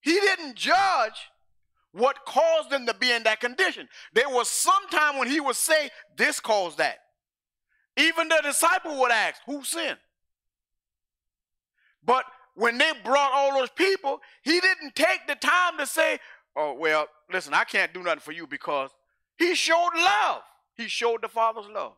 He 0.00 0.12
didn't 0.12 0.54
judge 0.54 1.30
what 1.92 2.24
caused 2.26 2.70
them 2.70 2.86
to 2.86 2.94
be 2.94 3.10
in 3.10 3.22
that 3.22 3.40
condition. 3.40 3.88
There 4.12 4.28
was 4.28 4.48
some 4.48 4.88
time 4.90 5.18
when 5.18 5.28
he 5.28 5.40
would 5.40 5.56
say, 5.56 5.90
This 6.16 6.40
caused 6.40 6.78
that. 6.78 6.98
Even 7.96 8.28
the 8.28 8.40
disciple 8.42 9.00
would 9.00 9.12
ask, 9.12 9.40
Who 9.46 9.64
sinned? 9.64 9.98
But 12.04 12.24
when 12.54 12.78
they 12.78 12.92
brought 13.04 13.32
all 13.32 13.58
those 13.58 13.70
people, 13.70 14.20
he 14.42 14.60
didn't 14.60 14.94
take 14.94 15.26
the 15.26 15.34
time 15.34 15.78
to 15.78 15.86
say, 15.86 16.18
Oh, 16.56 16.74
well, 16.78 17.08
listen, 17.32 17.52
I 17.52 17.64
can't 17.64 17.92
do 17.92 18.02
nothing 18.02 18.20
for 18.20 18.32
you 18.32 18.46
because 18.46 18.90
he 19.36 19.54
showed 19.54 19.90
love. 19.94 20.42
He 20.76 20.86
showed 20.88 21.22
the 21.22 21.28
Father's 21.28 21.68
love. 21.72 21.94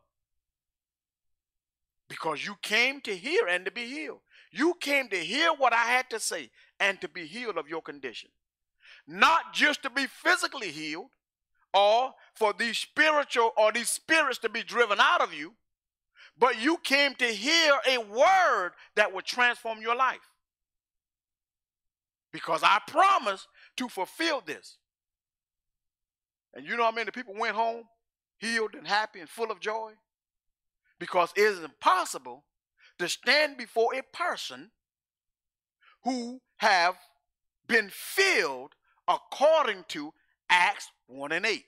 Because 2.08 2.46
you 2.46 2.56
came 2.62 3.00
to 3.02 3.16
hear 3.16 3.46
and 3.48 3.64
to 3.64 3.70
be 3.70 3.84
healed. 3.84 4.20
You 4.50 4.74
came 4.80 5.08
to 5.08 5.16
hear 5.16 5.50
what 5.52 5.72
I 5.72 5.84
had 5.84 6.08
to 6.10 6.20
say 6.20 6.50
and 6.80 7.00
to 7.00 7.08
be 7.08 7.26
healed 7.26 7.58
of 7.58 7.68
your 7.68 7.82
condition. 7.82 8.30
Not 9.06 9.52
just 9.52 9.82
to 9.82 9.90
be 9.90 10.06
physically 10.06 10.70
healed 10.70 11.10
or 11.74 12.14
for 12.34 12.54
these 12.54 12.78
spiritual 12.78 13.52
or 13.56 13.72
these 13.72 13.90
spirits 13.90 14.38
to 14.38 14.48
be 14.48 14.62
driven 14.62 14.98
out 15.00 15.20
of 15.20 15.34
you, 15.34 15.54
but 16.38 16.60
you 16.60 16.76
came 16.78 17.14
to 17.14 17.26
hear 17.26 17.72
a 17.88 17.98
word 17.98 18.72
that 18.94 19.12
would 19.14 19.24
transform 19.24 19.80
your 19.80 19.96
life. 19.96 20.20
Because 22.32 22.62
I 22.62 22.80
promised 22.86 23.46
to 23.76 23.88
fulfill 23.88 24.42
this. 24.44 24.76
And 26.54 26.66
you 26.66 26.76
know 26.76 26.84
how 26.84 26.90
many 26.90 27.10
people 27.10 27.34
went 27.34 27.54
home 27.54 27.84
healed 28.38 28.74
and 28.74 28.86
happy 28.86 29.20
and 29.20 29.28
full 29.28 29.50
of 29.50 29.60
joy? 29.60 29.92
Because 30.98 31.32
it 31.36 31.42
is 31.42 31.62
impossible 31.62 32.44
to 32.98 33.08
stand 33.08 33.56
before 33.56 33.94
a 33.94 34.02
person 34.16 34.70
who 36.04 36.40
have 36.58 36.96
been 37.66 37.90
filled 37.90 38.74
according 39.08 39.84
to 39.88 40.12
Acts 40.48 40.90
1 41.06 41.32
and 41.32 41.46
8. 41.46 41.64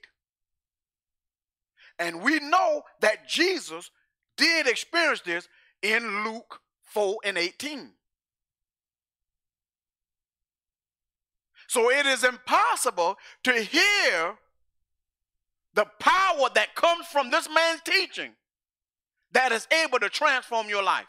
And 1.99 2.21
we 2.21 2.39
know 2.39 2.83
that 3.01 3.27
Jesus 3.27 3.91
did 4.39 4.67
experience 4.67 5.21
this 5.21 5.47
in 5.81 6.23
Luke 6.23 6.61
4 6.83 7.17
and 7.25 7.37
18. 7.37 7.91
So 11.67 11.91
it 11.91 12.05
is 12.07 12.23
impossible 12.23 13.17
to 13.43 13.53
hear 13.53 14.35
the 15.75 15.85
power 15.99 16.49
that 16.55 16.73
comes 16.73 17.05
from 17.05 17.29
this 17.29 17.47
man's 17.53 17.81
teaching 17.81 18.31
that 19.33 19.51
is 19.51 19.67
able 19.83 19.99
to 19.99 20.09
transform 20.09 20.67
your 20.67 20.81
life. 20.81 21.05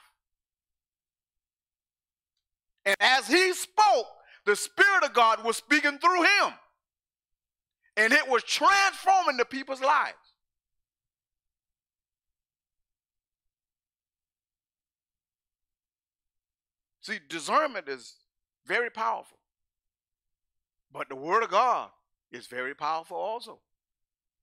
And 2.84 2.96
as 3.00 3.26
he 3.26 3.54
spoke, 3.54 4.06
the 4.44 4.56
Spirit 4.56 5.04
of 5.04 5.14
God 5.14 5.44
was 5.44 5.56
speaking 5.56 5.98
through 5.98 6.22
him. 6.22 6.52
And 7.96 8.12
it 8.12 8.28
was 8.28 8.42
transforming 8.42 9.36
the 9.36 9.44
people's 9.44 9.80
lives. 9.80 10.29
See, 17.00 17.18
discernment 17.28 17.88
is 17.88 18.16
very 18.66 18.90
powerful. 18.90 19.38
But 20.92 21.08
the 21.08 21.16
Word 21.16 21.42
of 21.42 21.50
God 21.50 21.90
is 22.30 22.46
very 22.46 22.74
powerful 22.74 23.16
also. 23.16 23.60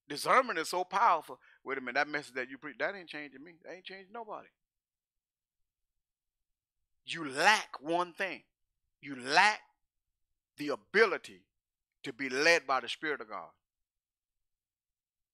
Discernment 0.09 0.57
is 0.57 0.69
so 0.69 0.83
powerful. 0.83 1.39
Wait 1.63 1.77
a 1.77 1.81
minute, 1.81 1.95
that 1.95 2.07
message 2.07 2.33
that 2.35 2.49
you 2.49 2.57
preach, 2.57 2.77
that 2.79 2.95
ain't 2.95 3.09
changing 3.09 3.43
me. 3.43 3.53
That 3.63 3.73
ain't 3.73 3.83
changing 3.83 4.13
nobody. 4.13 4.47
You 7.05 7.29
lack 7.29 7.81
one 7.81 8.13
thing. 8.13 8.41
You 9.01 9.17
lack 9.17 9.59
the 10.57 10.69
ability 10.69 11.41
to 12.03 12.13
be 12.13 12.29
led 12.29 12.65
by 12.65 12.79
the 12.79 12.89
Spirit 12.89 13.21
of 13.21 13.29
God. 13.29 13.49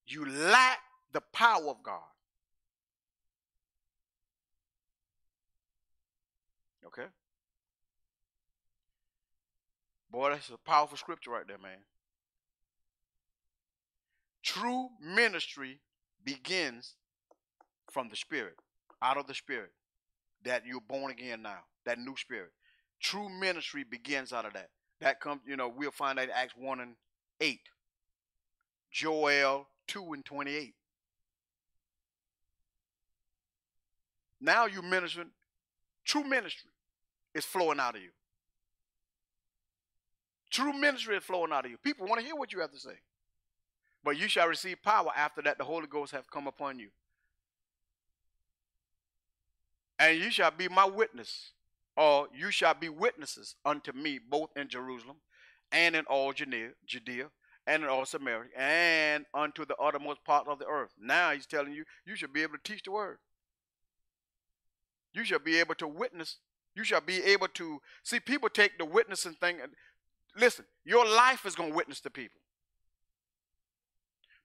You 0.05 0.27
lack 0.27 0.79
the 1.13 1.21
power 1.21 1.69
of 1.69 1.81
God. 1.83 2.01
Okay? 6.85 7.07
Boy, 10.13 10.29
that's 10.29 10.49
a 10.49 10.57
powerful 10.57 10.95
scripture 10.95 11.31
right 11.31 11.47
there, 11.47 11.57
man. 11.57 11.79
True 14.43 14.89
ministry 15.01 15.79
begins 16.23 16.93
from 17.91 18.09
the 18.09 18.15
Spirit, 18.15 18.53
out 19.01 19.17
of 19.17 19.25
the 19.25 19.33
Spirit, 19.33 19.71
that 20.45 20.67
you're 20.67 20.81
born 20.81 21.11
again 21.11 21.41
now, 21.41 21.61
that 21.85 21.97
new 21.97 22.15
Spirit. 22.15 22.51
True 23.01 23.27
ministry 23.27 23.83
begins 23.83 24.31
out 24.31 24.45
of 24.45 24.53
that. 24.53 24.69
That 25.01 25.19
comes, 25.19 25.41
you 25.47 25.57
know, 25.57 25.67
we'll 25.75 25.89
find 25.89 26.19
that 26.19 26.25
in 26.25 26.35
Acts 26.35 26.53
1 26.55 26.79
and 26.79 26.93
8, 27.41 27.59
Joel 28.91 29.67
2 29.87 30.13
and 30.13 30.23
28. 30.23 30.75
Now 34.39 34.67
you're 34.67 34.83
ministering, 34.83 35.31
true 36.05 36.23
ministry 36.23 36.69
is 37.33 37.45
flowing 37.45 37.79
out 37.79 37.95
of 37.95 38.03
you. 38.03 38.11
True 40.53 40.71
ministry 40.71 41.17
is 41.17 41.23
flowing 41.23 41.51
out 41.51 41.65
of 41.65 41.71
you. 41.71 41.77
People 41.77 42.05
want 42.05 42.21
to 42.21 42.25
hear 42.25 42.35
what 42.35 42.53
you 42.53 42.59
have 42.59 42.71
to 42.71 42.79
say. 42.79 42.99
But 44.03 44.19
you 44.19 44.27
shall 44.27 44.47
receive 44.47 44.83
power 44.83 45.09
after 45.17 45.41
that 45.41 45.57
the 45.57 45.63
Holy 45.63 45.87
Ghost 45.87 46.11
have 46.11 46.29
come 46.29 46.45
upon 46.45 46.77
you. 46.77 46.89
And 49.97 50.19
you 50.19 50.29
shall 50.29 50.51
be 50.51 50.67
my 50.67 50.85
witness, 50.85 51.53
or 51.97 52.27
you 52.37 52.51
shall 52.51 52.75
be 52.75 52.87
witnesses 52.87 53.55
unto 53.65 53.93
me 53.93 54.19
both 54.19 54.49
in 54.55 54.67
Jerusalem 54.67 55.15
and 55.71 55.95
in 55.95 56.05
all 56.05 56.33
Judea, 56.33 56.69
Judea 56.85 57.29
and 57.65 57.81
in 57.81 57.89
all 57.89 58.05
Samaria 58.05 58.51
and 58.55 59.25
unto 59.33 59.65
the 59.65 59.75
uttermost 59.77 60.23
part 60.23 60.47
of 60.47 60.59
the 60.59 60.67
earth. 60.67 60.91
Now 61.01 61.31
he's 61.31 61.47
telling 61.47 61.73
you, 61.73 61.83
you 62.05 62.15
should 62.15 62.31
be 62.31 62.43
able 62.43 62.57
to 62.57 62.71
teach 62.71 62.83
the 62.83 62.91
word. 62.91 63.17
You 65.13 65.23
shall 65.23 65.39
be 65.39 65.57
able 65.59 65.75
to 65.75 65.87
witness. 65.87 66.37
You 66.75 66.83
shall 66.83 67.01
be 67.01 67.23
able 67.23 67.47
to 67.49 67.79
see 68.03 68.19
people 68.19 68.49
take 68.49 68.77
the 68.77 68.85
witnessing 68.85 69.33
thing. 69.33 69.57
Listen, 70.35 70.65
your 70.83 71.05
life 71.05 71.45
is 71.45 71.55
going 71.55 71.69
to 71.69 71.75
witness 71.75 71.99
to 72.01 72.09
people 72.09 72.39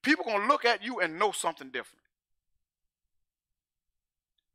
people 0.08 0.24
going 0.24 0.40
to 0.40 0.46
look 0.46 0.64
at 0.64 0.82
you 0.82 1.00
and 1.00 1.18
know 1.18 1.32
something 1.32 1.68
different. 1.68 2.02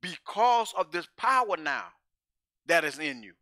Because 0.01 0.73
of 0.77 0.91
this 0.91 1.07
power 1.15 1.55
now 1.57 1.85
that 2.65 2.83
is 2.83 2.99
in 2.99 3.23
you. 3.23 3.33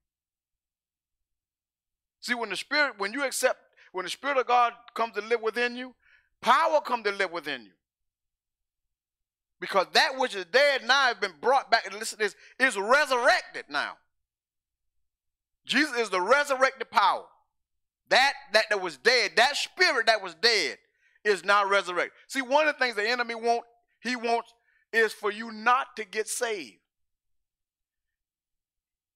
See, 2.20 2.36
when 2.36 2.50
the 2.50 2.58
Spirit, 2.58 2.96
when 2.98 3.14
you 3.14 3.24
accept, 3.24 3.60
when 3.92 4.06
the 4.06 4.12
Spirit 4.12 4.38
of 4.38 4.46
God 4.46 4.74
comes 4.94 5.14
to 5.16 5.22
live 5.22 5.42
within 5.42 5.76
you, 5.76 5.96
power 6.42 6.82
comes 6.82 7.06
to 7.06 7.12
live 7.12 7.32
within 7.32 7.64
you. 7.64 7.72
Because 9.60 9.88
that 9.94 10.18
which 10.18 10.36
is 10.36 10.46
dead 10.46 10.82
now 10.86 11.06
has 11.06 11.16
been 11.16 11.34
brought 11.40 11.72
back, 11.72 11.86
and 11.86 11.96
listen 11.96 12.20
this, 12.20 12.36
is 12.60 12.78
resurrected 12.78 13.66
now. 13.70 13.94
Jesus 15.66 15.98
is 15.98 16.10
the 16.10 16.22
resurrected 16.22 16.90
power. 16.92 17.26
That 18.12 18.34
that, 18.52 18.66
that 18.70 18.82
was 18.82 18.98
dead, 18.98 19.32
that 19.38 19.56
spirit 19.56 20.06
that 20.08 20.22
was 20.22 20.36
dead 20.36 20.78
is 21.24 21.46
now 21.46 21.66
resurrected. 21.66 22.12
See, 22.28 22.42
one 22.42 22.68
of 22.68 22.76
the 22.76 22.80
things 22.80 22.96
the 22.96 23.10
enemy 23.10 23.36
wants, 23.36 23.68
he 24.02 24.16
wants 24.16 24.54
is 24.92 25.14
for 25.14 25.32
you 25.32 25.52
not 25.52 25.96
to 25.96 26.04
get 26.04 26.28
saved. 26.28 26.78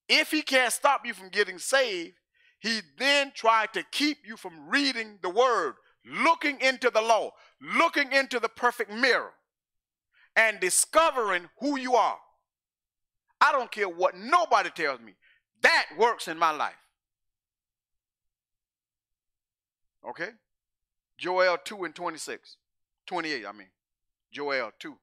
If 0.08 0.32
he 0.32 0.42
can't 0.42 0.72
stop 0.72 1.06
you 1.06 1.14
from 1.14 1.30
getting 1.30 1.60
saved, 1.60 2.14
he 2.60 2.80
then 2.98 3.34
tried 3.36 3.74
to 3.74 3.84
keep 3.92 4.20
you 4.26 4.38
from 4.38 4.70
reading 4.70 5.20
the 5.22 5.30
word, 5.30 5.74
looking 6.06 6.62
into 6.62 6.90
the 6.90 7.02
law, 7.02 7.32
looking 7.78 8.14
into 8.14 8.40
the 8.40 8.48
perfect 8.50 8.92
mirror, 8.92 9.34
and 10.38 10.60
discovering 10.62 11.50
who 11.60 11.78
you 11.78 11.96
are. 11.96 12.20
I 13.42 13.52
don't 13.52 13.72
care 13.72 13.90
what 13.90 14.16
nobody 14.16 14.70
tells 14.70 15.02
me. 15.02 15.16
That 15.64 15.86
works 15.98 16.30
in 16.30 16.40
my 16.40 16.52
life. 16.52 16.76
Okay? 20.08 20.30
Joel 21.18 21.58
2 21.64 21.84
and 21.86 21.96
26. 21.96 22.58
28, 23.08 23.46
I 23.46 23.52
mean. 23.52 23.68
Joel 24.32 24.72
2 24.80 24.96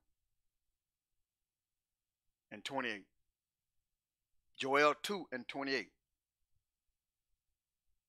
and 2.50 2.64
28. 2.64 3.02
Joel 4.58 4.94
2 5.02 5.26
and 5.32 5.48
28. 5.48 5.88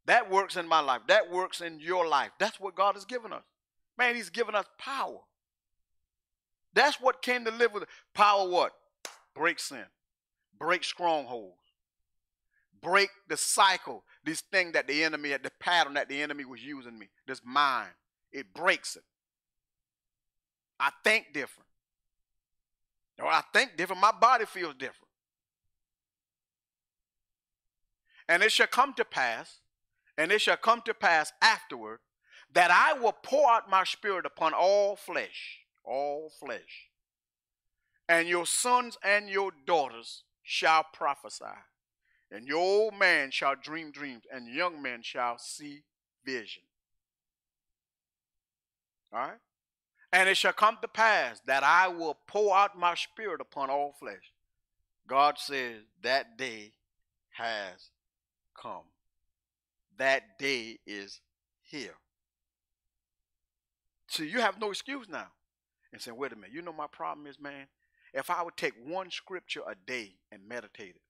That 0.06 0.30
works 0.30 0.58
in 0.58 0.68
my 0.68 0.82
life. 0.82 1.02
That 1.08 1.32
works 1.32 1.62
in 1.62 1.80
your 1.80 2.08
life. 2.08 2.32
That's 2.40 2.60
what 2.60 2.76
God 2.76 2.96
has 2.96 3.06
given 3.06 3.32
us. 3.32 3.44
Man, 3.98 4.16
He's 4.16 4.30
given 4.30 4.54
us 4.54 4.66
power. 4.78 5.20
That's 6.74 7.00
what 7.00 7.22
came 7.22 7.46
to 7.46 7.52
live 7.52 7.74
with 7.74 7.86
power. 8.14 8.48
What? 8.48 8.74
Break 9.36 9.60
sin, 9.60 9.86
break 10.60 10.84
strongholds, 10.84 11.58
break 12.82 13.10
the 13.28 13.38
cycle, 13.38 14.04
this 14.24 14.42
thing 14.42 14.72
that 14.74 14.88
the 14.88 15.04
enemy, 15.04 15.30
had, 15.30 15.44
the 15.44 15.52
pattern 15.60 15.96
that 15.96 16.10
the 16.10 16.22
enemy 16.22 16.46
was 16.46 16.64
using 16.64 16.98
me, 16.98 17.10
this 17.28 17.42
mind. 17.44 17.90
It 18.32 18.54
breaks 18.54 18.96
it. 18.96 19.04
I 20.80 20.92
think 21.04 21.28
different. 21.34 21.68
Or 23.20 23.28
I 23.28 23.42
think 23.54 23.78
different, 23.78 24.02
my 24.02 24.12
body 24.12 24.46
feels 24.46 24.74
different. 24.74 25.10
And 28.28 28.42
it 28.42 28.52
shall 28.52 28.68
come 28.68 28.94
to 28.94 29.06
pass, 29.06 29.60
and 30.18 30.32
it 30.32 30.42
shall 30.42 30.58
come 30.58 30.82
to 30.86 30.94
pass 30.94 31.32
afterward, 31.42 32.00
that 32.54 32.72
I 32.72 33.00
will 33.00 33.12
pour 33.12 33.52
out 33.52 33.70
my 33.70 33.84
spirit 33.84 34.26
upon 34.26 34.54
all 34.54 34.96
flesh, 34.96 35.60
all 35.84 36.32
flesh. 36.40 36.90
And 38.08 38.28
your 38.28 38.46
sons 38.46 38.98
and 39.04 39.30
your 39.30 39.52
daughters 39.66 40.24
shall 40.42 40.86
prophesy, 40.92 41.46
and 42.34 42.48
your 42.48 42.58
old 42.58 42.96
man 42.96 43.30
shall 43.30 43.56
dream 43.56 43.92
dreams, 43.92 44.24
and 44.34 44.48
young 44.48 44.82
men 44.82 45.04
shall 45.04 45.38
see 45.38 45.84
vision. 46.26 46.64
All 49.14 49.20
right? 49.20 49.38
And 50.12 50.28
it 50.28 50.36
shall 50.36 50.54
come 50.54 50.78
to 50.82 50.88
pass 50.88 51.42
that 51.46 51.64
I 51.64 51.88
will 51.88 52.18
pour 52.28 52.56
out 52.56 52.78
my 52.78 52.96
spirit 52.96 53.40
upon 53.40 53.70
all 53.70 53.94
flesh. 54.00 54.34
God 55.08 55.38
says 55.38 55.82
that 56.02 56.38
day 56.38 56.74
has 57.32 57.90
come. 58.60 58.84
That 59.98 60.40
day 60.40 60.80
is 60.88 61.22
here. 61.62 61.96
So 64.08 64.24
you 64.24 64.40
have 64.40 64.60
no 64.60 64.72
excuse 64.72 65.08
now. 65.08 65.28
And 65.92 66.02
say, 66.02 66.12
wait 66.12 66.32
a 66.32 66.36
minute, 66.36 66.52
you 66.52 66.64
know 66.64 66.74
my 66.74 66.88
problem 66.92 67.28
is, 67.28 67.40
man? 67.40 67.68
If 68.12 68.32
I 68.32 68.42
would 68.42 68.58
take 68.58 68.74
one 68.84 69.12
scripture 69.12 69.62
a 69.68 69.76
day 69.76 70.16
and 70.32 70.48
meditate 70.48 70.96
it, 70.96 71.02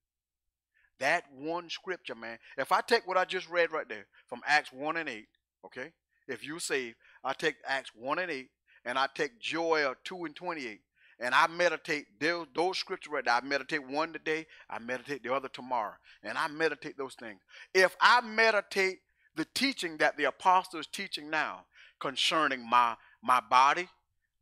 that 1.00 1.24
one 1.36 1.68
scripture, 1.68 2.14
man, 2.14 2.38
if 2.56 2.72
I 2.72 2.80
take 2.80 3.06
what 3.06 3.16
I 3.16 3.24
just 3.24 3.48
read 3.48 3.72
right 3.72 3.88
there 3.88 4.06
from 4.28 4.40
Acts 4.46 4.72
1 4.72 4.96
and 4.96 5.08
8, 5.08 5.26
okay? 5.66 5.92
If 6.28 6.44
you 6.44 6.58
say, 6.58 6.94
I 7.22 7.32
take 7.32 7.56
Acts 7.66 7.90
1 7.94 8.18
and 8.18 8.30
8 8.30 8.48
and 8.84 8.98
I 8.98 9.08
take 9.14 9.38
Joel 9.40 9.94
2 10.04 10.24
and 10.24 10.36
28 10.36 10.80
and 11.20 11.34
I 11.34 11.46
meditate 11.46 12.06
those, 12.20 12.46
those 12.54 12.78
scriptures 12.78 13.12
right 13.12 13.24
there. 13.24 13.34
I 13.34 13.40
meditate 13.40 13.86
one 13.86 14.12
today, 14.12 14.46
I 14.68 14.78
meditate 14.78 15.22
the 15.22 15.32
other 15.32 15.48
tomorrow, 15.48 15.94
and 16.22 16.36
I 16.36 16.48
meditate 16.48 16.98
those 16.98 17.14
things. 17.14 17.40
If 17.72 17.96
I 18.00 18.20
meditate 18.20 18.98
the 19.36 19.46
teaching 19.54 19.96
that 19.98 20.16
the 20.16 20.24
apostle 20.24 20.80
is 20.80 20.86
teaching 20.86 21.30
now 21.30 21.66
concerning 22.00 22.68
my 22.68 22.94
my 23.22 23.40
body, 23.48 23.88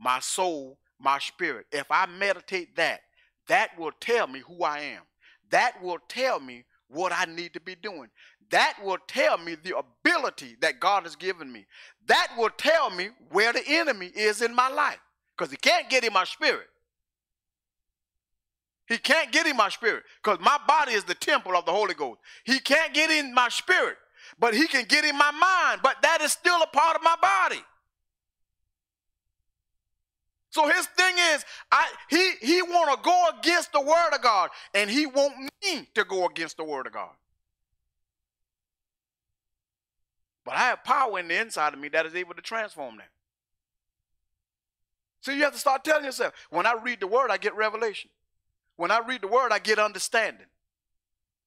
my 0.00 0.18
soul, 0.20 0.78
my 0.98 1.18
spirit, 1.18 1.66
if 1.70 1.86
I 1.90 2.06
meditate 2.06 2.74
that, 2.76 3.00
that 3.48 3.78
will 3.78 3.92
tell 4.00 4.26
me 4.26 4.40
who 4.40 4.64
I 4.64 4.80
am. 4.80 5.02
That 5.52 5.80
will 5.82 5.98
tell 6.08 6.40
me 6.40 6.64
what 6.88 7.12
I 7.12 7.26
need 7.26 7.52
to 7.54 7.60
be 7.60 7.74
doing. 7.74 8.08
That 8.50 8.74
will 8.82 8.98
tell 9.06 9.38
me 9.38 9.54
the 9.54 9.76
ability 9.78 10.56
that 10.60 10.80
God 10.80 11.04
has 11.04 11.14
given 11.14 11.50
me. 11.52 11.66
That 12.06 12.28
will 12.36 12.50
tell 12.50 12.90
me 12.90 13.10
where 13.30 13.52
the 13.52 13.62
enemy 13.66 14.10
is 14.14 14.42
in 14.42 14.54
my 14.54 14.68
life. 14.68 14.98
Because 15.36 15.50
he 15.50 15.56
can't 15.56 15.88
get 15.88 16.04
in 16.04 16.12
my 16.12 16.24
spirit. 16.24 16.66
He 18.88 18.98
can't 18.98 19.30
get 19.32 19.46
in 19.46 19.56
my 19.56 19.68
spirit 19.68 20.02
because 20.22 20.38
my 20.40 20.58
body 20.66 20.92
is 20.92 21.04
the 21.04 21.14
temple 21.14 21.56
of 21.56 21.64
the 21.64 21.72
Holy 21.72 21.94
Ghost. 21.94 22.20
He 22.44 22.58
can't 22.58 22.92
get 22.92 23.10
in 23.10 23.32
my 23.32 23.48
spirit, 23.48 23.96
but 24.38 24.54
he 24.54 24.66
can 24.66 24.84
get 24.84 25.04
in 25.04 25.16
my 25.16 25.30
mind. 25.30 25.80
But 25.82 25.96
that 26.02 26.20
is 26.20 26.32
still 26.32 26.60
a 26.62 26.66
part 26.66 26.96
of 26.96 27.02
my 27.02 27.16
body. 27.22 27.62
So 30.52 30.68
his 30.68 30.86
thing 30.86 31.14
is, 31.32 31.46
I 31.70 31.88
he 32.10 32.32
he 32.42 32.60
want 32.60 32.94
to 32.94 33.02
go 33.02 33.30
against 33.38 33.72
the 33.72 33.80
word 33.80 34.10
of 34.12 34.20
God, 34.20 34.50
and 34.74 34.90
he 34.90 35.06
want 35.06 35.50
me 35.64 35.88
to 35.94 36.04
go 36.04 36.26
against 36.26 36.58
the 36.58 36.64
word 36.64 36.86
of 36.86 36.92
God. 36.92 37.08
But 40.44 40.54
I 40.54 40.58
have 40.58 40.84
power 40.84 41.18
in 41.18 41.28
the 41.28 41.40
inside 41.40 41.72
of 41.72 41.80
me 41.80 41.88
that 41.88 42.04
is 42.04 42.14
able 42.14 42.34
to 42.34 42.42
transform 42.42 42.98
that. 42.98 43.08
So 45.22 45.32
you 45.32 45.42
have 45.44 45.54
to 45.54 45.58
start 45.58 45.84
telling 45.84 46.04
yourself, 46.04 46.34
when 46.50 46.66
I 46.66 46.74
read 46.74 47.00
the 47.00 47.06
word, 47.06 47.30
I 47.30 47.38
get 47.38 47.56
revelation. 47.56 48.10
When 48.76 48.90
I 48.90 48.98
read 48.98 49.22
the 49.22 49.28
word, 49.28 49.52
I 49.52 49.58
get 49.58 49.78
understanding. 49.78 50.46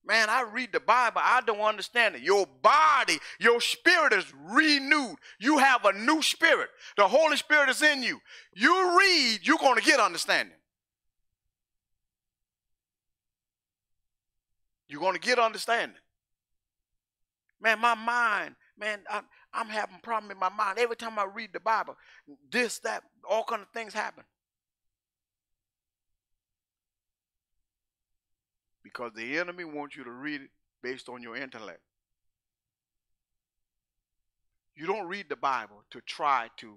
Man, 0.07 0.29
I 0.29 0.43
read 0.43 0.71
the 0.71 0.79
Bible, 0.79 1.21
I 1.23 1.41
don't 1.41 1.59
understand 1.59 2.15
it. 2.15 2.21
Your 2.21 2.47
body, 2.61 3.17
your 3.39 3.59
spirit 3.59 4.13
is 4.13 4.31
renewed. 4.43 5.15
You 5.39 5.57
have 5.57 5.83
a 5.85 5.93
new 5.93 6.21
spirit. 6.21 6.69
The 6.95 7.07
Holy 7.07 7.37
Spirit 7.37 7.69
is 7.69 7.81
in 7.81 8.03
you. 8.03 8.21
You 8.53 8.97
read, 8.99 9.39
you're 9.43 9.57
going 9.57 9.77
to 9.77 9.83
get 9.83 9.99
understanding. 9.99 10.55
You're 14.87 15.01
going 15.01 15.15
to 15.15 15.19
get 15.19 15.39
understanding. 15.39 15.97
Man, 17.59 17.79
my 17.79 17.95
mind 17.95 18.55
man, 18.77 18.99
I'm, 19.09 19.23
I'm 19.53 19.67
having 19.67 19.97
problem 20.01 20.31
in 20.31 20.37
my 20.37 20.49
mind. 20.49 20.79
Every 20.79 20.95
time 20.95 21.17
I 21.17 21.25
read 21.25 21.51
the 21.53 21.59
Bible, 21.59 21.95
this, 22.51 22.79
that, 22.79 23.03
all 23.29 23.43
kind 23.43 23.61
of 23.61 23.69
things 23.69 23.93
happen. 23.93 24.23
Because 28.95 29.11
the 29.13 29.37
enemy 29.37 29.65
wants 29.65 29.95
you 29.97 30.05
to 30.05 30.11
read 30.11 30.41
it 30.41 30.49
based 30.81 31.09
on 31.09 31.21
your 31.21 31.35
intellect. 31.35 31.81
You 34.75 34.87
don't 34.87 35.07
read 35.07 35.27
the 35.27 35.35
Bible 35.35 35.83
to 35.91 36.01
try 36.01 36.49
to 36.57 36.75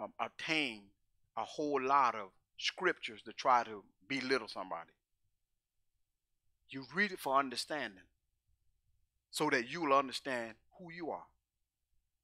um, 0.00 0.12
obtain 0.18 0.82
a 1.36 1.44
whole 1.44 1.80
lot 1.80 2.14
of 2.14 2.28
scriptures 2.58 3.22
to 3.22 3.32
try 3.32 3.62
to 3.64 3.84
belittle 4.08 4.48
somebody. 4.48 4.90
You 6.70 6.86
read 6.94 7.12
it 7.12 7.20
for 7.20 7.36
understanding 7.36 8.02
so 9.30 9.48
that 9.50 9.70
you 9.70 9.82
will 9.82 9.92
understand 9.92 10.54
who 10.78 10.92
you 10.92 11.10
are, 11.10 11.26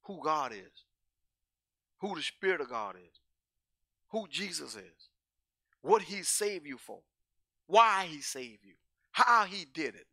who 0.03 0.19
God 0.23 0.51
is, 0.51 0.83
who 1.99 2.15
the 2.15 2.21
Spirit 2.21 2.61
of 2.61 2.69
God 2.69 2.95
is, 2.95 3.19
who 4.09 4.27
Jesus 4.29 4.75
is, 4.75 5.09
what 5.81 6.01
He 6.01 6.23
saved 6.23 6.65
you 6.65 6.77
for, 6.77 6.99
why 7.67 8.07
He 8.09 8.21
saved 8.21 8.63
you, 8.63 8.73
how 9.11 9.45
He 9.45 9.65
did 9.73 9.95
it. 9.95 10.07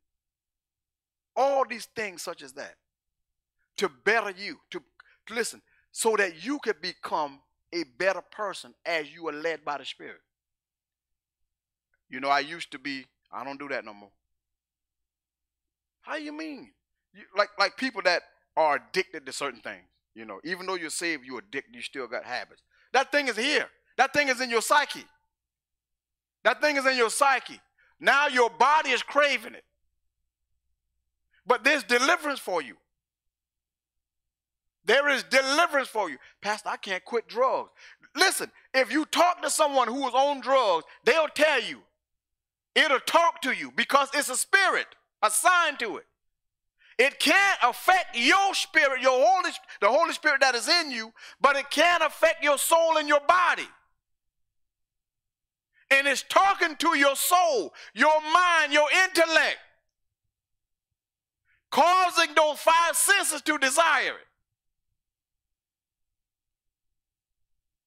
All 1.37 1.65
these 1.69 1.87
things, 1.97 2.23
such 2.23 2.43
as 2.43 2.53
that, 2.53 2.75
to 3.79 3.89
better 4.05 4.31
you, 4.31 4.59
to 4.71 4.83
listen, 5.31 5.63
so 5.91 6.17
that 6.17 6.45
you 6.45 6.59
could 6.61 6.81
become 6.81 7.41
a 7.73 7.85
better 7.99 8.21
person 8.21 8.75
as 8.87 9.13
you 9.13 9.29
are 9.29 9.33
led 9.33 9.65
by 9.65 9.79
the 9.79 9.85
Spirit. 9.85 10.21
You 12.09 12.21
know, 12.21 12.29
I 12.29 12.41
used 12.41 12.71
to 12.73 12.79
be, 12.79 13.07
I 13.33 13.43
don't 13.43 13.59
do 13.59 13.69
that 13.69 13.85
no 13.85 13.95
more. 13.95 14.11
How 16.03 16.17
you 16.17 16.33
mean? 16.33 16.71
You, 17.15 17.23
like 17.37 17.49
like 17.59 17.77
people 17.77 18.03
that 18.03 18.23
are 18.57 18.77
addicted 18.77 19.27
to 19.27 19.33
certain 19.33 19.61
things. 19.61 19.85
You 20.15 20.25
know, 20.25 20.41
even 20.45 20.67
though 20.67 20.75
you're 20.75 20.91
saved, 20.91 21.25
you're 21.25 21.41
addicted, 21.41 21.75
you 21.75 21.83
still 21.83 22.07
got 22.07 22.25
habits. 22.25 22.63
That 22.93 23.11
thing 23.11 23.27
is 23.27 23.37
here. 23.37 23.67
That 23.97 24.13
thing 24.13 24.29
is 24.29 24.41
in 24.41 24.51
your 24.51 24.63
psyche. 24.63 25.05
That 26.45 26.61
thing 26.61 26.77
is 26.77 26.87
in 26.87 26.97
your 26.97 27.11
psyche. 27.11 27.61
Now 27.99 28.29
your 28.29 28.51
body 28.51 28.91
is 28.91 29.03
craving 29.03 29.55
it. 29.55 29.65
But 31.47 31.65
there's 31.65 31.83
deliverance 31.83 32.39
for 32.39 32.63
you. 32.63 32.77
There 34.87 35.09
is 35.09 35.23
deliverance 35.25 35.89
for 35.89 36.11
you. 36.11 36.19
Pastor, 36.43 36.69
I 36.69 36.77
can't 36.77 37.05
quit 37.05 37.27
drugs. 37.27 37.71
Listen, 38.15 38.51
if 38.73 38.93
you 38.93 39.07
talk 39.07 39.43
to 39.43 39.51
someone 39.51 39.89
who 39.89 40.07
is 40.07 40.15
on 40.15 40.41
drugs, 40.41 40.85
they'll 41.05 41.29
tell 41.29 41.63
you. 41.63 41.81
It'll 42.75 43.01
talk 43.01 43.41
to 43.43 43.53
you 43.53 43.73
because 43.75 44.09
it's 44.15 44.29
a 44.29 44.37
spirit 44.37 44.87
assigned 45.23 45.79
to 45.79 45.97
it. 45.97 46.07
It 46.99 47.19
can't 47.19 47.59
affect 47.63 48.17
your 48.17 48.55
spirit, 48.55 49.01
your 49.01 49.25
Holy, 49.27 49.51
the 49.81 49.89
Holy 49.89 50.13
Spirit 50.13 50.41
that 50.41 50.55
is 50.55 50.69
in 50.69 50.91
you, 50.91 51.13
but 51.41 51.57
it 51.57 51.71
can 51.71 52.03
affect 52.03 52.45
your 52.45 52.59
soul 52.59 52.99
and 52.99 53.09
your 53.09 53.21
body. 53.27 53.67
And 55.95 56.09
it's 56.09 56.25
talking 56.29 56.75
to 56.77 56.97
your 56.99 57.15
soul, 57.15 57.73
your 57.95 58.21
mind, 58.21 58.73
your 58.73 58.89
intellect, 59.05 59.59
causing 61.71 62.35
those 62.35 62.59
five 62.59 62.97
senses 62.97 63.43
to 63.43 63.59
desire 63.59 64.15
it. 64.15 64.27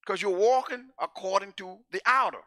Because 0.01 0.21
you're 0.21 0.37
walking 0.37 0.85
according 0.97 1.51
to 1.57 1.79
the 1.91 2.01
outer. 2.05 2.37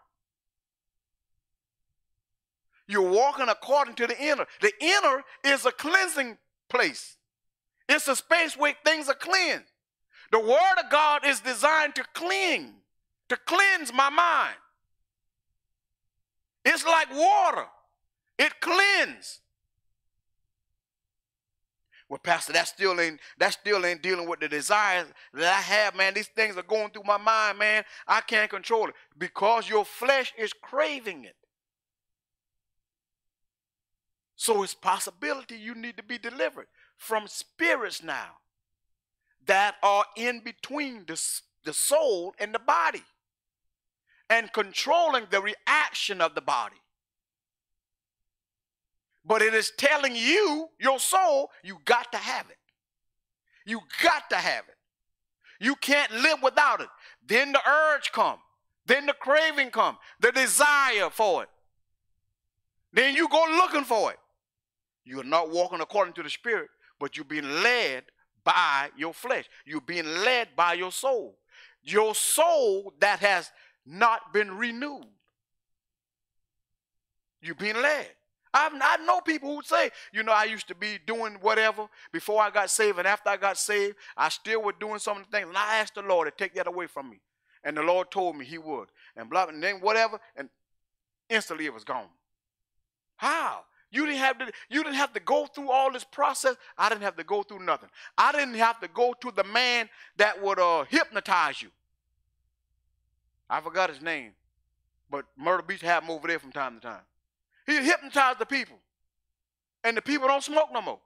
You're 2.89 3.11
walking 3.11 3.51
according 3.51 3.97
to 3.97 4.07
the 4.07 4.19
inner. 4.19 4.47
The 4.63 4.73
inner 4.81 5.23
is 5.45 5.67
a 5.67 5.73
cleansing 5.73 6.39
place. 6.71 7.19
It's 7.87 8.09
a 8.09 8.17
space 8.17 8.57
where 8.57 8.75
things 8.85 9.11
are 9.11 9.15
cleansed. 9.15 9.71
The 10.33 10.41
word 10.41 10.77
of 10.83 10.91
God 10.91 11.27
is 11.27 11.41
designed 11.41 11.97
to 11.97 12.05
clean, 12.15 12.77
to 13.29 13.37
cleanse 13.37 13.93
my 13.93 14.09
mind. 14.09 14.57
It's 16.65 16.85
like 16.85 17.09
water. 17.15 17.67
It 18.39 18.61
cleans. 18.61 19.41
Well, 22.09 22.19
Pastor, 22.19 22.53
that 22.55 22.67
still 22.67 23.01
ain't 23.01 23.21
that 23.39 23.53
still 23.53 23.87
ain't 23.87 24.03
dealing 24.03 24.29
with 24.29 24.41
the 24.41 24.49
desires 24.49 25.07
that 25.33 25.57
I 25.59 25.61
have, 25.61 25.95
man. 25.95 26.13
These 26.13 26.27
things 26.29 26.57
are 26.57 26.63
going 26.65 26.91
through 26.91 27.05
my 27.05 27.19
mind, 27.19 27.59
man. 27.59 27.85
I 28.07 28.21
can't 28.21 28.51
control 28.51 28.89
it 28.89 28.95
because 29.17 29.69
your 29.69 29.85
flesh 29.85 30.33
is 30.37 30.53
craving 30.53 31.25
it. 31.25 31.37
So 34.35 34.65
it's 34.65 34.75
possibility 34.75 35.55
you 35.55 35.75
need 35.75 35.99
to 35.99 36.03
be 36.03 36.19
delivered 36.19 36.67
from 36.97 37.29
spirits 37.29 38.03
now 38.03 38.39
that 39.47 39.77
are 39.83 40.05
in 40.17 40.41
between 40.41 41.05
the, 41.07 41.21
the 41.65 41.73
soul 41.73 42.35
and 42.41 42.53
the 42.53 42.59
body 42.59 43.05
and 44.31 44.53
controlling 44.53 45.27
the 45.31 45.43
reaction 45.43 46.21
of 46.21 46.35
the 46.35 46.41
body. 46.41 46.77
But 49.25 49.43
it 49.43 49.53
is 49.53 49.73
telling 49.77 50.17
you, 50.17 50.69
your 50.79 50.99
soul, 50.99 51.51
you 51.63 51.79
got 51.85 52.11
to 52.13 52.19
have 52.19 52.49
it. 52.49 52.57
You 53.67 53.81
got 54.03 54.31
to 54.31 54.37
have 54.37 54.65
it. 54.69 54.77
You 55.63 55.75
can't 55.75 56.11
live 56.13 56.43
without 56.43 56.81
it. 56.81 56.89
Then 57.27 57.53
the 57.53 57.61
urge 57.69 58.13
come. 58.13 58.39
Then 58.87 59.05
the 59.07 59.13
craving 59.13 59.71
come. 59.71 59.99
The 60.21 60.33
desire 60.33 61.11
for 61.11 61.43
it. 61.43 61.49
Then 62.93 63.15
you 63.15 63.29
go 63.29 63.45
looking 63.51 63.85
for 63.85 64.11
it. 64.13 64.19
You're 65.05 65.25
not 65.25 65.51
walking 65.51 65.81
according 65.81 66.15
to 66.15 66.23
the 66.23 66.31
spirit, 66.31 66.71
but 66.99 67.17
you're 67.17 67.25
being 67.25 67.63
led 67.63 68.05
by 68.43 68.91
your 68.97 69.13
flesh. 69.13 69.45
You're 69.67 69.81
being 69.81 70.07
led 70.07 70.49
by 70.57 70.75
your 70.75 70.93
soul. 70.93 71.37
Your 71.83 72.15
soul 72.15 72.95
that 73.01 73.21
has 73.21 73.51
not 73.87 74.33
been 74.33 74.57
renewed. 74.57 75.07
You're 77.43 77.55
being 77.55 77.77
led. 77.77 78.09
I've, 78.53 78.73
I 78.75 78.97
know 79.05 79.21
people 79.21 79.55
who 79.55 79.63
say, 79.63 79.91
you 80.13 80.23
know, 80.23 80.33
I 80.33 80.45
used 80.45 80.69
to 80.69 80.75
be 80.75 80.99
doing 81.07 81.35
whatever 81.41 81.87
before 82.13 82.43
I 82.43 82.51
got 82.51 82.69
saved, 82.69 82.99
and 82.99 83.07
after 83.07 83.31
I 83.31 83.37
got 83.37 83.57
saved, 83.57 83.97
I 84.17 84.29
still 84.29 84.63
was 84.63 84.75
doing 84.81 84.99
some 84.99 85.19
of 85.19 85.25
the 85.25 85.31
things. 85.31 85.49
And 85.49 85.57
I 85.57 85.77
asked 85.77 85.95
the 85.95 86.03
Lord 86.03 86.27
to 86.27 86.33
take 86.37 86.55
that 86.55 86.67
away 86.67 86.87
from 86.87 87.09
me. 87.09 87.21
And 87.63 87.77
the 87.77 87.83
Lord 87.83 88.11
told 88.11 88.37
me 88.37 88.45
He 88.45 88.59
would. 88.59 88.89
And 89.17 89.31
blah, 89.31 89.47
and 89.47 89.63
then 89.63 89.77
whatever, 89.77 90.19
and 90.35 90.49
instantly 91.29 91.67
it 91.67 91.75
was 91.75 91.85
gone. 91.85 92.09
How? 93.17 93.65
You 93.93 94.07
didn't 94.07 94.19
have 94.19 94.39
to, 94.39 94.53
you 94.69 94.83
didn't 94.83 94.97
have 94.97 95.13
to 95.15 95.21
go 95.21 95.47
through 95.47 95.71
all 95.71 95.93
this 95.93 96.05
process. 96.05 96.57
I 96.79 96.89
didn't 96.89 97.03
have 97.03 97.17
to 97.17 97.25
go 97.25 97.43
through 97.43 97.61
nothing. 97.61 97.89
I 98.17 98.33
didn't 98.33 98.55
have 98.55 98.81
to 98.81 98.89
go 98.89 99.15
to 99.21 99.33
the 99.33 99.45
man 99.45 99.89
that 100.17 100.41
would 100.43 100.59
uh, 100.59 100.85
hypnotize 100.89 101.61
you. 101.61 101.71
I 103.51 103.61
forgot 103.61 103.91
his 103.91 104.01
name, 104.01 104.31
but 105.11 105.27
Beach 105.67 105.83
had 105.83 106.03
him 106.05 106.11
over 106.11 106.29
there 106.29 106.39
from 106.39 106.53
time 106.53 106.77
to 106.77 106.81
time. 106.81 107.03
He 107.67 107.77
hypnotized 107.85 108.39
the 108.39 108.47
people, 108.47 108.79
and 109.85 109.97
the 109.97 110.03
people 110.03 110.29
don't 110.29 110.43
smoke 110.43 110.69
no 110.73 110.81
more. 110.81 111.01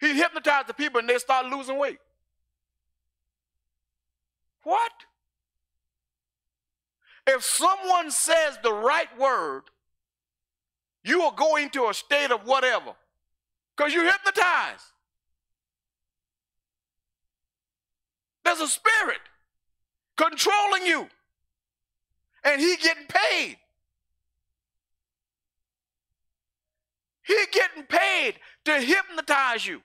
He 0.00 0.16
hypnotized 0.16 0.66
the 0.66 0.74
people, 0.74 0.98
and 0.98 1.08
they 1.08 1.18
start 1.18 1.46
losing 1.46 1.78
weight. 1.78 1.98
What? 4.64 4.92
If 7.26 7.44
someone 7.44 8.10
says 8.10 8.58
the 8.62 8.72
right 8.72 9.08
word 9.18 9.64
you 11.04 11.18
will 11.18 11.32
go 11.32 11.56
into 11.56 11.88
a 11.88 11.94
state 11.94 12.30
of 12.30 12.46
whatever 12.46 12.94
because 13.76 13.92
you're 13.92 14.04
hypnotized. 14.04 14.84
There's 18.44 18.60
a 18.60 18.68
spirit 18.68 19.20
controlling 20.16 20.86
you, 20.86 21.08
and 22.44 22.60
he 22.60 22.76
getting 22.76 23.06
paid. 23.08 23.56
He 27.22 27.36
getting 27.52 27.84
paid 27.84 28.34
to 28.64 28.80
hypnotize 28.80 29.66
you 29.66 29.82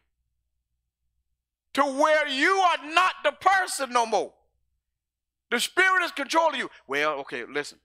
to 1.74 1.84
where 1.84 2.28
you 2.28 2.50
are 2.50 2.94
not 2.94 3.14
the 3.24 3.32
person 3.32 3.92
no 3.92 4.06
more. 4.06 4.34
The 5.52 5.60
spirit 5.60 6.04
is 6.04 6.12
controlling 6.12 6.60
you. 6.60 6.70
Well, 6.88 7.20
okay, 7.20 7.46
listen. 7.46 7.78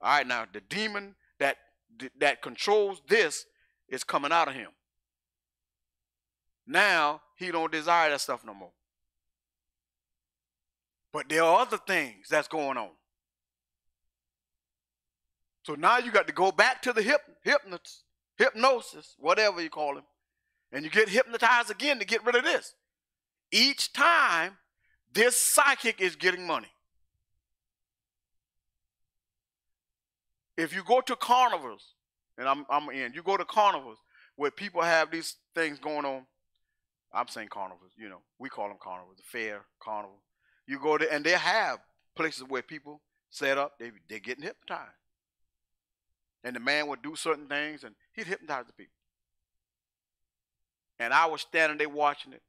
All 0.00 0.16
right, 0.16 0.26
now 0.26 0.46
the 0.50 0.60
demon 0.62 1.14
that 1.38 1.58
that 2.18 2.42
controls 2.42 3.02
this 3.06 3.46
is 3.88 4.02
coming 4.02 4.32
out 4.32 4.48
of 4.48 4.54
him. 4.54 4.70
Now 6.66 7.20
he 7.36 7.50
don't 7.50 7.70
desire 7.70 8.10
that 8.10 8.20
stuff 8.20 8.44
no 8.44 8.54
more. 8.54 8.72
But 11.12 11.28
there 11.28 11.44
are 11.44 11.60
other 11.60 11.78
things 11.78 12.28
that's 12.28 12.48
going 12.48 12.76
on. 12.76 12.90
So 15.64 15.74
now 15.74 15.98
you 15.98 16.12
got 16.12 16.26
to 16.26 16.32
go 16.32 16.52
back 16.52 16.82
to 16.82 16.92
the 16.92 17.00
hyp, 17.00 17.20
hypnosis, 17.42 18.04
hypnosis, 18.36 19.16
whatever 19.18 19.62
you 19.62 19.70
call 19.70 19.96
him, 19.96 20.04
and 20.70 20.84
you 20.84 20.90
get 20.90 21.08
hypnotized 21.08 21.70
again 21.70 21.98
to 21.98 22.04
get 22.04 22.24
rid 22.24 22.36
of 22.36 22.44
this. 22.44 22.74
Each 23.50 23.92
time, 23.92 24.58
this 25.12 25.36
psychic 25.36 26.00
is 26.00 26.16
getting 26.16 26.46
money. 26.46 26.68
If 30.56 30.74
you 30.74 30.82
go 30.84 31.00
to 31.00 31.16
carnivals, 31.16 31.94
and 32.36 32.46
I'm 32.46 32.66
I'm 32.68 32.90
in, 32.90 33.14
you 33.14 33.22
go 33.22 33.36
to 33.36 33.44
carnivals 33.44 33.98
where 34.36 34.50
people 34.50 34.82
have 34.82 35.10
these 35.10 35.36
things 35.54 35.78
going 35.78 36.04
on. 36.04 36.26
I'm 37.12 37.28
saying 37.28 37.48
carnivals, 37.48 37.92
you 37.96 38.08
know, 38.08 38.20
we 38.38 38.50
call 38.50 38.68
them 38.68 38.76
carnivals, 38.82 39.16
the 39.16 39.22
fair 39.22 39.62
carnival. 39.80 40.18
You 40.66 40.78
go 40.78 40.98
there 40.98 41.08
and 41.10 41.24
they 41.24 41.30
have 41.30 41.78
places 42.14 42.44
where 42.46 42.62
people 42.62 43.00
set 43.30 43.56
up, 43.56 43.78
they 43.78 43.92
they're 44.08 44.18
getting 44.18 44.44
hypnotized. 44.44 45.03
And 46.44 46.54
the 46.54 46.60
man 46.60 46.86
would 46.88 47.02
do 47.02 47.16
certain 47.16 47.46
things 47.46 47.82
and 47.82 47.94
he'd 48.12 48.26
hypnotize 48.26 48.66
the 48.66 48.72
people. 48.72 48.92
And 51.00 51.12
I 51.12 51.26
was 51.26 51.40
standing 51.40 51.78
there 51.78 51.88
watching 51.88 52.32
it, 52.32 52.42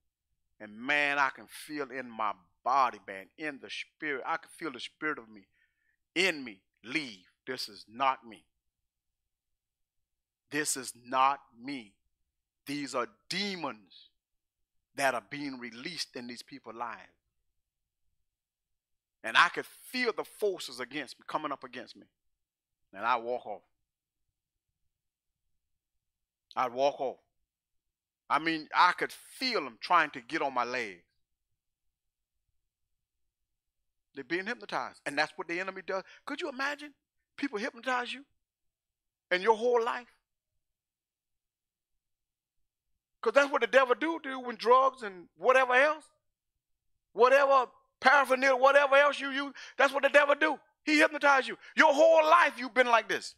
and 0.59 0.77
man, 0.77 1.17
I 1.17 1.29
can 1.29 1.47
feel 1.47 1.89
in 1.89 2.07
my 2.07 2.33
body, 2.63 2.99
man, 3.07 3.25
in 3.39 3.59
the 3.59 3.69
spirit, 3.69 4.23
I 4.25 4.37
can 4.37 4.49
feel 4.59 4.71
the 4.71 4.79
spirit 4.79 5.17
of 5.17 5.27
me 5.27 5.47
in 6.13 6.43
me 6.43 6.61
leave 6.83 7.25
this 7.45 7.69
is 7.69 7.85
not 7.87 8.25
me. 8.27 8.43
This 10.51 10.77
is 10.77 10.93
not 11.05 11.39
me. 11.61 11.93
These 12.65 12.95
are 12.95 13.07
demons 13.29 14.09
that 14.95 15.13
are 15.13 15.23
being 15.29 15.59
released 15.59 16.15
in 16.15 16.27
these 16.27 16.41
people's 16.41 16.75
lives. 16.75 17.01
And 19.23 19.35
I 19.37 19.49
could 19.49 19.65
feel 19.65 20.11
the 20.15 20.23
forces 20.23 20.79
against 20.79 21.19
me, 21.19 21.25
coming 21.27 21.51
up 21.51 21.63
against 21.63 21.95
me. 21.95 22.05
And 22.93 23.05
I 23.05 23.17
walk 23.17 23.45
off. 23.45 23.61
I'd 26.55 26.73
walk 26.73 26.99
off. 26.99 27.17
I 28.29 28.39
mean, 28.39 28.67
I 28.73 28.93
could 28.93 29.11
feel 29.11 29.63
them 29.63 29.77
trying 29.81 30.09
to 30.11 30.21
get 30.21 30.41
on 30.41 30.53
my 30.53 30.63
legs. 30.63 31.03
They're 34.15 34.23
being 34.23 34.45
hypnotized. 34.45 35.01
And 35.05 35.17
that's 35.17 35.33
what 35.35 35.47
the 35.47 35.59
enemy 35.59 35.81
does. 35.85 36.03
Could 36.25 36.41
you 36.41 36.49
imagine? 36.49 36.93
People 37.37 37.59
hypnotize 37.59 38.13
you 38.13 38.23
and 39.29 39.43
your 39.43 39.55
whole 39.55 39.83
life. 39.83 40.07
Because 43.21 43.35
that's 43.35 43.51
what 43.51 43.61
the 43.61 43.67
devil 43.67 43.95
do 43.99 44.19
do 44.23 44.39
when 44.39 44.55
drugs 44.55 45.03
and 45.03 45.25
whatever 45.37 45.73
else, 45.73 46.05
whatever 47.13 47.65
paraphernalia, 47.99 48.55
whatever 48.55 48.95
else 48.95 49.19
you 49.19 49.31
use, 49.31 49.53
that's 49.77 49.93
what 49.93 50.03
the 50.03 50.09
devil 50.09 50.35
do. 50.39 50.57
He 50.83 50.99
hypnotize 50.99 51.47
you. 51.47 51.57
Your 51.75 51.93
whole 51.93 52.23
life 52.23 52.53
you've 52.57 52.73
been 52.73 52.87
like 52.87 53.09
this. 53.09 53.35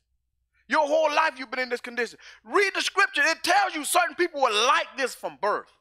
Your 0.67 0.85
whole 0.85 1.09
life 1.13 1.33
you've 1.37 1.49
been 1.49 1.59
in 1.59 1.69
this 1.69 1.81
condition. 1.81 2.19
Read 2.43 2.71
the 2.75 2.81
scripture. 2.81 3.21
It 3.23 3.43
tells 3.43 3.73
you 3.73 3.85
certain 3.85 4.15
people 4.15 4.41
were 4.41 4.51
like 4.51 4.87
this 4.97 5.15
from 5.15 5.37
birth. 5.41 5.71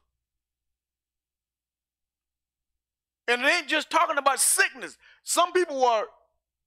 And 3.27 3.41
it 3.41 3.45
ain't 3.45 3.67
just 3.67 3.89
talking 3.89 4.17
about 4.17 4.39
sickness. 4.39 4.97
Some 5.23 5.51
people 5.51 5.81
were 5.81 6.05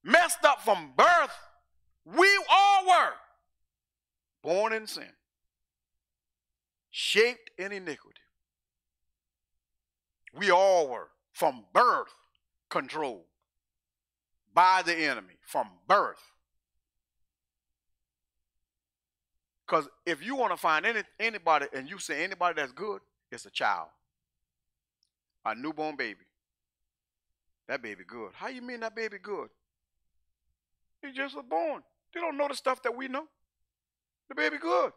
messed 0.03 0.45
up 0.45 0.61
from 0.61 0.93
birth. 0.95 1.33
We 2.05 2.27
all 2.49 2.85
were 2.87 3.13
born 4.43 4.73
in 4.73 4.85
sin, 4.85 5.13
shaped 6.91 7.49
in 7.57 7.71
iniquity. 7.71 8.19
We 10.33 10.51
all 10.51 10.87
were 10.87 11.09
from 11.31 11.65
birth 11.73 12.13
controlled 12.69 13.25
by 14.53 14.81
the 14.85 14.95
enemy, 14.95 15.35
from 15.41 15.67
birth. 15.87 16.31
Because 19.71 19.87
if 20.05 20.21
you 20.21 20.35
want 20.35 20.51
to 20.51 20.57
find 20.57 20.85
any, 20.85 21.01
anybody 21.17 21.67
and 21.73 21.89
you 21.89 21.97
say 21.97 22.25
anybody 22.25 22.55
that's 22.59 22.73
good, 22.73 22.99
it's 23.31 23.45
a 23.45 23.49
child, 23.49 23.87
a 25.45 25.55
newborn 25.55 25.95
baby. 25.95 26.25
That 27.69 27.81
baby 27.81 28.03
good. 28.05 28.31
How 28.33 28.49
you 28.49 28.61
mean 28.61 28.81
that 28.81 28.97
baby 28.97 29.17
good? 29.17 29.47
He 31.01 31.13
just 31.13 31.37
was 31.37 31.45
born. 31.49 31.83
They 32.13 32.19
don't 32.19 32.35
know 32.35 32.49
the 32.49 32.55
stuff 32.55 32.83
that 32.83 32.97
we 32.97 33.07
know. 33.07 33.23
The 34.27 34.35
baby 34.35 34.57
good. 34.57 34.91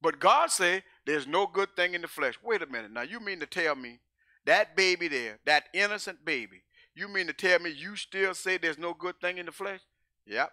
But 0.00 0.18
God 0.18 0.50
said 0.50 0.82
there's 1.06 1.28
no 1.28 1.46
good 1.46 1.68
thing 1.76 1.94
in 1.94 2.02
the 2.02 2.08
flesh. 2.08 2.34
Wait 2.42 2.60
a 2.60 2.66
minute. 2.66 2.90
Now 2.90 3.02
you 3.02 3.20
mean 3.20 3.38
to 3.38 3.46
tell 3.46 3.76
me 3.76 4.00
that 4.46 4.74
baby 4.74 5.06
there, 5.06 5.38
that 5.46 5.66
innocent 5.72 6.24
baby, 6.24 6.62
you 6.96 7.06
mean 7.06 7.28
to 7.28 7.32
tell 7.32 7.60
me 7.60 7.70
you 7.70 7.94
still 7.94 8.34
say 8.34 8.58
there's 8.58 8.78
no 8.78 8.94
good 8.94 9.20
thing 9.20 9.38
in 9.38 9.46
the 9.46 9.52
flesh? 9.52 9.80
Yep. 10.26 10.50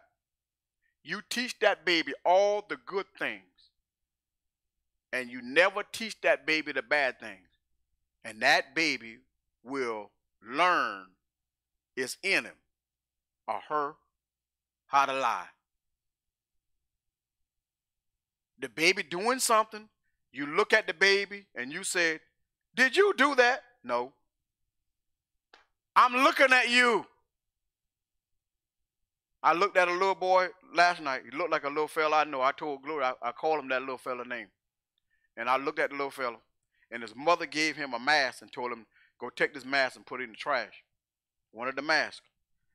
You 1.10 1.24
teach 1.28 1.58
that 1.62 1.86
baby 1.86 2.14
all 2.24 2.64
the 2.70 2.78
good 2.86 3.08
things. 3.18 3.42
And 5.12 5.28
you 5.28 5.42
never 5.42 5.82
teach 5.92 6.22
that 6.22 6.46
baby 6.46 6.72
the 6.72 6.84
bad 6.84 7.20
things. 7.20 7.48
And 8.24 8.40
that 8.44 8.76
baby 8.76 9.18
will 9.64 10.12
learn 10.48 11.08
it's 11.96 12.18
in 12.22 12.46
him 12.46 12.54
or 13.48 13.60
her 13.70 13.96
how 14.86 15.08
to 15.08 15.14
lie. 15.14 15.48
The 18.60 18.70
baby 18.70 19.02
doing 19.02 19.40
something, 19.40 19.90
you 20.32 20.46
look 20.46 20.74
at 20.74 20.86
the 20.86 20.94
baby 20.94 21.48
and 21.56 21.74
you 21.74 21.84
said, 21.84 22.20
Did 22.76 22.96
you 22.96 23.16
do 23.18 23.34
that? 23.34 23.64
No. 23.84 24.14
I'm 25.96 26.14
looking 26.24 26.54
at 26.54 26.70
you. 26.70 27.08
I 29.42 29.54
looked 29.54 29.78
at 29.78 29.88
a 29.88 29.94
little 29.94 30.16
boy 30.16 30.48
last 30.74 31.02
night. 31.02 31.24
He 31.30 31.38
looked 31.38 31.52
like 31.52 31.64
a 31.64 31.70
little 31.70 31.88
fella 31.88 32.18
I 32.18 32.24
know. 32.26 32.42
I 32.42 32.52
told 32.52 32.84
Glory, 32.84 33.06
I, 33.06 33.14
I 33.22 33.32
called 33.32 33.60
him 33.60 33.70
that 33.70 33.82
little 33.82 33.98
fella 33.98 34.26
name. 34.26 34.48
And 35.38 35.50
I 35.50 35.56
looked 35.58 35.80
at 35.80 35.92
the 35.92 35.96
little 35.96 36.12
fella, 36.12 36.38
and 36.92 37.02
his 37.02 37.16
mother 37.16 37.46
gave 37.46 37.78
him 37.78 37.94
a 37.94 38.00
mask 38.00 38.42
and 38.42 38.52
told 38.52 38.72
him, 38.72 38.86
Go 39.20 39.30
take 39.30 39.54
this 39.54 39.66
mask 39.66 39.96
and 39.96 40.06
put 40.06 40.22
it 40.22 40.26
in 40.26 40.32
the 40.32 40.38
trash. 40.38 40.84
Wanted 41.54 41.76
the 41.76 41.82
mask. 41.82 42.24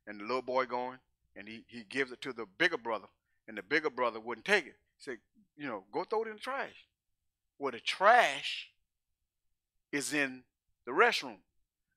And 0.07 0.21
the 0.21 0.25
little 0.25 0.43
boy 0.43 0.67
going, 0.67 0.99
and 1.37 1.49
he, 1.49 1.65
he 1.69 1.85
gives 1.89 2.13
it 2.13 2.21
to 2.23 2.33
the 2.33 2.47
bigger 2.59 2.77
brother, 2.77 3.07
and 3.49 3.57
the 3.57 3.63
bigger 3.63 3.91
brother 3.91 4.21
wouldn't 4.21 4.45
take 4.45 4.67
it. 4.67 4.77
He 4.99 5.05
said, 5.05 5.19
You 5.57 5.67
know, 5.67 5.85
go 5.93 6.05
throw 6.05 6.23
it 6.23 6.29
in 6.29 6.35
the 6.35 6.41
trash. 6.41 6.87
Well, 7.59 7.73
the 7.73 7.81
trash 7.81 8.69
is 9.93 10.13
in 10.13 10.43
the 10.87 10.93
restroom. 10.93 11.37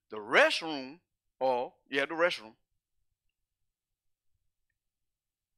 The 0.09 0.17
restroom, 0.17 0.99
or, 1.39 1.73
yeah, 1.89 2.05
the 2.05 2.13
restroom, 2.13 2.53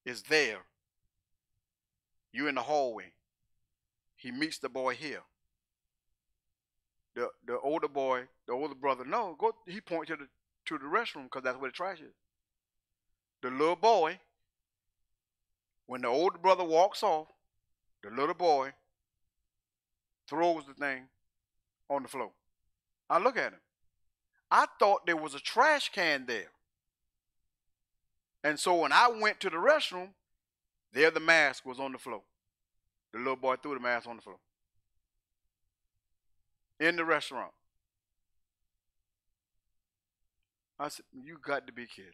is 0.10 0.24
there. 0.24 0.58
You 2.34 2.48
in 2.48 2.56
the 2.56 2.62
hallway. 2.62 3.14
He 4.16 4.32
meets 4.32 4.58
the 4.58 4.70
boy 4.70 4.96
here. 4.96 5.22
The 7.16 7.30
the 7.46 7.60
older 7.60 7.88
boy, 7.88 8.24
the 8.48 8.54
older 8.54 8.76
brother, 8.76 9.06
no, 9.06 9.36
go. 9.40 9.54
He 9.66 9.82
points 9.82 10.10
to 10.10 10.18
the 10.18 10.28
to 10.66 10.78
the 10.78 10.86
restroom 10.86 11.24
because 11.24 11.44
that's 11.44 11.58
where 11.58 11.70
the 11.70 11.76
trash 11.76 12.00
is. 12.00 12.14
The 13.42 13.50
little 13.50 13.76
boy, 13.76 14.20
when 15.86 16.02
the 16.02 16.08
older 16.08 16.38
brother 16.38 16.64
walks 16.64 17.02
off, 17.04 17.28
the 18.04 18.10
little 18.10 18.36
boy 18.36 18.74
throws 20.28 20.64
the 20.68 20.74
thing 20.74 21.04
on 21.90 22.04
the 22.04 22.10
floor. 22.10 22.32
I 23.10 23.18
look 23.20 23.38
at 23.38 23.54
him. 23.54 23.62
I 24.52 24.66
thought 24.80 25.06
there 25.06 25.18
was 25.18 25.36
a 25.36 25.40
trash 25.40 25.90
can 25.90 26.26
there. 26.26 26.52
And 28.44 28.60
so 28.60 28.76
when 28.76 28.92
I 28.92 29.10
went 29.10 29.40
to 29.42 29.50
the 29.50 29.58
restroom, 29.58 30.10
there 30.94 31.12
the 31.12 31.20
mask 31.20 31.66
was 31.66 31.80
on 31.80 31.92
the 31.92 31.98
floor. 31.98 32.22
The 33.12 33.20
little 33.20 33.36
boy 33.36 33.56
threw 33.56 33.74
the 33.74 33.80
mask 33.80 34.08
on 34.08 34.16
the 34.16 34.22
floor. 34.22 34.38
In 36.80 36.96
the 36.96 37.04
restaurant. 37.04 37.52
I 40.80 40.88
said, 40.88 41.06
You 41.12 41.38
got 41.42 41.68
to 41.68 41.74
be 41.74 41.86
kidding. 41.86 42.12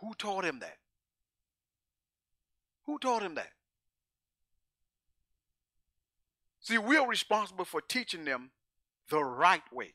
Who 0.00 0.12
taught 0.14 0.44
him 0.44 0.58
that? 0.60 0.76
Who 2.86 2.98
taught 2.98 3.22
him 3.22 3.34
that? 3.36 3.50
See, 6.60 6.78
we're 6.78 7.06
responsible 7.06 7.64
for 7.64 7.80
teaching 7.80 8.24
them 8.24 8.50
the 9.08 9.22
right 9.22 9.62
way. 9.72 9.94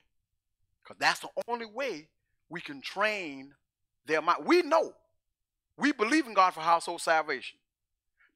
Because 0.84 0.98
that's 1.00 1.20
the 1.20 1.30
only 1.48 1.66
way 1.66 2.10
we 2.50 2.62
can 2.62 2.82
train 2.82 3.54
their 4.06 4.22
mind. 4.22 4.46
We 4.46 4.62
know. 4.62 4.94
We 5.78 5.92
believe 5.92 6.28
in 6.28 6.34
God 6.34 6.54
for 6.54 6.62
household 6.62 7.02
salvation. 7.02 7.58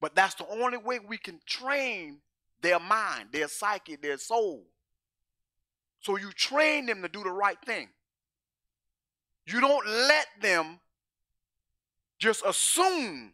But 0.02 0.16
that's 0.16 0.36
the 0.36 0.48
only 0.48 0.78
way 0.78 1.00
we 1.00 1.18
can 1.18 1.40
train 1.46 2.20
their 2.62 2.80
mind, 2.80 3.30
their 3.32 3.48
psyche, 3.48 3.96
their 3.96 4.18
soul. 4.18 4.66
So 6.02 6.18
you 6.18 6.32
train 6.32 6.86
them 6.86 7.02
to 7.02 7.10
do 7.10 7.24
the 7.24 7.32
right 7.32 7.58
thing. 7.66 7.90
You 9.46 9.60
don't 9.60 9.86
let 9.88 10.28
them 10.42 10.80
just 12.20 12.46
assume 12.46 13.34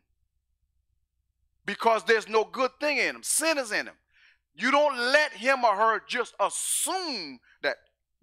because 1.66 2.04
there's 2.04 2.30
no 2.30 2.44
good 2.44 2.72
thing 2.80 2.98
in 2.98 3.14
them, 3.14 3.24
sin 3.24 3.58
is 3.58 3.72
in 3.72 3.86
them. 3.86 3.96
You 4.56 4.72
don't 4.72 4.98
let 4.98 5.34
him 5.34 5.66
or 5.66 5.76
her 5.76 6.02
just 6.08 6.34
assume 6.40 7.40
that 7.62 7.76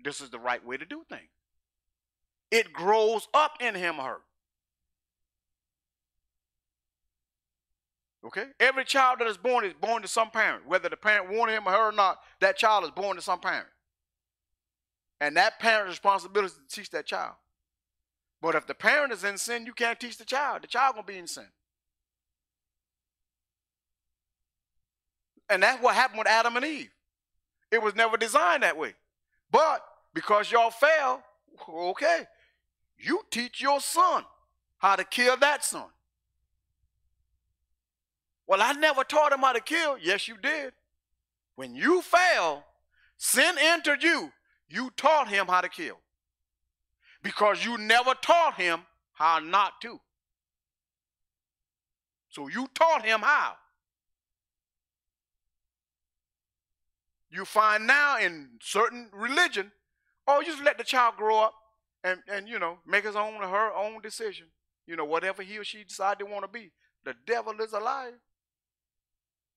this 0.03 0.21
is 0.21 0.31
the 0.31 0.39
right 0.39 0.65
way 0.65 0.77
to 0.77 0.85
do 0.85 1.03
things. 1.09 1.29
It 2.53 2.73
grows 2.73 3.27
up 3.33 3.57
in 3.61 3.75
him 3.75 3.99
or 3.99 4.05
her. 4.05 4.21
Okay? 8.27 8.45
Every 8.61 8.85
child 8.85 9.19
that 9.19 9.27
is 9.27 9.39
born 9.39 9.65
is 9.65 9.73
born 9.73 10.03
to 10.03 10.09
some 10.09 10.31
parent. 10.31 10.69
Whether 10.69 10.91
the 10.91 10.97
parent 10.97 11.31
wanted 11.31 11.55
him 11.55 11.67
or 11.67 11.73
her 11.73 11.89
or 11.89 11.93
not, 11.93 12.21
that 12.41 12.59
child 12.59 12.85
is 12.85 12.91
born 12.91 13.17
to 13.17 13.23
some 13.23 13.41
parent. 13.41 13.67
And 15.19 15.37
that 15.39 15.59
parent's 15.61 15.91
responsibility 15.91 16.53
is 16.53 16.59
to 16.69 16.81
teach 16.81 16.91
that 16.91 17.07
child. 17.07 17.35
But 18.43 18.55
if 18.55 18.67
the 18.67 18.75
parent 18.75 19.13
is 19.13 19.25
in 19.25 19.39
sin, 19.39 19.65
you 19.65 19.73
can't 19.73 19.99
teach 19.99 20.19
the 20.19 20.25
child. 20.25 20.63
The 20.63 20.67
child 20.67 20.97
gonna 20.97 21.07
be 21.07 21.17
in 21.17 21.27
sin. 21.27 21.47
And 25.49 25.63
that's 25.63 25.83
what 25.83 25.95
happened 25.95 26.19
with 26.19 26.29
Adam 26.29 26.57
and 26.57 26.67
Eve. 26.67 26.91
It 27.71 27.83
was 27.83 27.95
never 27.95 28.19
designed 28.19 28.63
that 28.63 28.77
way. 28.77 28.95
But 29.51 29.83
because 30.13 30.51
y'all 30.53 30.71
fell, 30.71 31.23
okay, 31.69 32.27
you 33.03 33.23
teach 33.31 33.61
your 33.61 33.81
son 33.81 34.25
how 34.79 34.97
to 34.97 35.05
kill 35.05 35.37
that 35.39 35.65
son. 35.65 35.87
Well, 38.47 38.61
I 38.63 38.73
never 38.73 39.05
taught 39.05 39.33
him 39.33 39.41
how 39.41 39.53
to 39.53 39.61
kill. 39.61 39.97
Yes, 39.99 40.29
you 40.29 40.37
did. 40.37 40.73
When 41.55 41.75
you 41.75 42.03
fell, 42.03 42.65
sin 43.17 43.57
entered 43.59 44.03
you. 44.03 44.33
You 44.69 44.91
taught 44.97 45.29
him 45.29 45.47
how 45.47 45.61
to 45.61 45.69
kill. 45.69 45.99
Because 47.23 47.65
you 47.65 47.79
never 47.79 48.15
taught 48.15 48.55
him 48.55 48.81
how 49.13 49.39
not 49.39 49.81
to. 49.83 50.01
So 52.31 52.49
you 52.49 52.69
taught 52.75 53.05
him 53.05 53.21
how. 53.21 53.55
You 57.31 57.45
find 57.45 57.87
now 57.87 58.19
in 58.19 58.49
certain 58.61 59.09
religion, 59.13 59.73
oh, 60.27 60.43
just 60.45 60.63
let 60.63 60.79
the 60.79 60.85
child 60.85 61.17
grow 61.17 61.39
up 61.39 61.55
and, 62.05 62.21
and 62.29 62.49
you 62.49 62.59
know, 62.59 62.79
make 62.87 63.05
his 63.05 63.17
own 63.17 63.35
her 63.35 63.73
own 63.75 64.01
decision. 64.03 64.47
You 64.87 64.97
know, 64.97 65.05
whatever 65.05 65.43
he 65.43 65.59
or 65.59 65.65
she 65.65 65.85
decide 65.85 66.19
they 66.19 66.25
want 66.25 66.43
to 66.45 66.49
be. 66.49 66.73
The 67.05 67.15
devil 67.27 67.55
is 67.61 67.73
a 67.73 67.79
liar. 67.79 68.19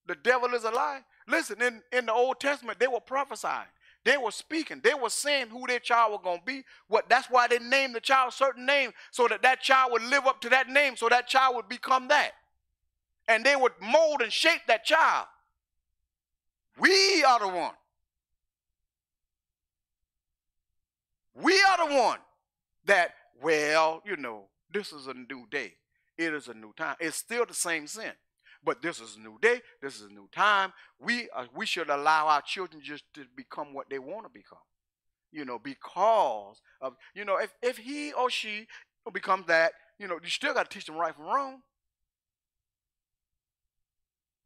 The 0.08 0.16
devil 0.16 0.54
is 0.54 0.64
a 0.64 0.70
lie. 0.70 1.02
Listen, 1.28 1.62
in, 1.62 1.82
in 1.92 2.06
the 2.06 2.14
Old 2.14 2.40
Testament, 2.40 2.80
they 2.80 2.88
were 2.88 3.00
prophesying. 3.00 3.68
They 4.04 4.18
were 4.18 4.32
speaking. 4.32 4.82
They 4.84 4.94
were 4.94 5.10
saying 5.10 5.48
who 5.50 5.66
their 5.66 5.80
child 5.80 6.12
was 6.12 6.22
going 6.24 6.40
to 6.40 6.46
be. 6.46 6.64
What 6.88 7.10
that's 7.10 7.28
why 7.28 7.48
they 7.48 7.58
named 7.58 7.96
the 7.96 8.00
child 8.00 8.34
certain 8.34 8.66
name 8.66 8.92
so 9.10 9.28
that 9.28 9.42
that 9.42 9.62
child 9.62 9.92
would 9.92 10.04
live 10.04 10.28
up 10.28 10.42
to 10.42 10.50
that 10.50 10.70
name, 10.70 10.96
so 10.96 11.10
that 11.10 11.28
child 11.28 11.56
would 11.56 11.68
become 11.68 12.08
that. 12.10 12.32
And 13.28 13.44
they 13.44 13.56
would 13.56 13.72
mold 13.82 14.22
and 14.22 14.32
shape 14.32 14.62
that 14.68 14.86
child. 14.86 15.26
We 16.78 17.24
are 17.24 17.40
the 17.40 17.48
one. 17.48 17.74
We 21.34 21.60
are 21.64 21.90
the 21.90 21.96
one 21.96 22.20
that, 22.86 23.12
well, 23.42 24.02
you 24.06 24.18
know, 24.18 24.46
this 24.72 24.92
is 24.92 25.08
a 25.08 25.14
new 25.14 25.46
day. 25.50 25.74
It 26.18 26.34
is 26.34 26.48
a 26.48 26.54
new 26.54 26.74
time. 26.74 26.96
It's 27.00 27.18
still 27.18 27.46
the 27.46 27.54
same 27.54 27.88
sin. 27.88 28.12
But 28.64 28.82
this 28.82 29.00
is 29.00 29.16
a 29.16 29.20
new 29.20 29.38
day. 29.42 29.62
This 29.82 29.96
is 29.96 30.10
a 30.10 30.14
new 30.14 30.28
time. 30.32 30.74
We 31.00 31.30
uh, 31.36 31.46
we 31.54 31.66
should 31.66 31.90
allow 31.90 32.28
our 32.28 32.42
children 32.42 32.82
just 32.84 33.04
to 33.14 33.26
become 33.36 33.74
what 33.74 33.90
they 33.90 34.00
want 34.00 34.26
to 34.26 34.30
become. 34.30 34.58
You 35.32 35.46
know, 35.46 35.60
because 35.60 36.62
of 36.82 36.96
you 37.14 37.26
know, 37.26 37.38
if 37.38 37.54
if 37.62 37.78
he 37.78 38.12
or 38.14 38.30
she 38.32 38.68
becomes 39.14 39.46
that, 39.48 39.74
you 40.00 40.08
know, 40.08 40.18
you 40.24 40.30
still 40.30 40.54
got 40.54 40.70
to 40.70 40.74
teach 40.74 40.88
them 40.88 40.96
right 40.96 41.14
from 41.14 41.26
wrong. 41.26 41.62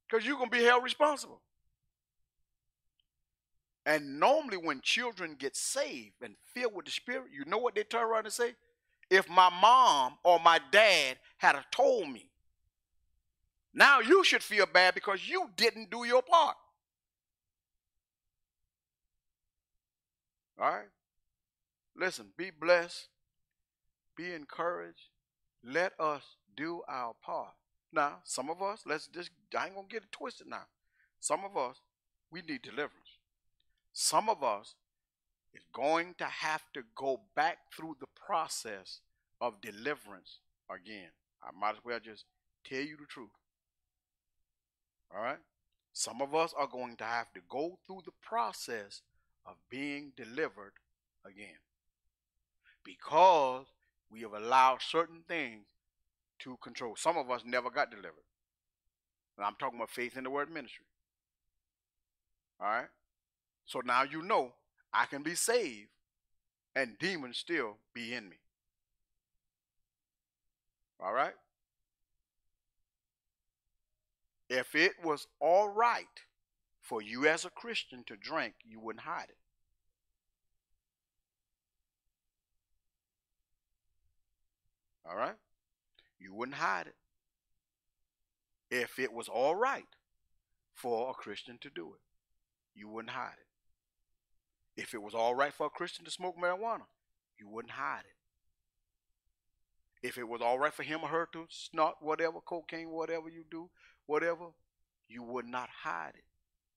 Because 0.09 0.25
you're 0.25 0.37
gonna 0.37 0.49
be 0.49 0.63
held 0.63 0.83
responsible. 0.83 1.41
And 3.89 4.19
normally, 4.19 4.57
when 4.57 4.81
children 4.81 5.35
get 5.39 5.55
saved 5.55 6.21
and 6.21 6.35
filled 6.53 6.75
with 6.75 6.85
the 6.85 6.91
Spirit, 6.91 7.29
you 7.33 7.43
know 7.45 7.57
what 7.57 7.73
they 7.73 7.81
turn 7.81 8.03
around 8.03 8.25
and 8.25 8.33
say? 8.33 8.53
If 9.09 9.27
my 9.27 9.49
mom 9.49 10.19
or 10.23 10.39
my 10.39 10.59
dad 10.71 11.17
had 11.39 11.55
told 11.71 12.07
me 12.07 12.29
now 13.73 13.99
you 13.99 14.23
should 14.23 14.43
feel 14.43 14.67
bad 14.71 14.93
because 14.93 15.27
you 15.27 15.49
didn't 15.57 15.89
do 15.89 16.05
your 16.05 16.21
part. 16.21 16.55
All 20.59 20.69
right? 20.69 20.85
listen, 21.95 22.27
be 22.37 22.51
blessed, 22.51 23.07
be 24.15 24.33
encouraged. 24.33 25.09
Let 25.63 25.93
us 25.99 26.21
do 26.55 26.83
our 26.87 27.15
part. 27.23 27.53
Now, 27.91 28.19
some 28.23 28.51
of 28.51 28.61
us, 28.61 28.83
let's 28.85 29.07
just, 29.07 29.31
I 29.57 29.65
ain't 29.65 29.75
to 29.75 29.81
get 29.89 30.03
it 30.03 30.11
twisted 30.11 30.45
now. 30.45 30.67
Some 31.19 31.41
of 31.43 31.57
us, 31.57 31.81
we 32.31 32.41
need 32.41 32.61
deliverance. 32.61 32.98
Some 34.01 34.29
of 34.29 34.41
us 34.41 34.75
is 35.53 35.63
going 35.73 36.15
to 36.19 36.23
have 36.23 36.61
to 36.73 36.83
go 36.95 37.19
back 37.35 37.57
through 37.75 37.97
the 37.99 38.07
process 38.15 39.01
of 39.41 39.59
deliverance 39.59 40.37
again. 40.73 41.09
I 41.43 41.49
might 41.59 41.71
as 41.71 41.83
well 41.83 41.99
just 41.99 42.23
tell 42.63 42.79
you 42.79 42.95
the 42.95 43.05
truth. 43.05 43.27
All 45.13 45.21
right? 45.21 45.39
Some 45.91 46.21
of 46.21 46.33
us 46.33 46.53
are 46.57 46.65
going 46.65 46.95
to 46.95 47.03
have 47.03 47.33
to 47.33 47.41
go 47.49 47.77
through 47.85 48.03
the 48.05 48.13
process 48.21 49.01
of 49.45 49.55
being 49.69 50.13
delivered 50.15 50.75
again 51.25 51.59
because 52.85 53.65
we 54.09 54.21
have 54.21 54.31
allowed 54.31 54.81
certain 54.81 55.23
things 55.27 55.65
to 56.39 56.55
control. 56.61 56.95
Some 56.95 57.17
of 57.17 57.29
us 57.29 57.41
never 57.45 57.69
got 57.69 57.91
delivered. 57.91 58.23
And 59.35 59.45
I'm 59.45 59.55
talking 59.59 59.77
about 59.77 59.89
faith 59.89 60.15
in 60.15 60.23
the 60.23 60.29
word 60.29 60.49
ministry. 60.49 60.85
All 62.61 62.67
right? 62.67 62.87
So 63.69 63.81
now 63.85 64.01
you 64.01 64.23
know 64.23 64.53
I 64.91 65.05
can 65.05 65.21
be 65.21 65.35
saved 65.35 65.89
and 66.75 66.97
demons 66.97 67.37
still 67.37 67.77
be 67.93 68.15
in 68.15 68.27
me. 68.27 68.37
All 70.99 71.13
right? 71.13 71.35
If 74.49 74.73
it 74.73 74.93
was 75.03 75.27
all 75.39 75.69
right 75.69 76.07
for 76.81 77.03
you 77.03 77.27
as 77.27 77.45
a 77.45 77.51
Christian 77.51 78.03
to 78.07 78.15
drink, 78.15 78.55
you 78.67 78.79
wouldn't 78.79 79.05
hide 79.05 79.29
it. 79.29 79.37
All 85.07 85.15
right? 85.15 85.35
You 86.19 86.33
wouldn't 86.33 86.57
hide 86.57 86.87
it. 86.87 86.95
If 88.71 88.97
it 88.97 89.13
was 89.13 89.29
all 89.29 89.55
right 89.55 89.85
for 90.73 91.11
a 91.11 91.13
Christian 91.13 91.59
to 91.61 91.69
do 91.69 91.93
it, 91.93 92.01
you 92.73 92.89
wouldn't 92.89 93.13
hide 93.13 93.37
it. 93.39 93.48
If 94.79 94.93
it 94.93 95.01
was 95.01 95.13
all 95.13 95.35
right 95.35 95.53
for 95.53 95.65
a 95.65 95.69
Christian 95.69 96.05
to 96.05 96.11
smoke 96.11 96.37
marijuana, 96.37 96.85
you 97.37 97.49
wouldn't 97.49 97.73
hide 97.73 98.05
it. 98.05 98.15
If 100.07 100.17
it 100.17 100.25
was 100.25 100.41
all 100.41 100.57
right 100.57 100.73
for 100.73 100.83
him 100.83 101.01
or 101.03 101.09
her 101.09 101.27
to 101.33 101.47
snort 101.49 101.95
whatever, 101.99 102.39
cocaine, 102.39 102.89
whatever 102.89 103.27
you 103.27 103.43
do, 103.51 103.69
whatever, 104.05 104.45
you 105.09 105.21
would 105.21 105.45
not 105.45 105.67
hide 105.83 106.13
it. 106.15 106.23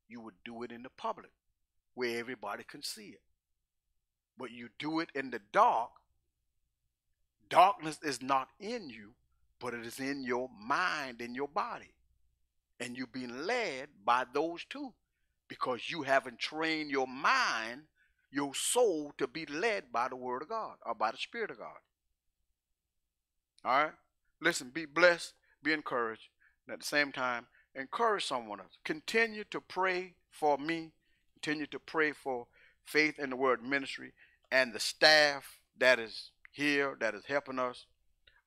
You 0.09 0.21
would 0.21 0.35
do 0.45 0.65
it 0.65 0.73
in 0.73 0.83
the 0.83 0.91
public 0.99 1.31
where 1.95 2.19
everybody 2.19 2.65
can 2.65 2.83
see 2.83 3.11
it. 3.11 3.23
But 4.37 4.51
you 4.51 4.71
do 4.81 4.99
it 4.99 5.11
in 5.15 5.31
the 5.31 5.41
dark. 5.53 5.91
Darkness 7.49 8.01
is 8.03 8.21
not 8.21 8.49
in 8.59 8.91
you, 8.91 9.13
but 9.61 9.75
it 9.75 9.87
is 9.87 10.01
in 10.01 10.25
your 10.25 10.51
mind, 10.61 11.21
and 11.21 11.37
your 11.37 11.47
body. 11.47 11.95
And 12.81 12.97
you're 12.97 13.07
being 13.07 13.47
led 13.47 13.91
by 14.05 14.25
those 14.35 14.65
two 14.69 14.93
because 15.47 15.89
you 15.89 16.03
haven't 16.03 16.41
trained 16.41 16.91
your 16.91 17.07
mind, 17.07 17.83
your 18.33 18.55
soul 18.55 19.13
to 19.19 19.27
be 19.27 19.47
led 19.47 19.93
by 19.93 20.09
the 20.09 20.17
Word 20.17 20.43
of 20.43 20.49
God 20.49 20.77
or 20.85 20.95
by 20.95 21.11
the 21.11 21.17
Spirit 21.17 21.51
of 21.51 21.59
God. 21.59 21.79
All 23.65 23.85
right? 23.85 23.93
Listen, 24.41 24.71
be 24.71 24.87
blessed, 24.87 25.35
be 25.63 25.73
encouraged, 25.73 26.29
and 26.67 26.75
at 26.75 26.81
the 26.81 26.87
same 26.87 27.13
time, 27.13 27.47
encourage 27.75 28.25
someone 28.25 28.61
else. 28.61 28.79
Continue 28.85 29.45
to 29.51 29.61
pray 29.61 30.15
for 30.31 30.59
me, 30.59 30.93
continue 31.35 31.67
to 31.67 31.79
pray 31.79 32.13
for 32.13 32.47
faith 32.85 33.19
in 33.19 33.31
the 33.31 33.37
Word 33.37 33.63
ministry 33.63 34.13
and 34.51 34.73
the 34.73 34.81
staff 34.81 35.61
that 35.79 35.99
is 35.99 36.31
here, 36.51 36.97
that 37.01 37.15
is 37.15 37.25
helping 37.27 37.59
us. 37.59 37.87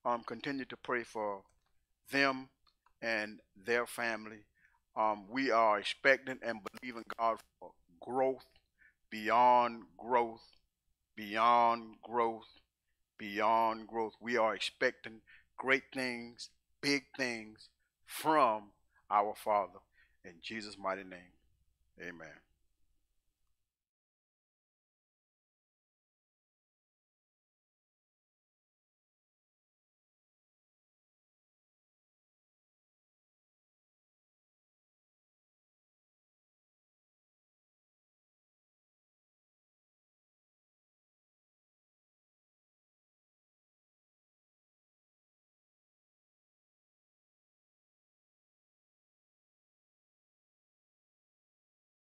Um, 0.04 0.24
continue 0.24 0.66
to 0.66 0.78
pray 0.78 1.04
for 1.04 1.42
them 2.12 2.50
and 3.02 3.40
their 3.56 3.88
family 3.88 4.46
um, 4.96 5.26
we 5.30 5.52
are 5.52 5.80
expecting 5.80 6.40
and 6.42 6.60
believing 6.80 7.04
God 7.20 7.38
for 7.60 7.72
growth 8.00 8.46
beyond 9.16 9.84
growth, 9.98 10.44
beyond 11.16 11.96
growth, 12.04 12.60
beyond 13.18 13.88
growth. 13.88 14.12
We 14.20 14.36
are 14.36 14.54
expecting 14.54 15.22
great 15.58 15.84
things, 15.94 16.50
big 16.82 17.04
things 17.16 17.70
from 18.06 18.72
our 19.10 19.34
Father. 19.34 19.80
In 20.26 20.34
Jesus' 20.42 20.78
mighty 20.78 21.06
name, 21.06 21.32
amen. 22.02 22.45